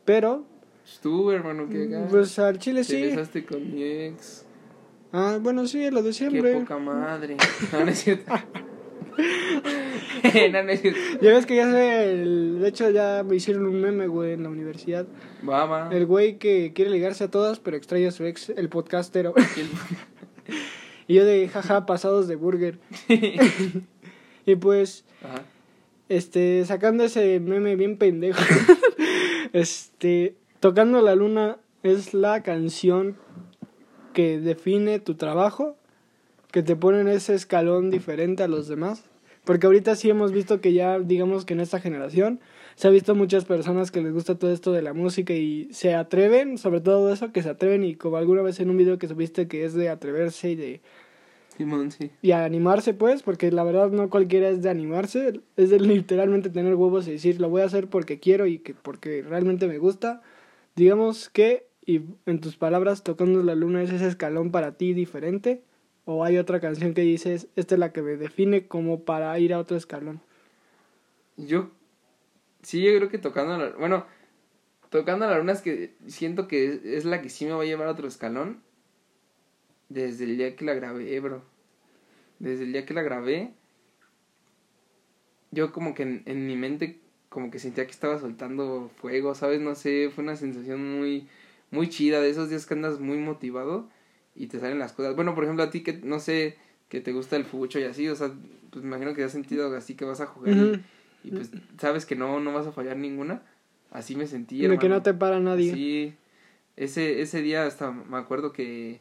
Pero, 0.04 0.44
Estuvo, 0.84 1.30
hermano, 1.30 1.68
que 1.68 1.84
acá. 1.84 2.08
pues 2.10 2.36
al 2.40 2.58
chile 2.58 2.80
Te 2.80 2.84
sí. 2.84 3.02
besaste 3.02 3.44
con 3.44 3.72
mi 3.72 3.84
ex. 3.84 4.44
Ah, 5.12 5.38
bueno, 5.40 5.66
sí, 5.66 5.90
lo 5.90 6.02
de 6.02 6.10
Qué 6.10 6.14
siempre. 6.14 6.54
poca 6.60 6.78
madre. 6.78 7.36
No, 7.72 7.84
no 7.84 7.90
es 7.90 7.98
cierto. 8.02 8.30
no, 10.52 10.62
no 10.62 10.70
es 10.70 10.80
cierto. 10.80 11.00
Ya 11.20 11.30
ves 11.30 11.46
que 11.46 11.56
ya 11.56 11.70
sé, 11.70 12.12
el- 12.22 12.58
de 12.60 12.68
hecho 12.68 12.90
ya 12.90 13.22
me 13.24 13.36
hicieron 13.36 13.66
un 13.66 13.80
meme, 13.80 14.06
güey, 14.06 14.32
en 14.32 14.42
la 14.42 14.48
universidad. 14.48 15.06
Va, 15.48 15.64
va. 15.66 15.88
El 15.94 16.06
güey 16.06 16.38
que 16.38 16.72
quiere 16.74 16.90
ligarse 16.90 17.24
a 17.24 17.30
todas, 17.30 17.58
pero 17.58 17.76
extraña 17.76 18.08
a 18.08 18.12
su 18.12 18.24
ex, 18.24 18.50
el 18.50 18.68
podcastero. 18.68 19.34
y 21.08 21.14
yo 21.14 21.24
de 21.24 21.48
jaja, 21.48 21.86
pasados 21.86 22.28
de 22.28 22.36
burger. 22.36 22.78
y 24.46 24.54
pues, 24.56 25.04
Ajá. 25.22 25.42
este, 26.08 26.64
sacando 26.64 27.04
ese 27.04 27.40
meme 27.40 27.76
bien 27.76 27.96
pendejo. 27.96 28.40
este, 29.52 30.36
Tocando 30.60 31.00
la 31.02 31.14
Luna 31.14 31.58
es 31.82 32.14
la 32.14 32.42
canción 32.42 33.16
que 34.18 34.40
define 34.40 34.98
tu 34.98 35.14
trabajo, 35.14 35.76
que 36.50 36.64
te 36.64 36.74
pone 36.74 37.02
en 37.02 37.06
ese 37.06 37.36
escalón 37.36 37.88
diferente 37.88 38.42
a 38.42 38.48
los 38.48 38.66
demás. 38.66 39.04
Porque 39.44 39.68
ahorita 39.68 39.94
sí 39.94 40.10
hemos 40.10 40.32
visto 40.32 40.60
que 40.60 40.72
ya, 40.72 40.98
digamos 40.98 41.44
que 41.44 41.54
en 41.54 41.60
esta 41.60 41.78
generación, 41.78 42.40
se 42.74 42.88
ha 42.88 42.90
visto 42.90 43.14
muchas 43.14 43.44
personas 43.44 43.92
que 43.92 44.02
les 44.02 44.12
gusta 44.12 44.34
todo 44.34 44.52
esto 44.52 44.72
de 44.72 44.82
la 44.82 44.92
música 44.92 45.34
y 45.34 45.68
se 45.70 45.94
atreven, 45.94 46.58
sobre 46.58 46.80
todo 46.80 47.12
eso, 47.12 47.30
que 47.30 47.44
se 47.44 47.48
atreven 47.48 47.84
y 47.84 47.94
como 47.94 48.16
alguna 48.16 48.42
vez 48.42 48.58
en 48.58 48.70
un 48.70 48.76
video 48.76 48.98
que 48.98 49.06
subiste 49.06 49.46
que 49.46 49.64
es 49.64 49.74
de 49.74 49.88
atreverse 49.88 50.50
y 50.50 50.56
de 50.56 50.80
Simón, 51.56 51.92
sí. 51.92 52.10
y 52.20 52.32
a 52.32 52.44
animarse 52.44 52.94
pues, 52.94 53.22
porque 53.22 53.52
la 53.52 53.62
verdad 53.62 53.92
no 53.92 54.10
cualquiera 54.10 54.48
es 54.48 54.62
de 54.62 54.70
animarse, 54.70 55.42
es 55.56 55.70
de 55.70 55.78
literalmente 55.78 56.50
tener 56.50 56.74
huevos 56.74 57.06
y 57.06 57.12
decir 57.12 57.40
lo 57.40 57.50
voy 57.50 57.62
a 57.62 57.66
hacer 57.66 57.86
porque 57.86 58.18
quiero 58.18 58.48
y 58.48 58.58
que 58.58 58.74
porque 58.74 59.22
realmente 59.22 59.68
me 59.68 59.78
gusta. 59.78 60.22
Digamos 60.74 61.28
que, 61.28 61.67
y 61.88 62.02
en 62.26 62.38
tus 62.42 62.58
palabras, 62.58 63.02
tocando 63.02 63.42
la 63.42 63.54
luna 63.54 63.82
es 63.82 63.90
ese 63.90 64.06
escalón 64.06 64.50
para 64.50 64.76
ti 64.76 64.92
diferente, 64.92 65.62
o 66.04 66.22
hay 66.22 66.36
otra 66.36 66.60
canción 66.60 66.92
que 66.92 67.00
dices, 67.00 67.48
esta 67.56 67.76
es 67.76 67.78
la 67.78 67.94
que 67.94 68.02
me 68.02 68.18
define 68.18 68.66
como 68.66 69.04
para 69.04 69.38
ir 69.38 69.54
a 69.54 69.58
otro 69.58 69.74
escalón. 69.74 70.20
Yo. 71.38 71.70
Sí, 72.60 72.82
yo 72.82 72.94
creo 72.94 73.08
que 73.08 73.16
tocando 73.16 73.56
la. 73.56 73.70
Bueno, 73.70 74.04
tocando 74.90 75.26
la 75.26 75.38
luna 75.38 75.52
es 75.52 75.62
que 75.62 75.94
siento 76.08 76.46
que 76.46 76.66
es, 76.66 76.84
es 76.84 77.04
la 77.06 77.22
que 77.22 77.30
sí 77.30 77.46
me 77.46 77.52
va 77.52 77.62
a 77.62 77.64
llevar 77.66 77.88
a 77.88 77.92
otro 77.92 78.06
escalón. 78.06 78.60
Desde 79.88 80.24
el 80.24 80.36
día 80.36 80.56
que 80.56 80.66
la 80.66 80.74
grabé, 80.74 81.18
bro. 81.20 81.42
Desde 82.38 82.64
el 82.64 82.72
día 82.74 82.84
que 82.84 82.92
la 82.92 83.00
grabé. 83.00 83.54
Yo 85.52 85.72
como 85.72 85.94
que 85.94 86.02
en, 86.02 86.22
en 86.26 86.46
mi 86.46 86.54
mente 86.54 87.00
como 87.30 87.50
que 87.50 87.58
sentía 87.58 87.86
que 87.86 87.92
estaba 87.92 88.18
soltando 88.18 88.90
fuego, 88.96 89.34
¿sabes? 89.34 89.58
No 89.58 89.74
sé, 89.74 90.10
fue 90.14 90.22
una 90.22 90.36
sensación 90.36 90.98
muy, 90.98 91.26
muy 91.70 91.88
chida 91.88 92.20
de 92.20 92.30
esos 92.30 92.48
días 92.50 92.66
que 92.66 92.74
andas 92.74 93.00
muy 93.00 93.18
motivado 93.18 93.88
y 94.34 94.46
te 94.46 94.60
salen 94.60 94.78
las 94.78 94.92
cosas. 94.92 95.14
Bueno, 95.16 95.34
por 95.34 95.44
ejemplo, 95.44 95.64
a 95.64 95.70
ti 95.70 95.82
que, 95.82 95.94
no 95.94 96.18
sé, 96.20 96.56
que 96.88 97.00
te 97.00 97.12
gusta 97.12 97.36
el 97.36 97.44
fucho 97.44 97.78
y 97.78 97.84
así, 97.84 98.08
o 98.08 98.16
sea, 98.16 98.30
pues 98.70 98.84
me 98.84 98.88
imagino 98.90 99.14
que 99.14 99.24
has 99.24 99.32
sentido 99.32 99.74
así 99.76 99.94
que 99.94 100.04
vas 100.04 100.20
a 100.20 100.26
jugar 100.26 100.54
y- 101.24 101.30
pues 101.30 101.50
sabes 101.80 102.06
que 102.06 102.14
no, 102.16 102.40
no 102.40 102.52
vas 102.52 102.66
a 102.66 102.72
fallar 102.72 102.96
ninguna. 102.96 103.42
Así 103.90 104.14
me 104.16 104.26
sentí, 104.26 104.60
de 104.66 104.78
que 104.78 104.88
no 104.88 105.02
te 105.02 105.14
para 105.14 105.40
nadie. 105.40 105.72
Sí, 105.72 106.14
ese, 106.76 107.22
ese 107.22 107.42
día 107.42 107.66
hasta 107.66 107.90
me 107.90 108.16
acuerdo 108.18 108.52
que, 108.52 109.00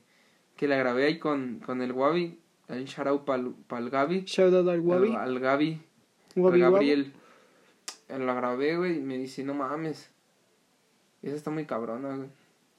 que 0.55 0.67
la 0.67 0.77
grabé 0.77 1.05
ahí 1.05 1.19
con, 1.19 1.59
con 1.65 1.81
el 1.81 1.91
Wabi, 1.91 2.39
el 2.69 2.85
shout 2.85 3.23
pa'l, 3.25 3.53
pa'l 3.67 3.89
Gaby, 3.89 4.23
Shout 4.25 4.53
out 4.53 4.67
al 4.67 4.79
Wabi. 4.79 5.09
al, 5.09 5.15
al 5.17 5.39
Gaby, 5.39 5.81
Wabi 6.35 6.61
al 6.63 6.71
Wabi. 6.71 6.87
Gabriel. 6.87 7.13
La 8.09 8.33
grabé, 8.33 8.77
güey, 8.77 8.97
y 8.97 9.01
me 9.01 9.17
dice, 9.17 9.43
no 9.43 9.53
mames, 9.53 10.09
esa 11.21 11.35
está 11.35 11.51
muy 11.51 11.65
cabrona, 11.65 12.15
güey. 12.15 12.29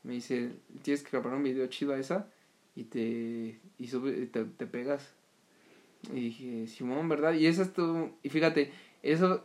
Me 0.09 0.14
dice, 0.14 0.53
tienes 0.83 1.03
que 1.03 1.11
grabar 1.11 1.35
un 1.37 1.42
video 1.42 1.66
chido 1.66 1.92
a 1.92 1.99
esa 1.99 2.27
y 2.75 2.85
te, 2.85 3.61
y 3.79 3.87
sube, 3.88 4.12
te, 4.27 4.44
te 4.44 4.66
pegas. 4.66 5.12
Y 6.14 6.21
dije, 6.21 6.66
Simón, 6.66 7.09
¿verdad? 7.11 7.35
Y 7.35 7.47
esa 7.47 7.61
estuvo, 7.62 8.11
y 8.23 8.31
fíjate, 8.31 8.73
eso 9.03 9.44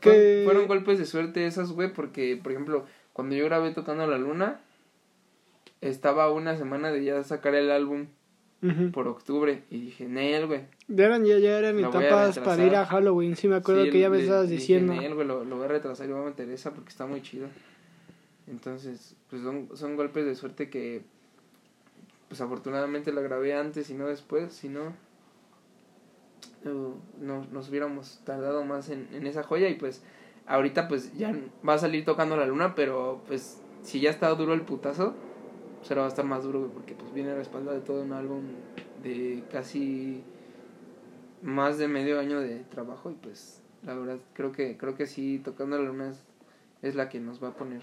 fue- 0.00 0.42
fueron 0.44 0.68
golpes 0.68 0.98
de 1.00 1.04
suerte 1.04 1.44
esos, 1.46 1.72
güey, 1.72 1.92
porque, 1.92 2.38
por 2.40 2.52
ejemplo, 2.52 2.86
cuando 3.12 3.34
yo 3.34 3.44
grabé 3.46 3.72
Tocando 3.72 4.06
la 4.06 4.18
Luna, 4.18 4.60
estaba 5.80 6.30
una 6.32 6.56
semana 6.56 6.92
de 6.92 7.04
ya 7.04 7.22
sacar 7.24 7.54
el 7.54 7.70
álbum 7.70 8.06
por 8.92 9.08
octubre, 9.08 9.62
y 9.70 9.80
dije, 9.80 10.06
Nel, 10.06 10.46
güey. 10.46 10.60
Ya 10.88 11.04
eran, 11.06 11.24
ya, 11.24 11.38
ya 11.38 11.58
eran 11.58 11.78
etapas 11.78 12.38
para 12.38 12.64
ir 12.66 12.74
a 12.76 12.86
Halloween, 12.86 13.36
sí 13.36 13.46
me 13.48 13.56
acuerdo 13.56 13.84
Sí, 13.84 13.90
que 13.90 14.00
ya 14.00 14.08
me 14.08 14.20
estabas 14.22 14.48
diciendo. 14.48 14.94
Nel, 14.94 15.14
güey, 15.14 15.26
lo, 15.26 15.44
lo 15.44 15.56
voy 15.56 15.64
a 15.66 15.68
retrasar 15.68 16.08
y 16.08 16.12
voy 16.12 16.22
a 16.22 16.26
meter 16.26 16.48
esa 16.50 16.72
porque 16.72 16.88
está 16.90 17.04
muy 17.04 17.20
chido. 17.20 17.48
Entonces, 18.46 19.16
pues 19.30 19.42
son, 19.42 19.68
son 19.74 19.96
golpes 19.96 20.24
de 20.26 20.34
suerte 20.34 20.68
que, 20.70 21.02
pues 22.28 22.40
afortunadamente 22.40 23.12
la 23.12 23.20
grabé 23.22 23.54
antes 23.54 23.90
y 23.90 23.94
no 23.94 24.06
después, 24.06 24.52
si 24.52 24.68
no, 24.68 24.92
no, 26.64 26.96
no- 27.20 27.46
nos 27.52 27.68
hubiéramos 27.68 28.20
tardado 28.24 28.64
más 28.64 28.88
en, 28.90 29.08
en 29.12 29.26
esa 29.26 29.42
joya 29.42 29.68
y 29.68 29.74
pues 29.74 30.02
ahorita 30.46 30.88
pues 30.88 31.16
ya 31.16 31.34
va 31.66 31.74
a 31.74 31.78
salir 31.78 32.04
tocando 32.04 32.36
la 32.36 32.46
luna, 32.46 32.74
pero 32.74 33.22
pues 33.26 33.58
si 33.82 34.00
ya 34.00 34.10
está 34.10 34.28
duro 34.34 34.54
el 34.54 34.62
putazo, 34.62 35.14
pues 35.78 35.90
ahora 35.90 36.02
va 36.02 36.06
a 36.06 36.10
estar 36.10 36.24
más 36.24 36.42
duro 36.44 36.70
porque 36.72 36.94
pues 36.94 37.12
viene 37.14 37.30
a 37.30 37.34
la 37.36 37.42
espalda 37.42 37.72
de 37.72 37.80
todo 37.80 38.02
un 38.02 38.12
álbum 38.12 38.42
de 39.02 39.42
casi 39.52 40.22
más 41.42 41.78
de 41.78 41.88
medio 41.88 42.18
año 42.18 42.40
de 42.40 42.60
trabajo 42.70 43.10
y 43.10 43.14
pues 43.14 43.60
la 43.84 43.94
verdad 43.94 44.18
creo 44.32 44.52
que 44.52 44.76
creo 44.78 44.94
que 44.96 45.06
sí 45.06 45.40
tocando 45.44 45.76
la 45.78 45.84
luna 45.84 46.10
es, 46.10 46.22
es 46.82 46.94
la 46.94 47.08
que 47.10 47.20
nos 47.20 47.42
va 47.42 47.48
a 47.48 47.52
poner 47.56 47.82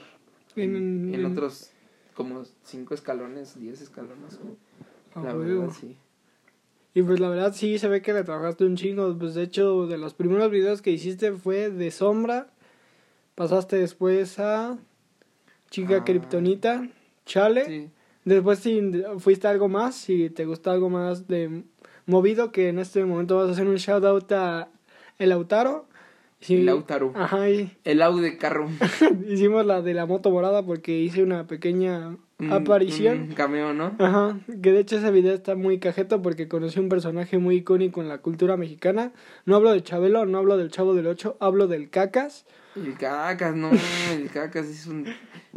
en, 0.55 1.25
otros 1.25 1.71
como 2.15 2.43
cinco 2.63 2.93
escalones, 2.93 3.59
diez 3.59 3.81
escalones. 3.81 4.39
A 5.15 5.21
La 5.21 5.33
verdad 5.33 5.69
sí. 5.71 5.97
Y 6.93 7.03
pues 7.03 7.19
la 7.19 7.29
verdad 7.29 7.53
sí 7.53 7.79
se 7.79 7.87
ve 7.87 8.01
que 8.01 8.13
le 8.13 8.23
trabajaste 8.23 8.65
un 8.65 8.75
chingo. 8.75 9.17
Pues 9.17 9.33
de 9.33 9.43
hecho, 9.43 9.87
de 9.87 9.97
los 9.97 10.13
primeros 10.13 10.51
videos 10.51 10.81
que 10.81 10.91
hiciste 10.91 11.31
fue 11.31 11.69
de 11.69 11.89
sombra. 11.91 12.47
Pasaste 13.35 13.77
después 13.77 14.39
a 14.39 14.77
Chica 15.69 15.97
Ah. 15.97 16.03
Kryptonita, 16.03 16.89
Chale. 17.25 17.65
Sí. 17.65 17.89
Después 18.25 18.59
sí, 18.59 18.91
fuiste 19.17 19.47
a 19.47 19.51
algo 19.51 19.67
más, 19.67 19.95
si 19.95 20.29
te 20.29 20.45
gusta 20.45 20.71
algo 20.71 20.89
más 20.89 21.27
de 21.27 21.63
movido, 22.05 22.51
que 22.51 22.69
en 22.69 22.77
este 22.77 23.03
momento 23.03 23.37
vas 23.37 23.49
a 23.49 23.51
hacer 23.53 23.67
un 23.67 23.77
shout 23.77 24.03
out 24.03 24.31
a 24.31 24.69
El 25.17 25.29
Lautaro. 25.29 25.87
Sí, 26.41 26.63
Lautaro. 26.63 27.13
Ajá, 27.15 27.49
y 27.49 27.77
El 27.83 28.01
audio 28.01 28.23
de 28.23 28.37
carro. 28.37 28.67
hicimos 29.29 29.65
la 29.65 29.81
de 29.81 29.93
la 29.93 30.07
moto 30.07 30.31
morada 30.31 30.65
porque 30.65 30.97
hice 30.99 31.21
una 31.21 31.45
pequeña 31.45 32.17
aparición. 32.49 33.21
Un 33.21 33.33
cameo, 33.33 33.73
¿no? 33.73 33.95
Ajá, 33.99 34.39
que 34.61 34.71
de 34.71 34.79
hecho 34.79 34.97
ese 34.97 35.11
video 35.11 35.35
está 35.35 35.55
muy 35.55 35.79
cajeto 35.79 36.23
porque 36.23 36.47
conocí 36.47 36.79
un 36.79 36.89
personaje 36.89 37.37
muy 37.37 37.57
icónico 37.57 38.01
en 38.01 38.09
la 38.09 38.17
cultura 38.17 38.57
mexicana. 38.57 39.11
No 39.45 39.55
hablo 39.55 39.71
de 39.71 39.83
Chabelo, 39.83 40.25
no 40.25 40.39
hablo 40.39 40.57
del 40.57 40.71
Chavo 40.71 40.95
del 40.95 41.07
Ocho, 41.07 41.37
hablo 41.39 41.67
del 41.67 41.89
Cacas. 41.91 42.45
El 42.75 42.97
cacas, 42.97 43.55
no, 43.55 43.69
el 44.13 44.29
cacas 44.31 44.65
es 44.65 44.87
un, 44.87 45.05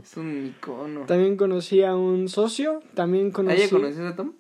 es 0.03 0.17
un 0.17 0.53
icono. 0.57 1.07
También 1.07 1.37
conocí 1.37 1.83
a 1.83 1.95
un 1.95 2.29
socio, 2.29 2.83
también 2.95 3.29
¿Ah, 3.29 3.33
conocí... 3.33 3.61
ya 3.63 3.71
conocías 3.71 4.13
a 4.13 4.17
Tom? 4.17 4.33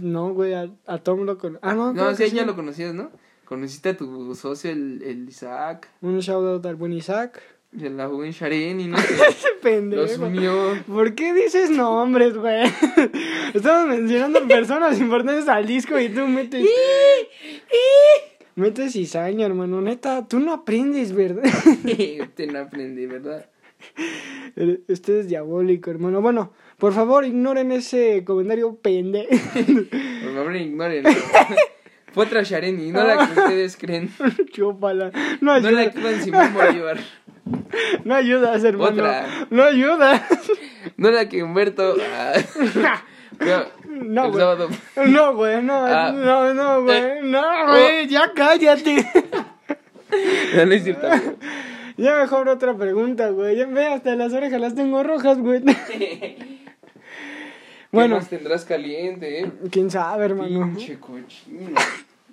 No, 0.00 0.32
güey, 0.32 0.54
a, 0.54 0.70
a 0.86 0.98
Tom 0.98 1.24
lo 1.24 1.38
con... 1.38 1.58
Ah, 1.60 1.74
no, 1.74 1.92
No, 1.92 2.14
sí, 2.14 2.24
que 2.24 2.30
ya 2.30 2.46
lo 2.46 2.56
conocías, 2.56 2.94
¿no? 2.94 3.10
Conociste 3.52 3.90
a 3.90 3.96
tu 3.98 4.34
socio, 4.34 4.70
el, 4.70 5.02
el 5.02 5.28
Isaac, 5.28 5.86
Un 6.00 6.20
shout 6.20 6.42
out 6.42 6.64
al 6.64 6.76
buen 6.76 6.94
Isaac. 6.94 7.42
de 7.70 7.90
la 7.90 8.06
buen 8.06 8.30
Sharen 8.30 8.80
y 8.80 8.86
no 8.86 8.96
Ese 9.28 9.48
pendejo. 9.60 10.00
los 10.04 10.16
unió. 10.16 10.82
¿Por 10.86 11.14
qué 11.14 11.34
dices 11.34 11.68
nombres, 11.68 12.34
güey? 12.34 12.62
Estamos 13.52 13.88
mencionando 13.88 14.48
personas 14.48 14.98
importantes 14.98 15.48
al 15.48 15.66
disco 15.66 15.98
y 16.00 16.08
tú 16.08 16.26
metes... 16.28 16.66
metes 18.54 18.94
cizaña, 18.94 19.44
hermano. 19.44 19.82
Neta, 19.82 20.26
tú 20.26 20.40
no 20.40 20.54
aprendes, 20.54 21.12
¿verdad? 21.12 21.42
Te 22.34 22.46
no 22.46 22.58
aprendí, 22.58 23.04
¿verdad? 23.04 23.50
Usted 24.88 25.18
es 25.18 25.28
diabólico, 25.28 25.90
hermano. 25.90 26.22
Bueno, 26.22 26.54
por 26.78 26.94
favor, 26.94 27.26
ignoren 27.26 27.70
ese 27.70 28.24
comentario 28.24 28.76
pende. 28.76 29.28
Por 30.24 30.34
favor, 30.34 30.56
ignórenlo. 30.56 31.10
Fue 32.14 32.24
otra 32.26 32.42
Shareni, 32.42 32.90
no 32.92 33.04
la 33.04 33.26
que 33.26 33.40
ustedes 33.40 33.76
creen. 33.76 34.10
Chúpala. 34.52 35.10
No 35.40 35.58
No 35.60 35.68
ayuda. 35.68 35.70
la 35.72 35.90
que 35.90 36.00
iban 36.00 36.22
Simón 36.22 36.54
Bolívar. 36.54 36.98
No 38.04 38.14
ayudas, 38.14 38.62
hermano. 38.64 38.90
Otra. 39.02 39.26
No 39.50 39.62
ayudas. 39.64 40.22
No 40.96 41.10
la 41.10 41.28
que 41.28 41.42
Humberto. 41.42 41.96
ah, 42.14 42.34
no, 43.40 43.64
No, 44.04 44.28
güey. 44.30 44.40
sábado. 44.40 44.68
No, 45.06 45.34
güey, 45.34 45.62
no, 45.62 45.84
Ah. 45.86 46.12
no, 46.12 46.54
no, 46.54 46.82
güey, 46.82 46.96
Eh. 46.98 47.20
no, 47.22 47.42
güey, 47.68 48.06
ya 48.08 48.32
cállate. 48.34 49.06
No, 50.54 50.66
no 50.66 50.72
es 50.74 50.84
cierto. 50.84 51.08
Ya 51.96 52.16
mejor 52.18 52.46
otra 52.50 52.76
pregunta, 52.76 53.30
güey. 53.30 53.56
Ya 53.56 53.64
ve, 53.64 53.86
hasta 53.86 54.14
las 54.14 54.34
orejas 54.34 54.60
las 54.60 54.74
tengo 54.74 55.02
rojas, 55.02 55.38
güey. 55.38 55.62
Bueno. 57.92 58.16
Más 58.16 58.30
tendrás 58.30 58.64
caliente, 58.64 59.42
eh? 59.42 59.52
quién 59.70 59.90
sabe, 59.90 60.24
hermano. 60.24 60.72
Pinche 60.74 60.98
cochino. 60.98 61.78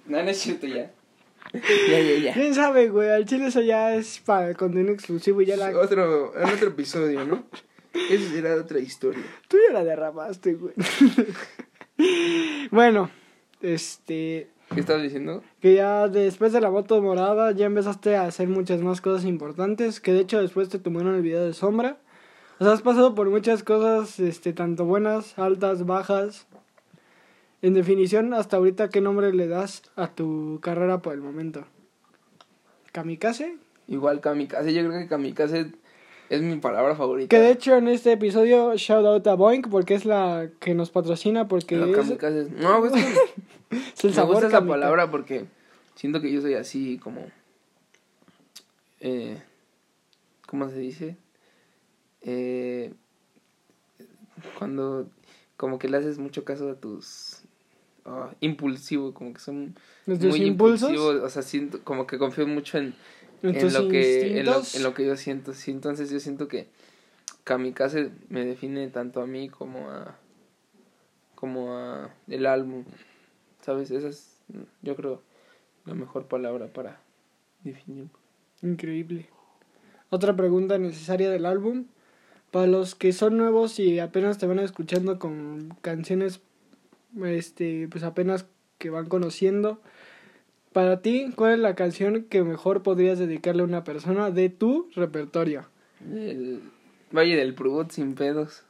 No, 0.06 0.24
no 0.24 0.30
es 0.30 0.38
cierto 0.38 0.66
ya. 0.66 0.90
ya, 1.54 2.00
ya, 2.00 2.18
ya. 2.24 2.34
¿Quién 2.34 2.56
sabe, 2.56 2.88
güey? 2.88 3.10
Al 3.10 3.26
chile 3.26 3.48
eso 3.48 3.62
ya 3.62 3.94
es 3.94 4.20
para 4.20 4.54
contenido 4.54 4.94
exclusivo 4.94 5.42
y 5.42 5.48
ya 5.48 5.58
la... 5.58 5.78
Otro, 5.78 6.34
en 6.40 6.50
otro 6.50 6.70
episodio, 6.70 7.26
¿no? 7.26 7.44
Esa 7.94 8.30
será 8.32 8.56
otra 8.56 8.80
historia. 8.80 9.24
Tú 9.50 9.58
ya 9.68 9.74
la 9.74 9.84
derramaste, 9.84 10.54
güey. 10.54 10.74
bueno, 12.72 13.10
este... 13.62 14.48
¿Qué 14.74 14.80
estabas 14.80 15.04
diciendo? 15.04 15.44
Que 15.60 15.74
ya 15.76 16.08
después 16.08 16.54
de 16.54 16.62
la 16.62 16.70
moto 16.70 17.02
morada 17.02 17.52
ya 17.52 17.66
empezaste 17.66 18.16
a 18.16 18.26
hacer 18.26 18.48
muchas 18.48 18.82
más 18.82 19.02
cosas 19.02 19.26
importantes. 19.26 20.00
Que 20.00 20.14
de 20.14 20.22
hecho 20.22 20.42
después 20.42 20.70
te 20.70 20.80
tomaron 20.80 21.16
el 21.16 21.24
video 21.24 21.44
de 21.44 21.54
sombra. 21.54 21.98
O 22.60 22.64
sea, 22.64 22.74
has 22.74 22.82
pasado 22.82 23.16
por 23.16 23.30
muchas 23.30 23.64
cosas, 23.64 24.20
este, 24.20 24.52
tanto 24.54 24.86
buenas, 24.86 25.38
altas, 25.40 25.86
bajas. 25.86 26.46
En 27.62 27.74
definición, 27.74 28.34
hasta 28.34 28.58
ahorita, 28.58 28.90
¿qué 28.90 29.02
nombre 29.02 29.34
le 29.34 29.48
das 29.48 29.84
a 29.96 30.08
tu 30.10 30.60
carrera 30.62 31.02
por 31.02 31.14
el 31.14 31.22
momento? 31.22 31.66
¿Kamikaze? 32.92 33.56
Igual 33.88 34.22
Kamikaze, 34.22 34.74
yo 34.74 34.86
creo 34.86 35.00
que 35.00 35.08
Kamikaze 35.08 35.72
es 36.30 36.42
mi 36.42 36.58
palabra 36.58 36.96
favorita. 36.96 37.30
Que 37.30 37.42
de 37.42 37.52
hecho 37.52 37.76
en 37.76 37.88
este 37.88 38.12
episodio, 38.12 38.76
shout 38.76 39.06
out 39.06 39.28
a 39.28 39.36
Boink, 39.36 39.70
porque 39.70 39.94
es 39.94 40.06
la 40.06 40.50
que 40.60 40.74
nos 40.76 40.90
patrocina, 40.92 41.48
porque 41.48 41.76
No, 41.78 41.86
es, 41.88 41.96
kamikaze 41.96 42.42
es- 42.42 42.52
No, 42.52 42.86
es 42.86 42.92
que 42.94 43.00
es 43.78 44.04
el 44.06 44.16
me 44.16 44.24
gusta 44.24 44.48
esa 44.48 44.66
palabra 44.66 45.10
porque 45.10 45.46
siento 45.96 46.22
que 46.22 46.32
yo 46.32 46.42
soy 46.42 46.56
así 46.56 46.98
como... 46.98 47.22
Eh, 49.00 49.42
¿Cómo 50.46 50.70
se 50.70 50.78
dice? 50.80 51.16
Eh, 52.22 52.94
cuando 54.58 55.10
como 55.58 55.78
que 55.80 55.90
le 55.90 55.98
haces 55.98 56.20
mucho 56.20 56.46
caso 56.46 56.70
a 56.70 56.76
tus... 56.76 57.42
ah, 58.06 58.34
impulsivo, 58.40 59.14
como 59.14 59.34
que 59.34 59.40
son 59.40 59.76
¿De 60.06 60.18
tus 60.18 60.30
muy 60.30 60.44
impulsos? 60.44 60.90
impulsivos, 60.90 61.24
o 61.24 61.30
sea, 61.30 61.42
siento 61.42 61.84
como 61.84 62.08
que 62.08 62.18
confío 62.18 62.48
mucho 62.48 62.78
en, 62.78 62.96
¿En 63.42 63.74
lo 63.74 63.88
que 63.90 64.40
en 64.40 64.46
lo, 64.46 64.52
instintos? 64.60 64.76
en 64.76 64.84
lo 64.84 64.94
que 64.94 65.06
yo 65.06 65.16
siento 65.16 65.54
sí 65.54 65.72
entonces 65.72 66.10
yo 66.10 66.20
siento 66.20 66.48
que 66.48 66.68
Kamikaze 67.46 68.12
me 68.30 68.46
define 68.46 68.88
tanto 68.90 69.22
a 69.22 69.28
mí 69.28 69.50
como 69.50 69.90
a 69.90 70.18
como 71.36 71.74
a 71.78 72.14
el 72.28 72.46
álbum 72.46 72.84
sabes 73.62 73.92
esa 73.92 74.10
es 74.10 74.42
yo 74.82 74.96
creo 74.96 75.22
la 75.86 75.94
mejor 75.94 76.28
palabra 76.28 76.68
para 76.68 77.00
definirlo 77.64 78.10
Increíble. 78.62 79.30
Otra 80.10 80.36
pregunta 80.36 80.78
necesaria 80.78 81.30
del 81.30 81.46
álbum. 81.46 81.86
Para 82.52 82.68
los 82.68 82.96
que 82.96 83.14
son 83.14 83.38
nuevos 83.38 83.80
y 83.80 84.00
apenas 84.00 84.38
te 84.38 84.48
van 84.48 84.60
escuchando 84.60 85.20
con 85.20 85.76
canciones, 85.82 86.42
este, 87.24 87.88
pues 87.90 88.04
apenas 88.04 88.48
que 88.78 88.90
van 88.90 89.08
conociendo. 89.08 89.80
Para 90.74 91.02
ti, 91.02 91.32
¿cuál 91.36 91.54
es 91.54 91.60
la 91.60 91.76
canción 91.76 92.24
que 92.24 92.44
mejor 92.44 92.84
podrías 92.84 93.20
dedicarle 93.20 93.62
a 93.62 93.66
una 93.66 93.84
persona 93.84 94.32
de 94.32 94.50
tu 94.50 94.90
repertorio? 94.96 95.66
el 96.14 96.62
Valle 97.16 97.36
del 97.36 97.54
Prubut 97.54 97.92
sin 97.92 98.16
pedos 98.16 98.64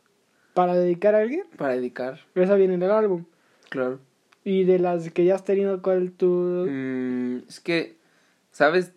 Para 0.53 0.75
dedicar 0.75 1.15
a 1.15 1.19
alguien, 1.19 1.43
para 1.57 1.75
dedicar 1.75 2.21
esa 2.35 2.55
viene 2.55 2.73
en 2.75 2.83
el 2.83 2.91
álbum. 2.91 3.25
claro 3.69 3.99
Y 4.43 4.63
de 4.63 4.79
las 4.79 5.11
que 5.11 5.25
ya 5.25 5.35
has 5.35 5.45
tenido, 5.45 5.81
¿cuál 5.81 6.11
tú...? 6.11 6.65
Mm, 6.69 7.43
es 7.47 7.59
que 7.59 7.97
sabes 8.51 8.93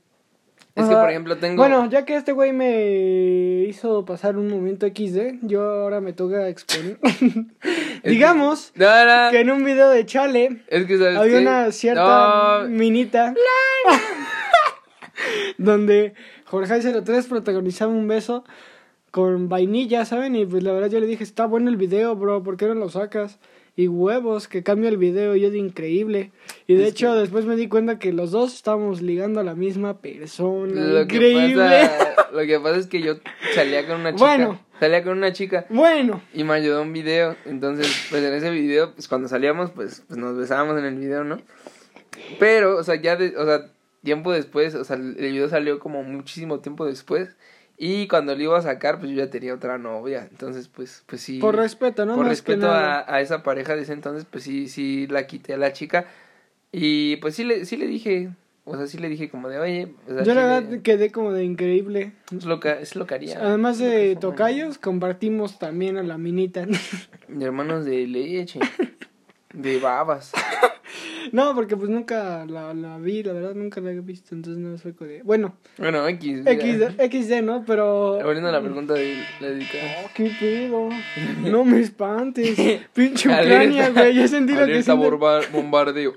es 0.74 0.84
O 0.84 0.88
que 0.88 0.94
por 0.94 1.10
ejemplo 1.10 1.36
tengo 1.36 1.56
Bueno, 1.56 1.88
ya 1.90 2.04
que 2.04 2.16
este 2.16 2.32
güey 2.32 2.52
me 2.52 3.64
hizo 3.68 4.04
pasar 4.04 4.36
un 4.36 4.48
momento 4.48 4.86
XD, 4.86 5.40
yo 5.42 5.62
ahora 5.62 6.00
me 6.00 6.12
toca 6.12 6.48
exponer. 6.48 6.98
Digamos 8.04 8.72
no, 8.74 8.86
no, 9.04 9.30
que 9.30 9.40
en 9.40 9.50
un 9.50 9.64
video 9.64 9.90
de 9.90 10.06
Chale 10.06 10.62
es 10.68 10.86
que 10.86 10.98
sabes 10.98 11.16
había 11.18 11.36
qué? 11.38 11.42
una 11.42 11.72
cierta 11.72 12.60
No, 12.62 12.68
minita 12.68 13.34
donde 15.58 16.14
Jorge 16.46 17.02
03 17.02 17.26
protagonizaba 17.26 17.92
un 17.92 18.08
beso 18.08 18.44
con 19.10 19.48
vainilla, 19.48 20.04
¿saben? 20.04 20.34
Y 20.36 20.46
pues 20.46 20.62
la 20.62 20.72
verdad 20.72 20.88
yo 20.88 21.00
le 21.00 21.06
dije, 21.06 21.22
está 21.22 21.46
bueno 21.46 21.68
el 21.68 21.76
video, 21.76 22.16
bro, 22.16 22.42
¿por 22.42 22.56
qué 22.56 22.66
no 22.66 22.74
lo 22.74 22.88
sacas? 22.88 23.38
Y 23.74 23.88
huevos, 23.88 24.48
que 24.48 24.62
cambia 24.62 24.90
el 24.90 24.98
video, 24.98 25.34
y 25.34 25.40
yo 25.40 25.50
de 25.50 25.56
increíble. 25.58 26.30
Y 26.66 26.74
de 26.74 26.82
Es 26.84 26.90
hecho 26.90 27.12
que- 27.14 27.20
después 27.20 27.46
me 27.46 27.56
di 27.56 27.68
cuenta 27.68 27.98
que 27.98 28.12
los 28.12 28.30
dos 28.30 28.54
estábamos 28.54 29.00
ligando 29.00 29.40
a 29.40 29.44
la 29.44 29.54
misma 29.54 29.98
persona. 30.00 30.78
Lo 30.78 31.06
que, 31.06 31.14
increíble. 31.16 31.54
pasa, 31.64 32.26
lo 32.32 32.40
que 32.40 32.60
pasa 32.60 32.76
es 32.76 32.86
que 32.86 33.00
yo 33.00 33.14
salía 33.54 33.86
con 33.86 34.00
una 34.00 34.12
chica. 34.14 34.26
Bueno. 34.26 34.60
Salía 34.78 35.04
con 35.04 35.16
una 35.16 35.32
chica 35.32 35.64
Bueno, 35.70 36.20
y 36.34 36.42
me 36.42 36.54
ayudó 36.54 36.82
un 36.82 36.92
video. 36.92 37.36
Entonces, 37.46 37.86
pues 38.10 38.22
en 38.24 38.34
ese 38.34 38.50
video, 38.50 38.92
pues 38.94 39.06
cuando 39.08 39.28
salíamos, 39.28 39.70
pues, 39.70 40.02
pues 40.08 40.18
nos 40.18 40.36
besábamos 40.36 40.76
en 40.78 40.84
el 40.84 40.96
video, 40.96 41.22
¿no? 41.24 41.40
Pero, 42.38 42.76
o 42.76 42.82
sea, 42.82 42.96
ya, 43.00 43.16
de- 43.16 43.36
o 43.36 43.44
sea, 43.46 43.70
tiempo 44.02 44.32
después, 44.32 44.74
o 44.74 44.84
sea, 44.84 44.96
el 44.96 45.14
video 45.14 45.48
salió 45.48 45.78
como 45.78 46.02
muchísimo 46.02 46.60
tiempo 46.60 46.84
después. 46.84 47.36
Y 47.84 48.06
cuando 48.06 48.36
lo 48.36 48.40
iba 48.44 48.56
a 48.56 48.62
sacar, 48.62 49.00
pues 49.00 49.10
yo 49.10 49.16
ya 49.16 49.28
tenía 49.28 49.52
otra 49.52 49.76
novia. 49.76 50.28
Entonces, 50.30 50.68
pues, 50.68 51.02
pues 51.06 51.20
sí. 51.20 51.40
por 51.40 51.56
respeto, 51.56 52.06
¿no? 52.06 52.14
por 52.14 52.22
Más 52.26 52.30
respeto 52.30 52.70
a, 52.70 53.04
a 53.12 53.20
esa 53.20 53.42
pareja 53.42 53.74
de 53.74 53.82
ese 53.82 53.92
entonces, 53.92 54.24
pues 54.30 54.44
sí, 54.44 54.68
sí 54.68 55.08
la 55.08 55.26
quité 55.26 55.54
a 55.54 55.56
la 55.56 55.72
chica. 55.72 56.06
Y 56.70 57.16
pues 57.16 57.34
sí 57.34 57.42
le, 57.42 57.64
sí 57.64 57.76
le 57.76 57.88
dije, 57.88 58.30
o 58.64 58.76
sea, 58.76 58.86
sí 58.86 58.98
le 58.98 59.08
dije 59.08 59.28
como 59.28 59.48
de, 59.48 59.58
oye, 59.58 59.94
o 60.08 60.14
sea, 60.14 60.22
Yo 60.22 60.32
la 60.34 60.42
verdad 60.46 60.62
le- 60.70 60.82
quedé 60.82 61.10
como 61.10 61.32
de 61.32 61.42
increíble. 61.42 62.12
es 62.30 62.44
lo 62.44 62.60
que, 62.60 62.70
es 62.70 62.94
lo 62.94 63.04
que 63.08 63.16
haría. 63.16 63.40
Además 63.40 63.78
de 63.78 64.14
tocayos, 64.14 64.78
compartimos 64.78 65.58
también 65.58 65.96
a 65.96 66.04
la 66.04 66.18
minita. 66.18 66.64
De 67.26 67.44
hermanos 67.44 67.84
de 67.84 68.06
leche. 68.06 68.60
De 69.52 69.78
babas. 69.80 70.30
no, 71.32 71.54
porque 71.54 71.76
pues 71.76 71.90
nunca 71.90 72.44
la, 72.46 72.74
la 72.74 72.98
vi, 72.98 73.22
la 73.22 73.32
verdad 73.32 73.54
nunca 73.54 73.80
la 73.80 73.92
he 73.92 74.00
visto, 74.00 74.34
entonces 74.34 74.62
no 74.62 74.76
sé 74.78 74.92
de... 74.92 75.22
Bueno, 75.22 75.54
Bueno, 75.78 76.06
X. 76.08 76.44
ya. 76.44 76.90
XD, 77.08 77.42
¿no? 77.42 77.64
Pero... 77.66 78.18
Volviendo 78.22 78.48
a 78.48 78.52
la 78.52 78.60
pregunta 78.60 78.94
de 78.94 79.22
la 79.40 79.48
dedicada. 79.48 79.84
Oh, 80.04 80.10
qué 80.14 80.32
pedo. 80.38 80.88
No 81.50 81.64
me 81.64 81.80
espantes. 81.80 82.58
Pinche 82.92 83.28
Ucrania, 83.28 83.90
güey. 83.90 84.14
Ya 84.14 84.28
sentí 84.28 84.52
lo 84.54 84.66
que 84.66 84.82
siente. 84.82 85.08
bombardeo. 85.52 86.14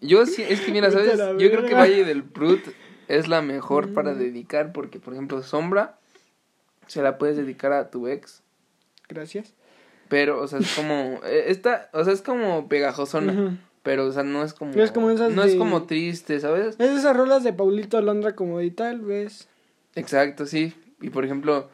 Yo 0.00 0.26
sí, 0.26 0.44
es 0.48 0.60
que 0.60 0.72
mira, 0.72 0.90
¿sabes? 0.90 1.18
Yo 1.38 1.50
creo 1.50 1.64
que. 1.64 1.74
Valle 1.74 2.04
del 2.04 2.22
Prut 2.22 2.60
es 3.08 3.28
la 3.28 3.42
mejor 3.42 3.92
para 3.92 4.14
dedicar 4.14 4.72
porque, 4.72 4.98
por 5.00 5.14
ejemplo, 5.14 5.42
Sombra 5.42 5.98
se 6.86 7.02
la 7.02 7.18
puedes 7.18 7.36
dedicar 7.36 7.72
a 7.72 7.90
tu 7.90 8.08
ex. 8.08 8.42
Gracias. 9.08 9.54
Pero, 10.08 10.40
o 10.40 10.46
sea, 10.46 10.60
es 10.60 10.74
como. 10.74 11.20
eh, 11.24 11.44
Esta, 11.48 11.88
o 11.92 12.04
sea, 12.04 12.12
es 12.12 12.22
como 12.22 12.68
pegajosona. 12.68 13.32
Ujú. 13.32 13.56
Pero, 13.86 14.06
o 14.06 14.10
sea, 14.10 14.24
no 14.24 14.42
es 14.42 14.52
como. 14.52 14.72
No 14.72 14.82
es 14.82 14.90
como 14.90 15.10
esas 15.10 15.32
No 15.32 15.44
es 15.44 15.54
como 15.54 15.84
triste, 15.84 16.40
¿sabes? 16.40 16.74
Es 16.80 16.90
esas 16.90 17.16
rolas 17.16 17.44
de 17.44 17.52
Paulito 17.52 17.96
Alondra 17.96 18.34
como 18.34 18.58
de 18.58 18.72
tal 18.72 19.00
vez. 19.00 19.46
Exacto, 19.94 20.44
sí. 20.44 20.74
Y 21.00 21.10
por 21.10 21.24
ejemplo, 21.24 21.68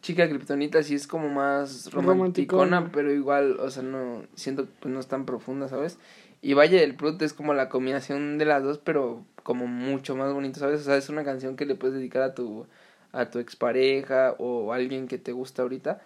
Chica 0.00 0.30
Kryptonita 0.30 0.82
sí 0.82 0.94
es 0.94 1.06
como 1.06 1.28
más 1.28 1.92
romanticona, 1.92 2.90
pero 2.90 3.12
igual, 3.12 3.60
o 3.60 3.70
sea, 3.70 3.82
no. 3.82 4.22
Siento 4.34 4.66
que 4.80 4.88
no 4.88 4.98
es 4.98 5.08
tan 5.08 5.26
profunda, 5.26 5.68
¿sabes? 5.68 5.98
Y 6.40 6.54
Valle 6.54 6.80
del 6.80 6.94
Prut 6.94 7.20
es 7.20 7.34
como 7.34 7.52
la 7.52 7.68
combinación 7.68 8.38
de 8.38 8.46
las 8.46 8.62
dos, 8.62 8.78
pero 8.78 9.22
como 9.42 9.66
mucho 9.66 10.16
más 10.16 10.32
bonito, 10.32 10.58
¿sabes? 10.58 10.80
O 10.80 10.84
sea, 10.84 10.96
es 10.96 11.10
una 11.10 11.22
canción 11.22 11.56
que 11.56 11.66
le 11.66 11.74
puedes 11.74 11.98
dedicar 11.98 12.22
a 12.22 12.34
tu 12.34 12.64
a 13.12 13.30
tu 13.30 13.40
expareja 13.40 14.34
o 14.38 14.72
a 14.72 14.76
alguien 14.76 15.06
que 15.06 15.18
te 15.18 15.32
gusta 15.32 15.60
ahorita. 15.60 16.00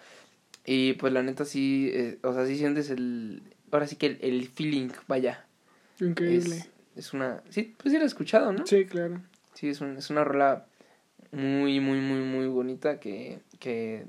Y 0.67 0.95
pues 0.95 1.13
la 1.13 1.23
neta 1.23 1.45
sí, 1.45 1.89
eh, 1.95 2.19
o 2.25 2.35
sea, 2.35 2.47
sí 2.47 2.59
sientes 2.59 2.91
el 2.91 3.43
ahora 3.71 3.87
sí 3.87 3.97
que 3.97 4.07
el, 4.07 4.19
el 4.21 4.49
feeling, 4.49 4.89
vaya. 5.09 5.45
Increíble. 6.01 6.57
Es, 6.57 6.71
es 6.97 7.13
una 7.13 7.43
sí, 7.51 7.75
pues 7.77 7.93
sí 7.93 7.99
lo 7.99 8.05
he 8.05 8.07
escuchado, 8.07 8.53
¿no? 8.53 8.67
Sí, 8.67 8.85
claro. 8.87 9.21
Sí, 9.55 9.69
es, 9.69 9.81
un, 9.81 9.97
es 9.97 10.11
una 10.11 10.25
rola 10.25 10.67
muy, 11.33 11.81
muy, 11.81 11.99
muy, 11.99 12.21
muy 12.21 12.47
bonita 12.47 12.99
que, 13.01 13.41
que 13.59 14.07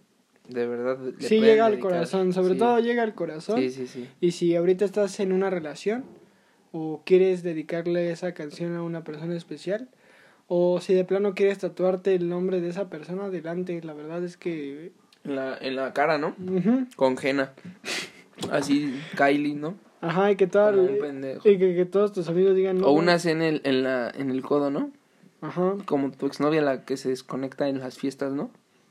de 0.47 0.67
verdad 0.67 0.97
le 0.99 1.27
Sí 1.27 1.39
llega 1.39 1.65
al 1.65 1.73
dedicar. 1.73 1.91
corazón, 1.91 2.33
sobre 2.33 2.53
Sí. 2.53 2.59
todo 2.59 2.79
llega 2.79 3.03
al 3.03 3.13
corazón. 3.13 3.59
Sí, 3.59 3.69
sí, 3.69 3.87
sí. 3.87 4.07
Y 4.19 4.31
si 4.31 4.55
ahorita 4.55 4.85
estás 4.85 5.19
en 5.19 5.31
una 5.31 5.49
relación 5.49 6.03
o 6.71 7.01
quieres 7.05 7.43
dedicarle 7.43 8.11
esa 8.11 8.33
canción 8.33 8.75
a 8.75 8.81
una 8.83 9.03
persona 9.03 9.35
especial 9.35 9.89
o 10.47 10.79
si 10.81 10.93
de 10.93 11.03
plano 11.05 11.33
quieres 11.35 11.59
tatuarte 11.59 12.15
el 12.15 12.27
nombre 12.29 12.59
de 12.61 12.69
esa 12.69 12.89
persona, 12.89 13.25
adelante. 13.25 13.81
La 13.83 13.93
verdad 13.93 14.23
es 14.23 14.37
que... 14.37 14.91
En 15.23 15.35
la, 15.35 15.57
en 15.59 15.75
la 15.75 15.93
cara, 15.93 16.17
¿no? 16.17 16.35
Con 16.95 17.15
Jena. 17.17 17.53
Así, 18.51 18.93
Kylie, 19.17 19.55
¿no? 19.55 19.75
Ajá, 20.01 20.31
y 20.31 20.35
que, 20.35 20.47
pendejo. 20.47 21.47
y 21.47 21.57
que, 21.59 21.75
que 21.75 21.85
todos 21.85 22.11
tus 22.11 22.27
amigos 22.27 22.55
digan... 22.55 22.79
no, 22.79 22.87
O 22.87 22.91
unas 22.91 23.25
en 23.27 23.41
el, 23.41 23.61
en 23.65 23.83
la, 23.83 24.09
en 24.09 24.31
el 24.31 24.41
codo, 24.41 24.71
¿no? 24.71 24.89
Ajá. 25.41 25.75
Como 25.85 26.11
tu 26.11 26.25
exnovia 26.25 26.61
la 26.61 26.85
que 26.85 26.97
se 26.97 27.09
desconecta 27.09 27.67
en 27.67 27.79
las 27.79 27.97
fiestas, 27.97 28.31
¿no? 28.33 28.49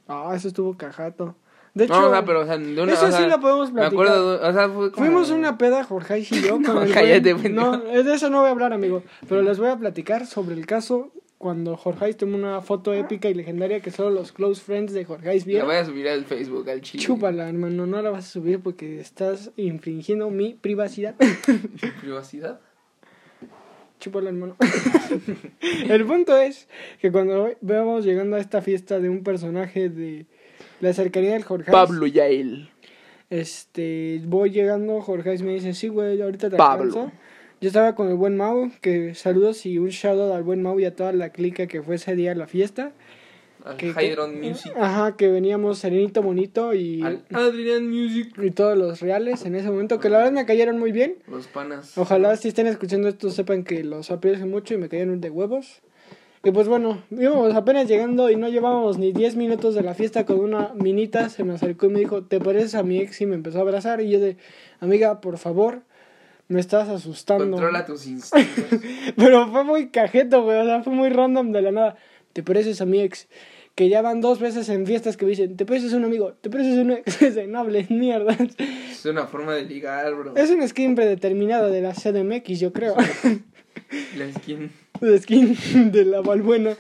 Ah, 0.08 0.32
eso 0.36 0.48
estuvo 0.48 0.76
cajato. 0.76 1.34
De 1.74 1.84
hecho, 1.84 2.00
no, 2.00 2.08
o 2.08 2.10
sea, 2.10 2.24
pero, 2.24 2.40
o 2.40 2.44
sea, 2.46 2.58
de 2.58 2.80
una, 2.82 2.92
eso 2.92 3.06
o 3.06 3.10
sea, 3.10 3.20
sí 3.20 3.26
lo 3.28 3.40
podemos 3.40 3.72
Me 3.72 3.80
platicar. 3.80 4.06
acuerdo, 4.06 4.48
o 4.48 4.52
sea, 4.52 4.68
fue 4.68 4.90
como... 4.92 5.06
Fuimos 5.06 5.30
una 5.30 5.56
peda, 5.58 5.84
Jorge 5.84 6.18
y 6.20 6.24
yo. 6.24 6.50
Con 6.54 6.62
No, 6.62 6.82
el 6.82 6.90
güey- 6.90 6.94
cállate, 6.94 7.34
pendejo. 7.36 7.54
No, 7.76 7.78
de 7.78 8.14
eso 8.14 8.28
no 8.30 8.40
voy 8.40 8.48
a 8.48 8.50
hablar, 8.50 8.72
amigo. 8.72 9.02
Pero 9.28 9.42
les 9.42 9.58
voy 9.58 9.68
a 9.68 9.76
platicar 9.76 10.26
sobre 10.26 10.54
el 10.56 10.66
caso 10.66 11.12
cuando 11.40 11.74
Jorge 11.74 12.12
tomó 12.12 12.36
una 12.36 12.60
foto 12.60 12.92
épica 12.92 13.30
y 13.30 13.32
legendaria 13.32 13.80
que 13.80 13.90
solo 13.90 14.10
los 14.10 14.30
close 14.30 14.60
friends 14.60 14.92
de 14.92 15.06
Jorge 15.06 15.38
La 15.38 15.42
vieron. 15.42 15.68
voy 15.68 15.76
a 15.76 15.86
subir 15.86 16.06
al 16.06 16.26
Facebook, 16.26 16.68
al 16.68 16.82
chile. 16.82 17.02
Chúpala, 17.02 17.48
hermano, 17.48 17.86
no 17.86 18.02
la 18.02 18.10
vas 18.10 18.26
a 18.26 18.30
subir 18.30 18.60
porque 18.60 19.00
estás 19.00 19.50
infringiendo 19.56 20.28
mi 20.28 20.52
privacidad. 20.52 21.14
Privacidad. 22.02 22.60
Chúpalo, 23.98 24.28
hermano. 24.28 24.54
el 25.88 26.04
punto 26.04 26.36
es 26.36 26.68
que 27.00 27.10
cuando 27.10 27.48
veamos 27.62 28.04
llegando 28.04 28.36
a 28.36 28.38
esta 28.38 28.60
fiesta 28.60 29.00
de 29.00 29.08
un 29.08 29.22
personaje 29.22 29.88
de 29.88 30.26
la 30.82 30.92
cercanía 30.92 31.32
del 31.32 31.44
Jorge. 31.44 31.72
Pablo 31.72 32.06
Yael. 32.06 32.68
Este, 33.30 34.20
voy 34.26 34.50
llegando, 34.50 35.00
Jorge 35.00 35.42
me 35.42 35.54
dice, 35.54 35.72
sí, 35.72 35.88
güey, 35.88 36.20
ahorita 36.20 36.50
te 36.50 36.58
Pablo. 36.58 37.10
Yo 37.60 37.68
estaba 37.68 37.94
con 37.94 38.08
el 38.08 38.14
buen 38.14 38.38
Mau, 38.38 38.70
que 38.80 39.14
saludos 39.14 39.66
y 39.66 39.78
un 39.78 39.90
shout 39.90 40.32
al 40.32 40.42
buen 40.42 40.62
Mau 40.62 40.80
y 40.80 40.86
a 40.86 40.96
toda 40.96 41.12
la 41.12 41.28
clica 41.28 41.66
que 41.66 41.82
fue 41.82 41.96
ese 41.96 42.16
día 42.16 42.32
a 42.32 42.34
la 42.34 42.46
fiesta. 42.46 42.92
Al 43.62 43.76
que, 43.76 43.92
Music. 44.40 44.72
Ajá, 44.78 45.14
que 45.18 45.28
veníamos 45.28 45.76
Serenito 45.76 46.22
Bonito 46.22 46.72
y. 46.72 47.02
Al 47.02 47.22
Adrian 47.30 47.86
Music. 47.86 48.34
Y 48.42 48.50
todos 48.52 48.78
los 48.78 49.00
reales 49.00 49.44
en 49.44 49.54
ese 49.56 49.68
momento, 49.68 50.00
que 50.00 50.08
la 50.08 50.16
verdad 50.18 50.32
me 50.32 50.46
cayeron 50.46 50.78
muy 50.78 50.90
bien. 50.90 51.16
Los 51.28 51.48
panas. 51.48 51.98
Ojalá 51.98 52.34
si 52.36 52.48
estén 52.48 52.66
escuchando 52.66 53.08
esto 53.08 53.28
sepan 53.28 53.62
que 53.62 53.84
los 53.84 54.10
aprecio 54.10 54.46
mucho 54.46 54.72
y 54.72 54.78
me 54.78 54.88
cayeron 54.88 55.20
de 55.20 55.28
huevos. 55.28 55.82
Y 56.42 56.52
pues 56.52 56.66
bueno, 56.66 57.02
íbamos 57.10 57.54
apenas 57.54 57.86
llegando 57.86 58.30
y 58.30 58.36
no 58.36 58.48
llevábamos 58.48 58.96
ni 58.96 59.12
10 59.12 59.36
minutos 59.36 59.74
de 59.74 59.82
la 59.82 59.92
fiesta 59.92 60.24
con 60.24 60.40
una 60.40 60.72
minita. 60.74 61.28
Se 61.28 61.44
me 61.44 61.52
acercó 61.52 61.84
y 61.84 61.90
me 61.90 61.98
dijo, 61.98 62.22
¿te 62.22 62.40
pareces 62.40 62.74
a 62.74 62.82
mi 62.82 63.00
ex? 63.00 63.20
Y 63.20 63.26
me 63.26 63.34
empezó 63.34 63.58
a 63.58 63.60
abrazar. 63.60 64.00
Y 64.00 64.08
yo 64.08 64.18
de, 64.18 64.38
amiga, 64.80 65.20
por 65.20 65.36
favor, 65.36 65.82
me 66.50 66.58
estás 66.58 66.88
asustando. 66.88 67.48
Controla 67.48 67.86
tus 67.86 68.08
instintos. 68.08 68.80
Pero 69.16 69.48
fue 69.52 69.62
muy 69.62 69.90
cajeto, 69.90 70.42
güey. 70.42 70.58
O 70.58 70.64
sea, 70.64 70.82
fue 70.82 70.92
muy 70.92 71.08
random 71.08 71.52
de 71.52 71.62
la 71.62 71.70
nada. 71.70 71.96
¿Te 72.32 72.42
pareces 72.42 72.80
a 72.80 72.86
mi 72.86 73.00
ex? 73.00 73.28
Que 73.76 73.88
ya 73.88 74.02
van 74.02 74.20
dos 74.20 74.40
veces 74.40 74.68
en 74.68 74.84
fiestas 74.84 75.16
que 75.16 75.24
me 75.24 75.30
dicen, 75.30 75.56
¿te 75.56 75.64
pareces 75.64 75.94
a 75.94 75.96
un 75.96 76.04
amigo? 76.04 76.32
¿Te 76.40 76.50
pareces 76.50 76.76
a 76.76 76.82
un 76.82 76.90
ex? 76.90 77.20
no 77.48 77.60
hables 77.60 77.88
mierda. 77.88 78.36
Es 78.90 79.06
una 79.06 79.28
forma 79.28 79.54
de 79.54 79.62
ligar, 79.62 80.12
bro. 80.12 80.36
Es 80.36 80.50
un 80.50 80.66
skin 80.66 80.96
predeterminado 80.96 81.70
de 81.70 81.82
la 81.82 81.92
CDMX, 81.92 82.58
yo 82.58 82.72
creo. 82.72 82.96
La 84.16 84.32
skin. 84.32 84.72
La 85.00 85.18
skin 85.18 85.56
de 85.92 86.04
la 86.04 86.20
Valbuena. 86.20 86.76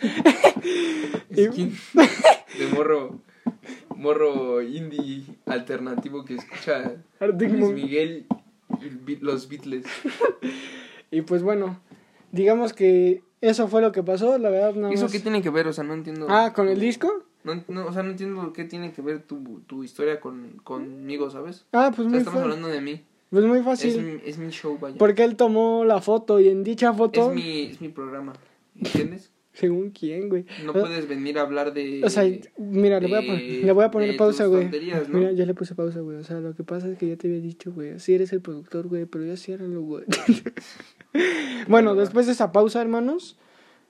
Skin 1.32 1.76
de 2.58 2.66
morro. 2.74 3.20
Morro 3.96 4.62
indie 4.62 5.24
alternativo 5.46 6.24
que 6.24 6.34
escucha 6.34 6.94
Luis 7.20 7.72
Miguel 7.72 8.26
los 9.20 9.48
Beatles. 9.48 9.86
y 11.10 11.22
pues 11.22 11.42
bueno, 11.42 11.80
digamos 12.32 12.72
que 12.72 13.22
eso 13.40 13.68
fue 13.68 13.80
lo 13.80 13.92
que 13.92 14.02
pasó, 14.02 14.38
la 14.38 14.50
verdad. 14.50 14.74
no 14.74 14.88
¿Eso 14.88 15.08
qué 15.08 15.20
tiene 15.20 15.42
que 15.42 15.50
ver? 15.50 15.66
O 15.66 15.72
sea, 15.72 15.84
no 15.84 15.94
entiendo. 15.94 16.26
Ah, 16.28 16.52
¿con 16.54 16.68
el 16.68 16.80
disco? 16.80 17.24
No, 17.42 17.62
no, 17.68 17.86
o 17.86 17.92
sea, 17.92 18.02
no 18.02 18.10
entiendo 18.10 18.52
qué 18.52 18.64
tiene 18.64 18.92
que 18.92 19.00
ver 19.00 19.22
tu, 19.22 19.60
tu 19.66 19.82
historia 19.82 20.20
con, 20.20 20.60
conmigo, 20.62 21.30
¿sabes? 21.30 21.64
Ah, 21.72 21.90
pues 21.94 22.06
o 22.06 22.14
Estamos 22.14 22.42
hablando 22.42 22.68
de 22.68 22.80
mí. 22.80 23.04
Pues 23.30 23.44
muy 23.44 23.62
fácil. 23.62 24.20
Es, 24.24 24.38
mi 24.38 24.50
show, 24.50 24.76
vaya. 24.78 24.96
Porque 24.98 25.24
él 25.24 25.36
tomó 25.36 25.84
la 25.84 26.00
foto 26.00 26.40
y 26.40 26.48
en 26.48 26.64
dicha 26.64 26.92
foto... 26.92 27.30
Es 27.30 27.34
mi, 27.34 27.62
es 27.62 27.80
mi 27.80 27.88
programa, 27.88 28.32
¿entiendes? 28.74 29.30
Según 29.52 29.90
quién, 29.90 30.28
güey. 30.28 30.46
No 30.64 30.72
puedes 30.72 31.08
venir 31.08 31.38
a 31.38 31.42
hablar 31.42 31.74
de... 31.74 32.02
O 32.04 32.08
sea, 32.08 32.24
mira, 32.56 33.00
le 33.00 33.08
voy 33.08 33.18
a 33.18 33.20
poner, 33.20 33.64
le 33.64 33.72
voy 33.72 33.84
a 33.84 33.90
poner 33.90 34.16
pausa, 34.16 34.46
güey. 34.46 34.70
Mira, 35.08 35.32
ya 35.32 35.44
le 35.44 35.54
puse 35.54 35.74
pausa, 35.74 36.00
güey. 36.00 36.18
O 36.18 36.24
sea, 36.24 36.40
lo 36.40 36.54
que 36.54 36.62
pasa 36.62 36.88
es 36.88 36.96
que 36.96 37.08
ya 37.08 37.16
te 37.16 37.26
había 37.26 37.40
dicho, 37.40 37.72
güey. 37.72 37.98
Sí 37.98 38.14
eres 38.14 38.32
el 38.32 38.40
productor, 38.40 38.86
güey, 38.86 39.06
pero 39.06 39.24
ya 39.24 39.36
ciérralo, 39.36 39.82
güey. 39.82 40.04
bueno, 41.68 41.94
después 41.94 42.26
de 42.26 42.32
esa 42.32 42.52
pausa, 42.52 42.80
hermanos 42.80 43.36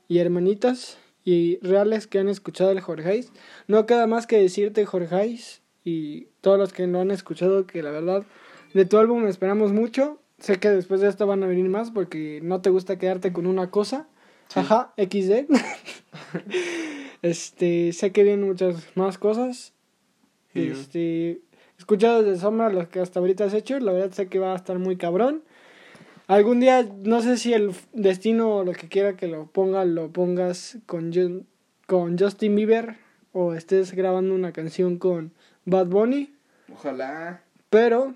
y 0.09 0.19
hermanitas 0.19 0.99
y 1.25 1.59
reales 1.63 2.07
que 2.07 2.19
han 2.19 2.29
escuchado 2.29 2.71
el 2.71 2.81
Jorge 2.81 3.25
no 3.69 3.87
queda 3.87 4.07
más 4.07 4.27
que 4.27 4.39
decirte, 4.41 4.87
Jorge 4.87 5.39
y 5.85 6.29
todos 6.41 6.59
los 6.59 6.73
que 6.73 6.87
no 6.87 7.01
han 7.01 7.11
escuchado, 7.11 7.67
que 7.67 7.83
la 7.83 7.91
verdad 7.91 8.25
de 8.75 8.85
tu 8.85 8.99
álbum 8.99 9.27
esperamos 9.27 9.73
mucho. 9.73 10.21
Sé 10.39 10.59
que 10.59 10.71
después 10.71 11.01
de 11.01 11.09
esto 11.09 11.27
van 11.27 11.43
a 11.43 11.47
venir 11.47 11.69
más 11.69 11.91
porque 11.91 12.41
no 12.43 12.61
te 12.61 12.71
gusta 12.71 12.99
quedarte 12.99 13.33
con 13.33 13.47
una 13.47 13.71
cosa. 13.71 14.09
Ajá, 14.55 14.93
XD. 14.97 15.47
este, 17.23 17.93
sé 17.93 18.13
que 18.13 18.25
vienen 18.25 18.47
muchas 18.47 18.97
más 18.97 19.19
cosas. 19.19 19.73
Este, 20.55 21.31
he 21.31 21.41
escuchado 21.79 22.23
desde 22.23 22.41
sombra 22.41 22.71
lo 22.71 22.89
que 22.89 23.01
hasta 23.01 23.21
ahorita 23.21 23.45
has 23.45 23.55
hecho. 23.55 23.79
La 23.79 23.93
verdad 23.93 24.13
sé 24.13 24.29
que 24.29 24.39
va 24.39 24.53
a 24.53 24.57
estar 24.57 24.79
muy 24.79 24.97
cabrón. 24.97 25.43
Algún 26.27 26.61
día, 26.61 26.89
no 27.03 27.23
sé 27.23 27.37
si 27.39 27.53
el 27.55 27.75
destino 27.93 28.57
o 28.57 28.65
lo 28.65 28.73
que 28.73 28.89
quiera 28.89 29.17
que 29.17 29.27
lo 29.27 29.47
ponga, 29.47 29.85
lo 29.85 30.11
pongas 30.11 30.79
con, 30.87 31.13
con 31.87 32.19
Justin 32.19 32.55
Bieber 32.55 32.97
o 33.33 33.55
estés 33.55 33.93
grabando 33.93 34.35
una 34.35 34.53
canción 34.53 34.99
con 34.99 35.33
Bad 35.65 35.87
Bunny. 35.87 36.33
Ojalá. 36.73 37.43
Pero 37.69 38.15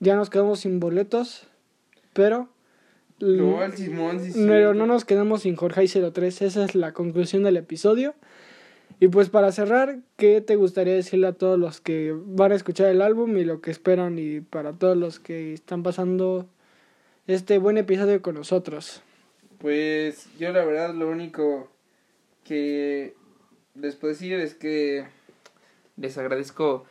ya 0.00 0.16
nos 0.16 0.30
quedamos 0.30 0.60
sin 0.60 0.80
boletos, 0.80 1.46
pero... 2.12 2.48
No, 3.20 3.70
Simón, 3.72 4.20
pero 4.34 4.72
no 4.74 4.86
nos 4.86 5.04
quedamos 5.04 5.42
sin 5.42 5.54
Jorge 5.54 5.86
03, 5.86 6.42
esa 6.42 6.64
es 6.64 6.74
la 6.74 6.92
conclusión 6.92 7.42
del 7.42 7.58
episodio. 7.58 8.14
Y 8.98 9.08
pues 9.08 9.30
para 9.30 9.52
cerrar, 9.52 9.98
¿qué 10.16 10.40
te 10.40 10.56
gustaría 10.56 10.94
decirle 10.94 11.26
a 11.26 11.32
todos 11.32 11.58
los 11.58 11.80
que 11.80 12.14
van 12.14 12.52
a 12.52 12.54
escuchar 12.54 12.88
el 12.88 13.00
álbum 13.00 13.36
y 13.38 13.44
lo 13.44 13.60
que 13.60 13.70
esperan 13.70 14.18
y 14.18 14.40
para 14.40 14.72
todos 14.72 14.96
los 14.96 15.20
que 15.20 15.54
están 15.54 15.82
pasando 15.82 16.46
este 17.26 17.58
buen 17.58 17.78
episodio 17.78 18.20
con 18.20 18.34
nosotros? 18.34 19.02
Pues 19.58 20.28
yo 20.38 20.52
la 20.52 20.64
verdad 20.64 20.94
lo 20.94 21.08
único 21.08 21.68
que 22.44 23.14
les 23.74 23.96
puedo 23.96 24.12
decir 24.12 24.34
es 24.34 24.54
que 24.54 25.06
les 25.96 26.18
agradezco 26.18 26.84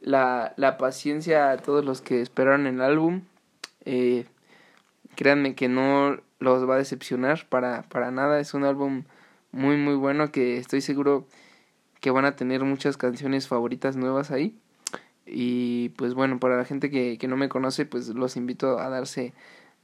la, 0.00 0.54
la 0.56 0.76
paciencia 0.78 1.50
a 1.50 1.56
todos 1.56 1.84
los 1.84 2.00
que 2.00 2.20
esperaron 2.20 2.66
el 2.66 2.80
álbum. 2.80 3.22
Eh, 3.84 4.26
créanme 5.18 5.56
que 5.56 5.68
no 5.68 6.20
los 6.38 6.68
va 6.68 6.76
a 6.76 6.78
decepcionar 6.78 7.48
para, 7.48 7.82
para 7.88 8.12
nada. 8.12 8.38
Es 8.38 8.54
un 8.54 8.62
álbum 8.62 9.02
muy 9.50 9.76
muy 9.76 9.96
bueno 9.96 10.30
que 10.30 10.58
estoy 10.58 10.80
seguro 10.80 11.26
que 12.00 12.12
van 12.12 12.24
a 12.24 12.36
tener 12.36 12.62
muchas 12.62 12.96
canciones 12.96 13.48
favoritas 13.48 13.96
nuevas 13.96 14.30
ahí. 14.30 14.56
Y 15.26 15.88
pues 15.90 16.14
bueno, 16.14 16.38
para 16.38 16.56
la 16.56 16.64
gente 16.64 16.88
que, 16.88 17.18
que 17.18 17.26
no 17.26 17.36
me 17.36 17.48
conoce, 17.48 17.84
pues 17.84 18.08
los 18.10 18.36
invito 18.36 18.78
a 18.78 18.88
darse, 18.90 19.34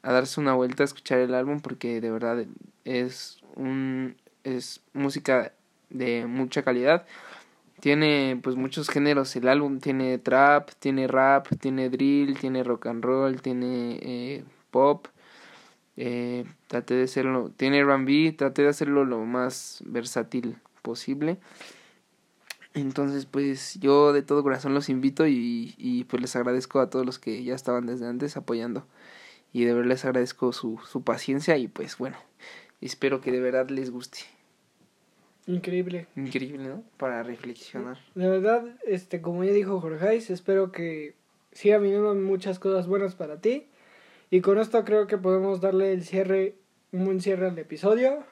a 0.03 0.13
darse 0.13 0.41
una 0.41 0.55
vuelta 0.55 0.85
a 0.85 0.87
escuchar 0.87 1.19
el 1.19 1.35
álbum 1.35 1.61
porque 1.61 2.01
de 2.01 2.13
verdad 2.13 2.47
es 2.85 3.39
un 3.57 4.17
es 4.45 4.83
música 4.93 5.53
de 5.91 6.27
mucha 6.27 6.63
calidad 6.63 7.07
tiene 7.81 8.39
pues 8.43 8.57
muchos 8.57 8.89
géneros 8.89 9.35
el 9.37 9.49
álbum 9.49 9.81
tiene 9.81 10.19
trap 10.19 10.71
tiene 10.79 11.07
rap 11.09 11.49
tiene 11.61 11.89
drill 11.89 12.39
tiene 12.39 12.63
rock 12.63 12.87
and 12.87 13.05
roll 13.05 13.41
tiene 13.41 13.99
eh, 14.03 14.45
pop 14.71 15.07
eh, 15.97 16.45
traté 16.67 16.95
de 16.95 17.05
hacerlo 17.05 17.51
tiene 17.57 17.79
R&B 17.79 18.33
traté 18.33 18.63
de 18.63 18.69
hacerlo 18.69 19.05
lo 19.05 19.21
más 19.25 19.83
versátil 19.87 20.57
posible 20.83 21.39
entonces 22.75 23.27
pues 23.27 23.79
yo 23.81 24.13
de 24.13 24.23
todo 24.23 24.43
corazón 24.43 24.75
los 24.75 24.89
invito 24.89 25.27
y, 25.27 25.75
y 25.79 26.05
pues 26.05 26.21
les 26.21 26.35
agradezco 26.37 26.81
a 26.81 26.91
todos 26.91 27.07
los 27.07 27.19
que 27.19 27.45
ya 27.45 27.55
estaban 27.55 27.87
desde 27.87 28.07
antes 28.07 28.37
apoyando 28.37 28.87
y 29.53 29.65
de 29.65 29.75
verdad 29.75 29.91
les 29.91 30.05
agradezco 30.05 30.53
su, 30.53 30.81
su 30.91 31.03
paciencia 31.03 31.57
y 31.57 31.69
pues 31.69 31.99
bueno 31.99 32.17
espero 32.81 33.21
que 33.21 33.31
de 33.31 33.41
verdad 33.41 33.69
les 33.71 33.91
guste 33.91 34.19
Increíble. 35.47 36.07
Increíble, 36.17 36.69
¿no? 36.69 36.83
Para 36.97 37.23
reflexionar. 37.23 37.99
De 38.15 38.29
verdad, 38.29 38.65
este, 38.87 39.21
como 39.21 39.45
ya 39.45 39.53
dijo 39.53 39.81
Jorge, 39.81 40.17
espero 40.17 40.73
que 40.73 41.15
siga 41.53 41.79
viniendo 41.79 42.15
muchas 42.15 42.59
cosas 42.59 42.87
buenas 42.87 43.15
para 43.15 43.41
ti. 43.41 43.67
Y 44.35 44.41
con 44.41 44.59
esto 44.59 44.85
creo 44.85 45.07
que 45.07 45.17
podemos 45.17 45.61
darle 45.61 45.93
el 45.93 46.03
cierre, 46.03 46.57
un 46.91 47.05
buen 47.05 47.21
cierre 47.21 47.47
al 47.47 47.57
episodio. 47.57 48.25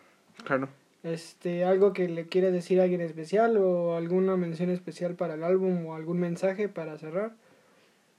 Claro. 0.43 0.69
Este, 1.05 1.65
algo 1.65 1.93
que 1.93 2.09
le 2.09 2.27
quiere 2.27 2.51
decir 2.51 2.81
a 2.81 2.83
alguien 2.83 3.03
especial 3.03 3.57
o 3.57 3.95
alguna 3.95 4.37
mención 4.37 4.71
especial 4.71 5.15
para 5.15 5.35
el 5.35 5.45
álbum 5.45 5.87
o 5.87 5.95
algún 5.95 6.19
mensaje 6.19 6.69
para 6.69 6.99
cerrar. 6.99 7.37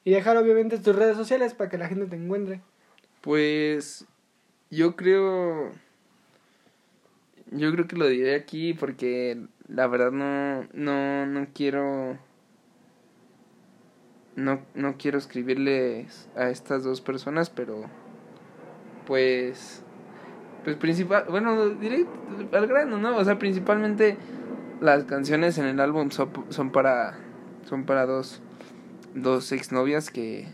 Y 0.05 0.11
dejar 0.11 0.38
obviamente 0.38 0.77
tus 0.77 0.95
redes 0.95 1.17
sociales 1.17 1.53
para 1.55 1.69
que 1.69 1.77
la 1.77 1.89
gente 1.89 2.05
te 2.05 2.15
encuentre. 2.15 2.61
Pues 3.19 4.05
yo 4.71 4.95
creo 4.95 5.73
yo 7.51 7.69
creo 7.73 7.86
que 7.86 7.97
lo 7.97 8.07
diré 8.07 8.36
aquí 8.36 8.73
porque 8.73 9.41
la 9.67 9.88
verdad 9.88 10.13
no, 10.13 10.69
no, 10.71 11.25
no 11.25 11.47
quiero, 11.53 12.17
no, 14.36 14.61
no 14.73 14.97
quiero 14.97 15.17
escribirles 15.17 16.29
a 16.36 16.49
estas 16.49 16.84
dos 16.84 17.01
personas, 17.01 17.49
pero 17.49 17.86
pues, 19.05 19.84
pues 20.63 20.75
principal, 20.77 21.25
bueno, 21.29 21.69
diré 21.69 22.05
al 22.51 22.67
grano, 22.67 22.97
¿no? 22.97 23.15
O 23.15 23.23
sea, 23.23 23.38
principalmente 23.38 24.17
las 24.81 25.03
canciones 25.05 25.57
en 25.57 25.65
el 25.65 25.79
álbum 25.79 26.11
son, 26.11 26.31
son 26.49 26.71
para, 26.71 27.17
son 27.65 27.86
para 27.86 28.05
dos, 28.05 28.41
dos 29.13 29.51
exnovias 29.51 30.09
que, 30.09 30.47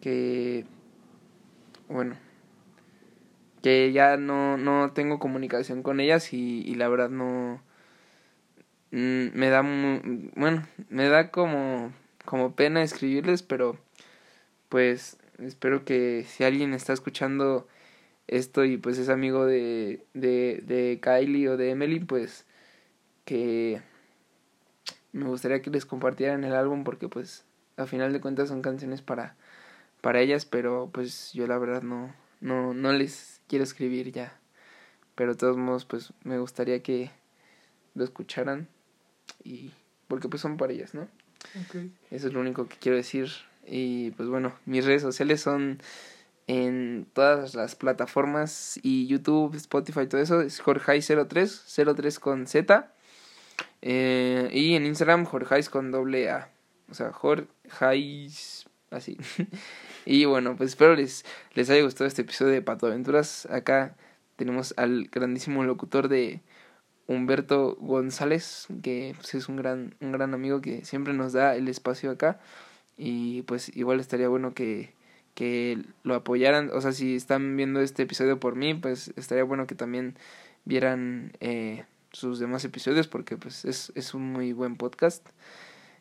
que, 0.00 0.66
bueno, 1.88 2.16
que 3.62 3.92
ya 3.92 4.18
no, 4.18 4.58
no 4.58 4.92
tengo 4.92 5.18
comunicación 5.18 5.82
con 5.82 6.00
ellas 6.00 6.34
y, 6.34 6.60
y 6.66 6.74
la 6.74 6.88
verdad 6.88 7.08
no 7.08 7.62
mm, 8.90 9.28
me 9.32 9.48
da 9.48 9.62
bueno 10.36 10.66
me 10.90 11.08
da 11.08 11.30
como 11.30 11.90
como 12.24 12.54
pena 12.54 12.82
escribirles 12.82 13.42
pero 13.42 13.78
pues 14.68 15.18
espero 15.38 15.84
que 15.84 16.24
si 16.28 16.44
alguien 16.44 16.74
está 16.74 16.92
escuchando 16.92 17.66
esto 18.26 18.64
y 18.64 18.76
pues 18.76 18.98
es 18.98 19.08
amigo 19.08 19.46
de, 19.46 20.04
de, 20.14 20.62
de 20.64 21.00
Kylie 21.02 21.48
o 21.48 21.56
de 21.56 21.70
Emily, 21.70 22.00
pues 22.00 22.46
que 23.24 23.82
me 25.12 25.26
gustaría 25.26 25.62
que 25.62 25.70
les 25.70 25.86
compartieran 25.86 26.44
el 26.44 26.54
álbum 26.54 26.84
porque 26.84 27.08
pues 27.08 27.44
a 27.76 27.86
final 27.86 28.12
de 28.12 28.20
cuentas 28.20 28.48
son 28.48 28.62
canciones 28.62 29.02
para 29.02 29.36
para 30.00 30.20
ellas, 30.20 30.44
pero 30.44 30.90
pues 30.92 31.32
yo 31.32 31.46
la 31.46 31.58
verdad 31.58 31.82
no 31.82 32.14
no 32.40 32.74
no 32.74 32.92
les 32.92 33.40
quiero 33.48 33.64
escribir 33.64 34.12
ya. 34.12 34.38
Pero 35.14 35.32
de 35.32 35.38
todos 35.38 35.56
modos 35.56 35.84
pues 35.84 36.12
me 36.24 36.38
gustaría 36.38 36.82
que 36.82 37.10
lo 37.94 38.04
escucharan 38.04 38.68
y 39.44 39.72
porque 40.08 40.28
pues 40.28 40.42
son 40.42 40.56
para 40.56 40.72
ellas, 40.72 40.94
¿no? 40.94 41.08
Eso 42.10 42.28
es 42.28 42.32
lo 42.32 42.40
único 42.40 42.68
que 42.68 42.76
quiero 42.76 42.96
decir 42.96 43.30
y 43.66 44.10
pues 44.12 44.28
bueno, 44.28 44.52
mis 44.66 44.84
redes 44.84 45.02
sociales 45.02 45.40
son 45.40 45.80
en 46.46 47.06
todas 47.12 47.54
las 47.54 47.74
plataformas 47.74 48.78
y 48.82 49.06
YouTube, 49.06 49.54
Spotify, 49.56 50.06
todo 50.06 50.20
eso 50.20 50.42
es 50.42 50.62
Jorge03, 50.62 51.94
03 51.94 52.18
con 52.18 52.46
Z. 52.46 52.90
Eh, 53.82 54.50
y 54.52 54.74
en 54.74 54.86
Instagram 54.86 55.24
Jorge 55.24 55.62
con 55.64 55.90
doble 55.90 56.30
A. 56.30 56.50
O 56.90 56.94
sea, 56.94 57.12
Jorge 57.12 57.48
así. 58.90 59.16
y 60.06 60.24
bueno, 60.26 60.56
pues 60.56 60.70
espero 60.70 60.94
les, 60.94 61.24
les 61.54 61.70
haya 61.70 61.82
gustado 61.82 62.06
este 62.06 62.22
episodio 62.22 62.52
de 62.52 62.62
Pato 62.62 62.86
Aventuras. 62.86 63.46
Acá 63.46 63.96
tenemos 64.36 64.74
al 64.76 65.08
grandísimo 65.10 65.64
locutor 65.64 66.08
de 66.08 66.40
Humberto 67.06 67.76
González, 67.80 68.66
que 68.82 69.14
pues, 69.16 69.34
es 69.34 69.48
un 69.48 69.56
gran, 69.56 69.94
un 70.00 70.12
gran 70.12 70.34
amigo 70.34 70.60
que 70.60 70.84
siempre 70.84 71.12
nos 71.12 71.32
da 71.32 71.56
el 71.56 71.68
espacio 71.68 72.10
acá. 72.10 72.40
Y 72.96 73.42
pues 73.42 73.74
igual 73.76 74.00
estaría 74.00 74.28
bueno 74.28 74.54
que, 74.54 74.92
que 75.34 75.82
lo 76.02 76.14
apoyaran. 76.14 76.70
O 76.72 76.80
sea, 76.80 76.92
si 76.92 77.16
están 77.16 77.56
viendo 77.56 77.80
este 77.80 78.04
episodio 78.04 78.40
por 78.40 78.56
mí, 78.56 78.74
pues 78.74 79.12
estaría 79.16 79.44
bueno 79.44 79.66
que 79.66 79.74
también 79.74 80.16
vieran 80.64 81.32
eh, 81.40 81.84
sus 82.12 82.38
demás 82.38 82.64
episodios 82.64 83.08
porque 83.08 83.36
pues 83.36 83.64
es, 83.64 83.92
es 83.94 84.14
un 84.14 84.32
muy 84.32 84.52
buen 84.52 84.76
podcast. 84.76 85.26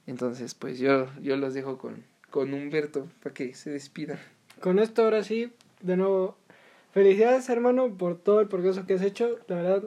Entonces, 0.06 0.54
pues 0.54 0.80
yo, 0.80 1.08
yo 1.22 1.38
los 1.38 1.54
dejo 1.54 1.78
con, 1.78 2.04
con 2.30 2.54
Humberto 2.54 3.08
para 3.22 3.34
que 3.34 3.54
se 3.56 3.72
despida. 3.72 4.20
Con 4.60 4.80
esto 4.80 5.04
ahora 5.04 5.24
sí, 5.24 5.52
de 5.82 5.98
nuevo, 5.98 6.38
felicidades 6.92 7.50
hermano 7.50 7.96
por 7.98 8.18
todo 8.18 8.40
el 8.40 8.48
progreso 8.48 8.86
que 8.86 8.94
has 8.94 9.02
hecho. 9.02 9.40
La 9.48 9.56
verdad, 9.56 9.84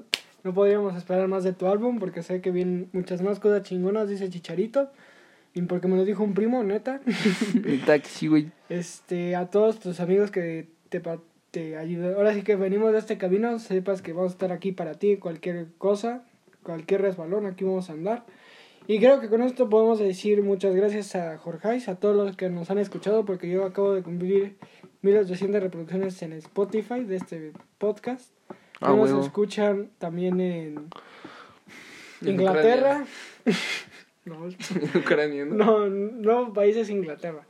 no 0.47 0.55
podríamos 0.55 0.97
esperar 0.97 1.27
más 1.27 1.43
de 1.43 1.53
tu 1.53 1.67
álbum 1.67 1.99
porque 1.99 2.23
sé 2.23 2.41
que 2.41 2.53
vienen 2.53 2.89
muchas 2.93 3.21
más 3.21 3.41
cosas 3.41 3.65
chingonas, 3.65 4.09
dice 4.09 4.31
Chicharito. 4.31 4.89
Y 5.55 5.63
porque 5.63 5.89
me 5.89 5.97
lo 5.97 6.05
dijo 6.05 6.23
un 6.23 6.35
primo, 6.35 6.63
neta. 6.63 7.01
neta, 7.65 7.99
que 7.99 8.09
sí, 8.09 8.29
güey. 8.29 8.53
Este, 8.69 9.35
a 9.35 9.47
todos 9.47 9.81
tus 9.81 9.99
amigos 9.99 10.31
que 10.31 10.69
te, 10.89 11.03
te 11.51 11.77
ayudan. 11.77 12.15
Ahora 12.15 12.33
sí 12.33 12.43
que 12.43 12.55
venimos 12.55 12.93
de 12.93 12.99
este 12.99 13.19
camino, 13.19 13.59
sepas 13.59 14.03
que 14.03 14.13
vamos 14.13 14.33
a 14.33 14.35
estar 14.35 14.53
aquí 14.53 14.71
para 14.71 14.95
ti, 14.95 15.17
cualquier 15.17 15.67
cosa, 15.79 16.23
cualquier 16.63 17.03
resbalón, 17.03 17.47
aquí 17.47 17.65
vamos 17.65 17.91
a 17.91 17.95
andar. 17.95 18.25
Y 18.87 19.01
creo 19.01 19.21
que 19.21 19.29
con 19.29 19.43
esto 19.43 19.69
podemos 19.69 19.99
decir 19.99 20.43
muchas 20.45 20.77
gracias 20.77 21.17
a 21.17 21.39
Jorge, 21.39 21.83
a 21.89 21.97
todos 21.97 22.15
los 22.15 22.37
que 22.37 22.51
nos 22.51 22.71
han 22.71 22.79
escuchado, 22.79 23.25
porque 23.25 23.51
yo 23.51 23.65
acabo 23.65 23.95
de 23.95 24.05
cumplir 24.05 24.59
1800 25.03 25.61
reproducciones 25.61 26.23
en 26.23 26.35
Spotify 26.35 27.01
de 27.01 27.17
este 27.17 27.53
podcast. 27.79 28.31
Ah, 28.81 28.93
nos 28.93 29.25
escuchan 29.25 29.91
también 29.99 30.41
en 30.41 30.89
Inglaterra. 32.23 33.05
No, 34.27 34.49
Ucrania, 34.97 35.45
¿no? 35.45 35.89
No, 35.89 36.53
países 36.53 36.91
Inglaterra. 36.91 37.47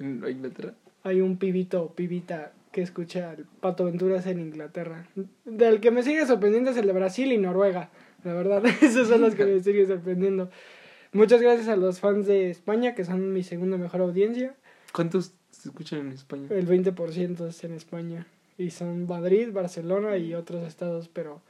¿En 0.00 0.20
Inglaterra? 0.28 0.74
Hay 1.04 1.20
un 1.20 1.38
pibito 1.38 1.80
o 1.80 1.94
pibita 1.94 2.52
que 2.72 2.82
escucha 2.82 3.34
el 3.34 3.44
Pato 3.60 3.84
Venturas 3.84 4.26
en 4.26 4.40
Inglaterra. 4.40 5.06
Del 5.44 5.80
que 5.80 5.92
me 5.92 6.02
sigue 6.02 6.26
sorprendiendo 6.26 6.70
es 6.70 6.76
el 6.76 6.86
de 6.86 6.92
Brasil 6.92 7.30
y 7.32 7.38
Noruega. 7.38 7.90
La 8.24 8.32
verdad, 8.32 8.64
esos 8.82 9.06
son 9.06 9.20
los 9.20 9.36
que 9.36 9.44
me 9.44 9.60
siguen 9.60 9.86
sorprendiendo. 9.86 10.50
Muchas 11.12 11.40
gracias 11.40 11.68
a 11.68 11.76
los 11.76 12.00
fans 12.00 12.26
de 12.26 12.50
España, 12.50 12.96
que 12.96 13.04
son 13.04 13.32
mi 13.32 13.44
segunda 13.44 13.76
mejor 13.76 14.00
audiencia. 14.00 14.56
¿Cuántos 14.92 15.34
se 15.50 15.68
escuchan 15.68 16.00
en 16.00 16.12
España? 16.12 16.48
El 16.50 16.66
20% 16.66 17.46
es 17.48 17.64
en 17.64 17.74
España. 17.74 18.26
Y 18.58 18.70
son 18.70 19.06
Madrid, 19.06 19.50
Barcelona 19.52 20.16
y 20.18 20.34
otros 20.34 20.66
estados, 20.66 21.08
pero 21.08 21.40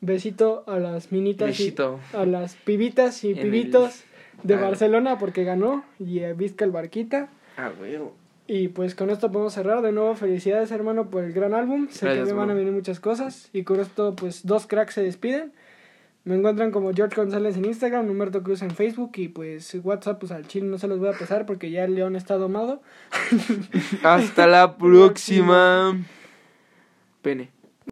Besito 0.00 0.64
a 0.66 0.78
las 0.78 1.12
minitas 1.12 1.58
y 1.58 1.74
a 2.12 2.26
las 2.26 2.56
pibitas 2.56 3.24
y 3.24 3.34
pibitos 3.34 4.04
de 4.42 4.56
Barcelona 4.56 5.18
porque 5.18 5.44
ganó 5.44 5.84
y 5.98 6.22
a 6.22 6.32
Vizca 6.32 6.64
el 6.64 6.70
Barquita. 6.70 7.28
Ah, 7.56 7.72
Y 8.46 8.68
pues 8.68 8.94
con 8.94 9.10
esto 9.10 9.32
podemos 9.32 9.54
cerrar. 9.54 9.82
De 9.82 9.92
nuevo, 9.92 10.14
felicidades 10.14 10.70
hermano 10.70 11.08
por 11.10 11.24
el 11.24 11.32
gran 11.32 11.54
álbum. 11.54 11.88
Sé 11.90 12.06
que 12.08 12.24
me 12.24 12.32
van 12.32 12.50
a 12.50 12.54
venir 12.54 12.72
muchas 12.72 13.00
cosas. 13.00 13.48
Y 13.52 13.62
con 13.62 13.80
esto, 13.80 14.14
pues 14.14 14.44
dos 14.44 14.66
cracks 14.66 14.94
se 14.94 15.02
despiden. 15.02 15.52
Me 16.24 16.36
encuentran 16.36 16.70
como 16.70 16.92
George 16.92 17.16
González 17.16 17.56
en 17.56 17.66
Instagram, 17.66 18.08
Humberto 18.08 18.42
Cruz 18.42 18.62
en 18.62 18.70
Facebook 18.70 19.12
y 19.16 19.28
pues 19.28 19.74
WhatsApp, 19.82 20.20
pues 20.20 20.32
al 20.32 20.46
chile 20.46 20.66
no 20.66 20.78
se 20.78 20.88
los 20.88 20.98
voy 20.98 21.10
a 21.10 21.12
pasar 21.12 21.44
porque 21.44 21.70
ya 21.70 21.84
el 21.84 21.94
león 21.94 22.16
está 22.16 22.36
domado. 22.36 22.80
Hasta 24.02 24.46
la 24.46 24.76
próxima. 24.76 25.98
Pene. 27.24 27.53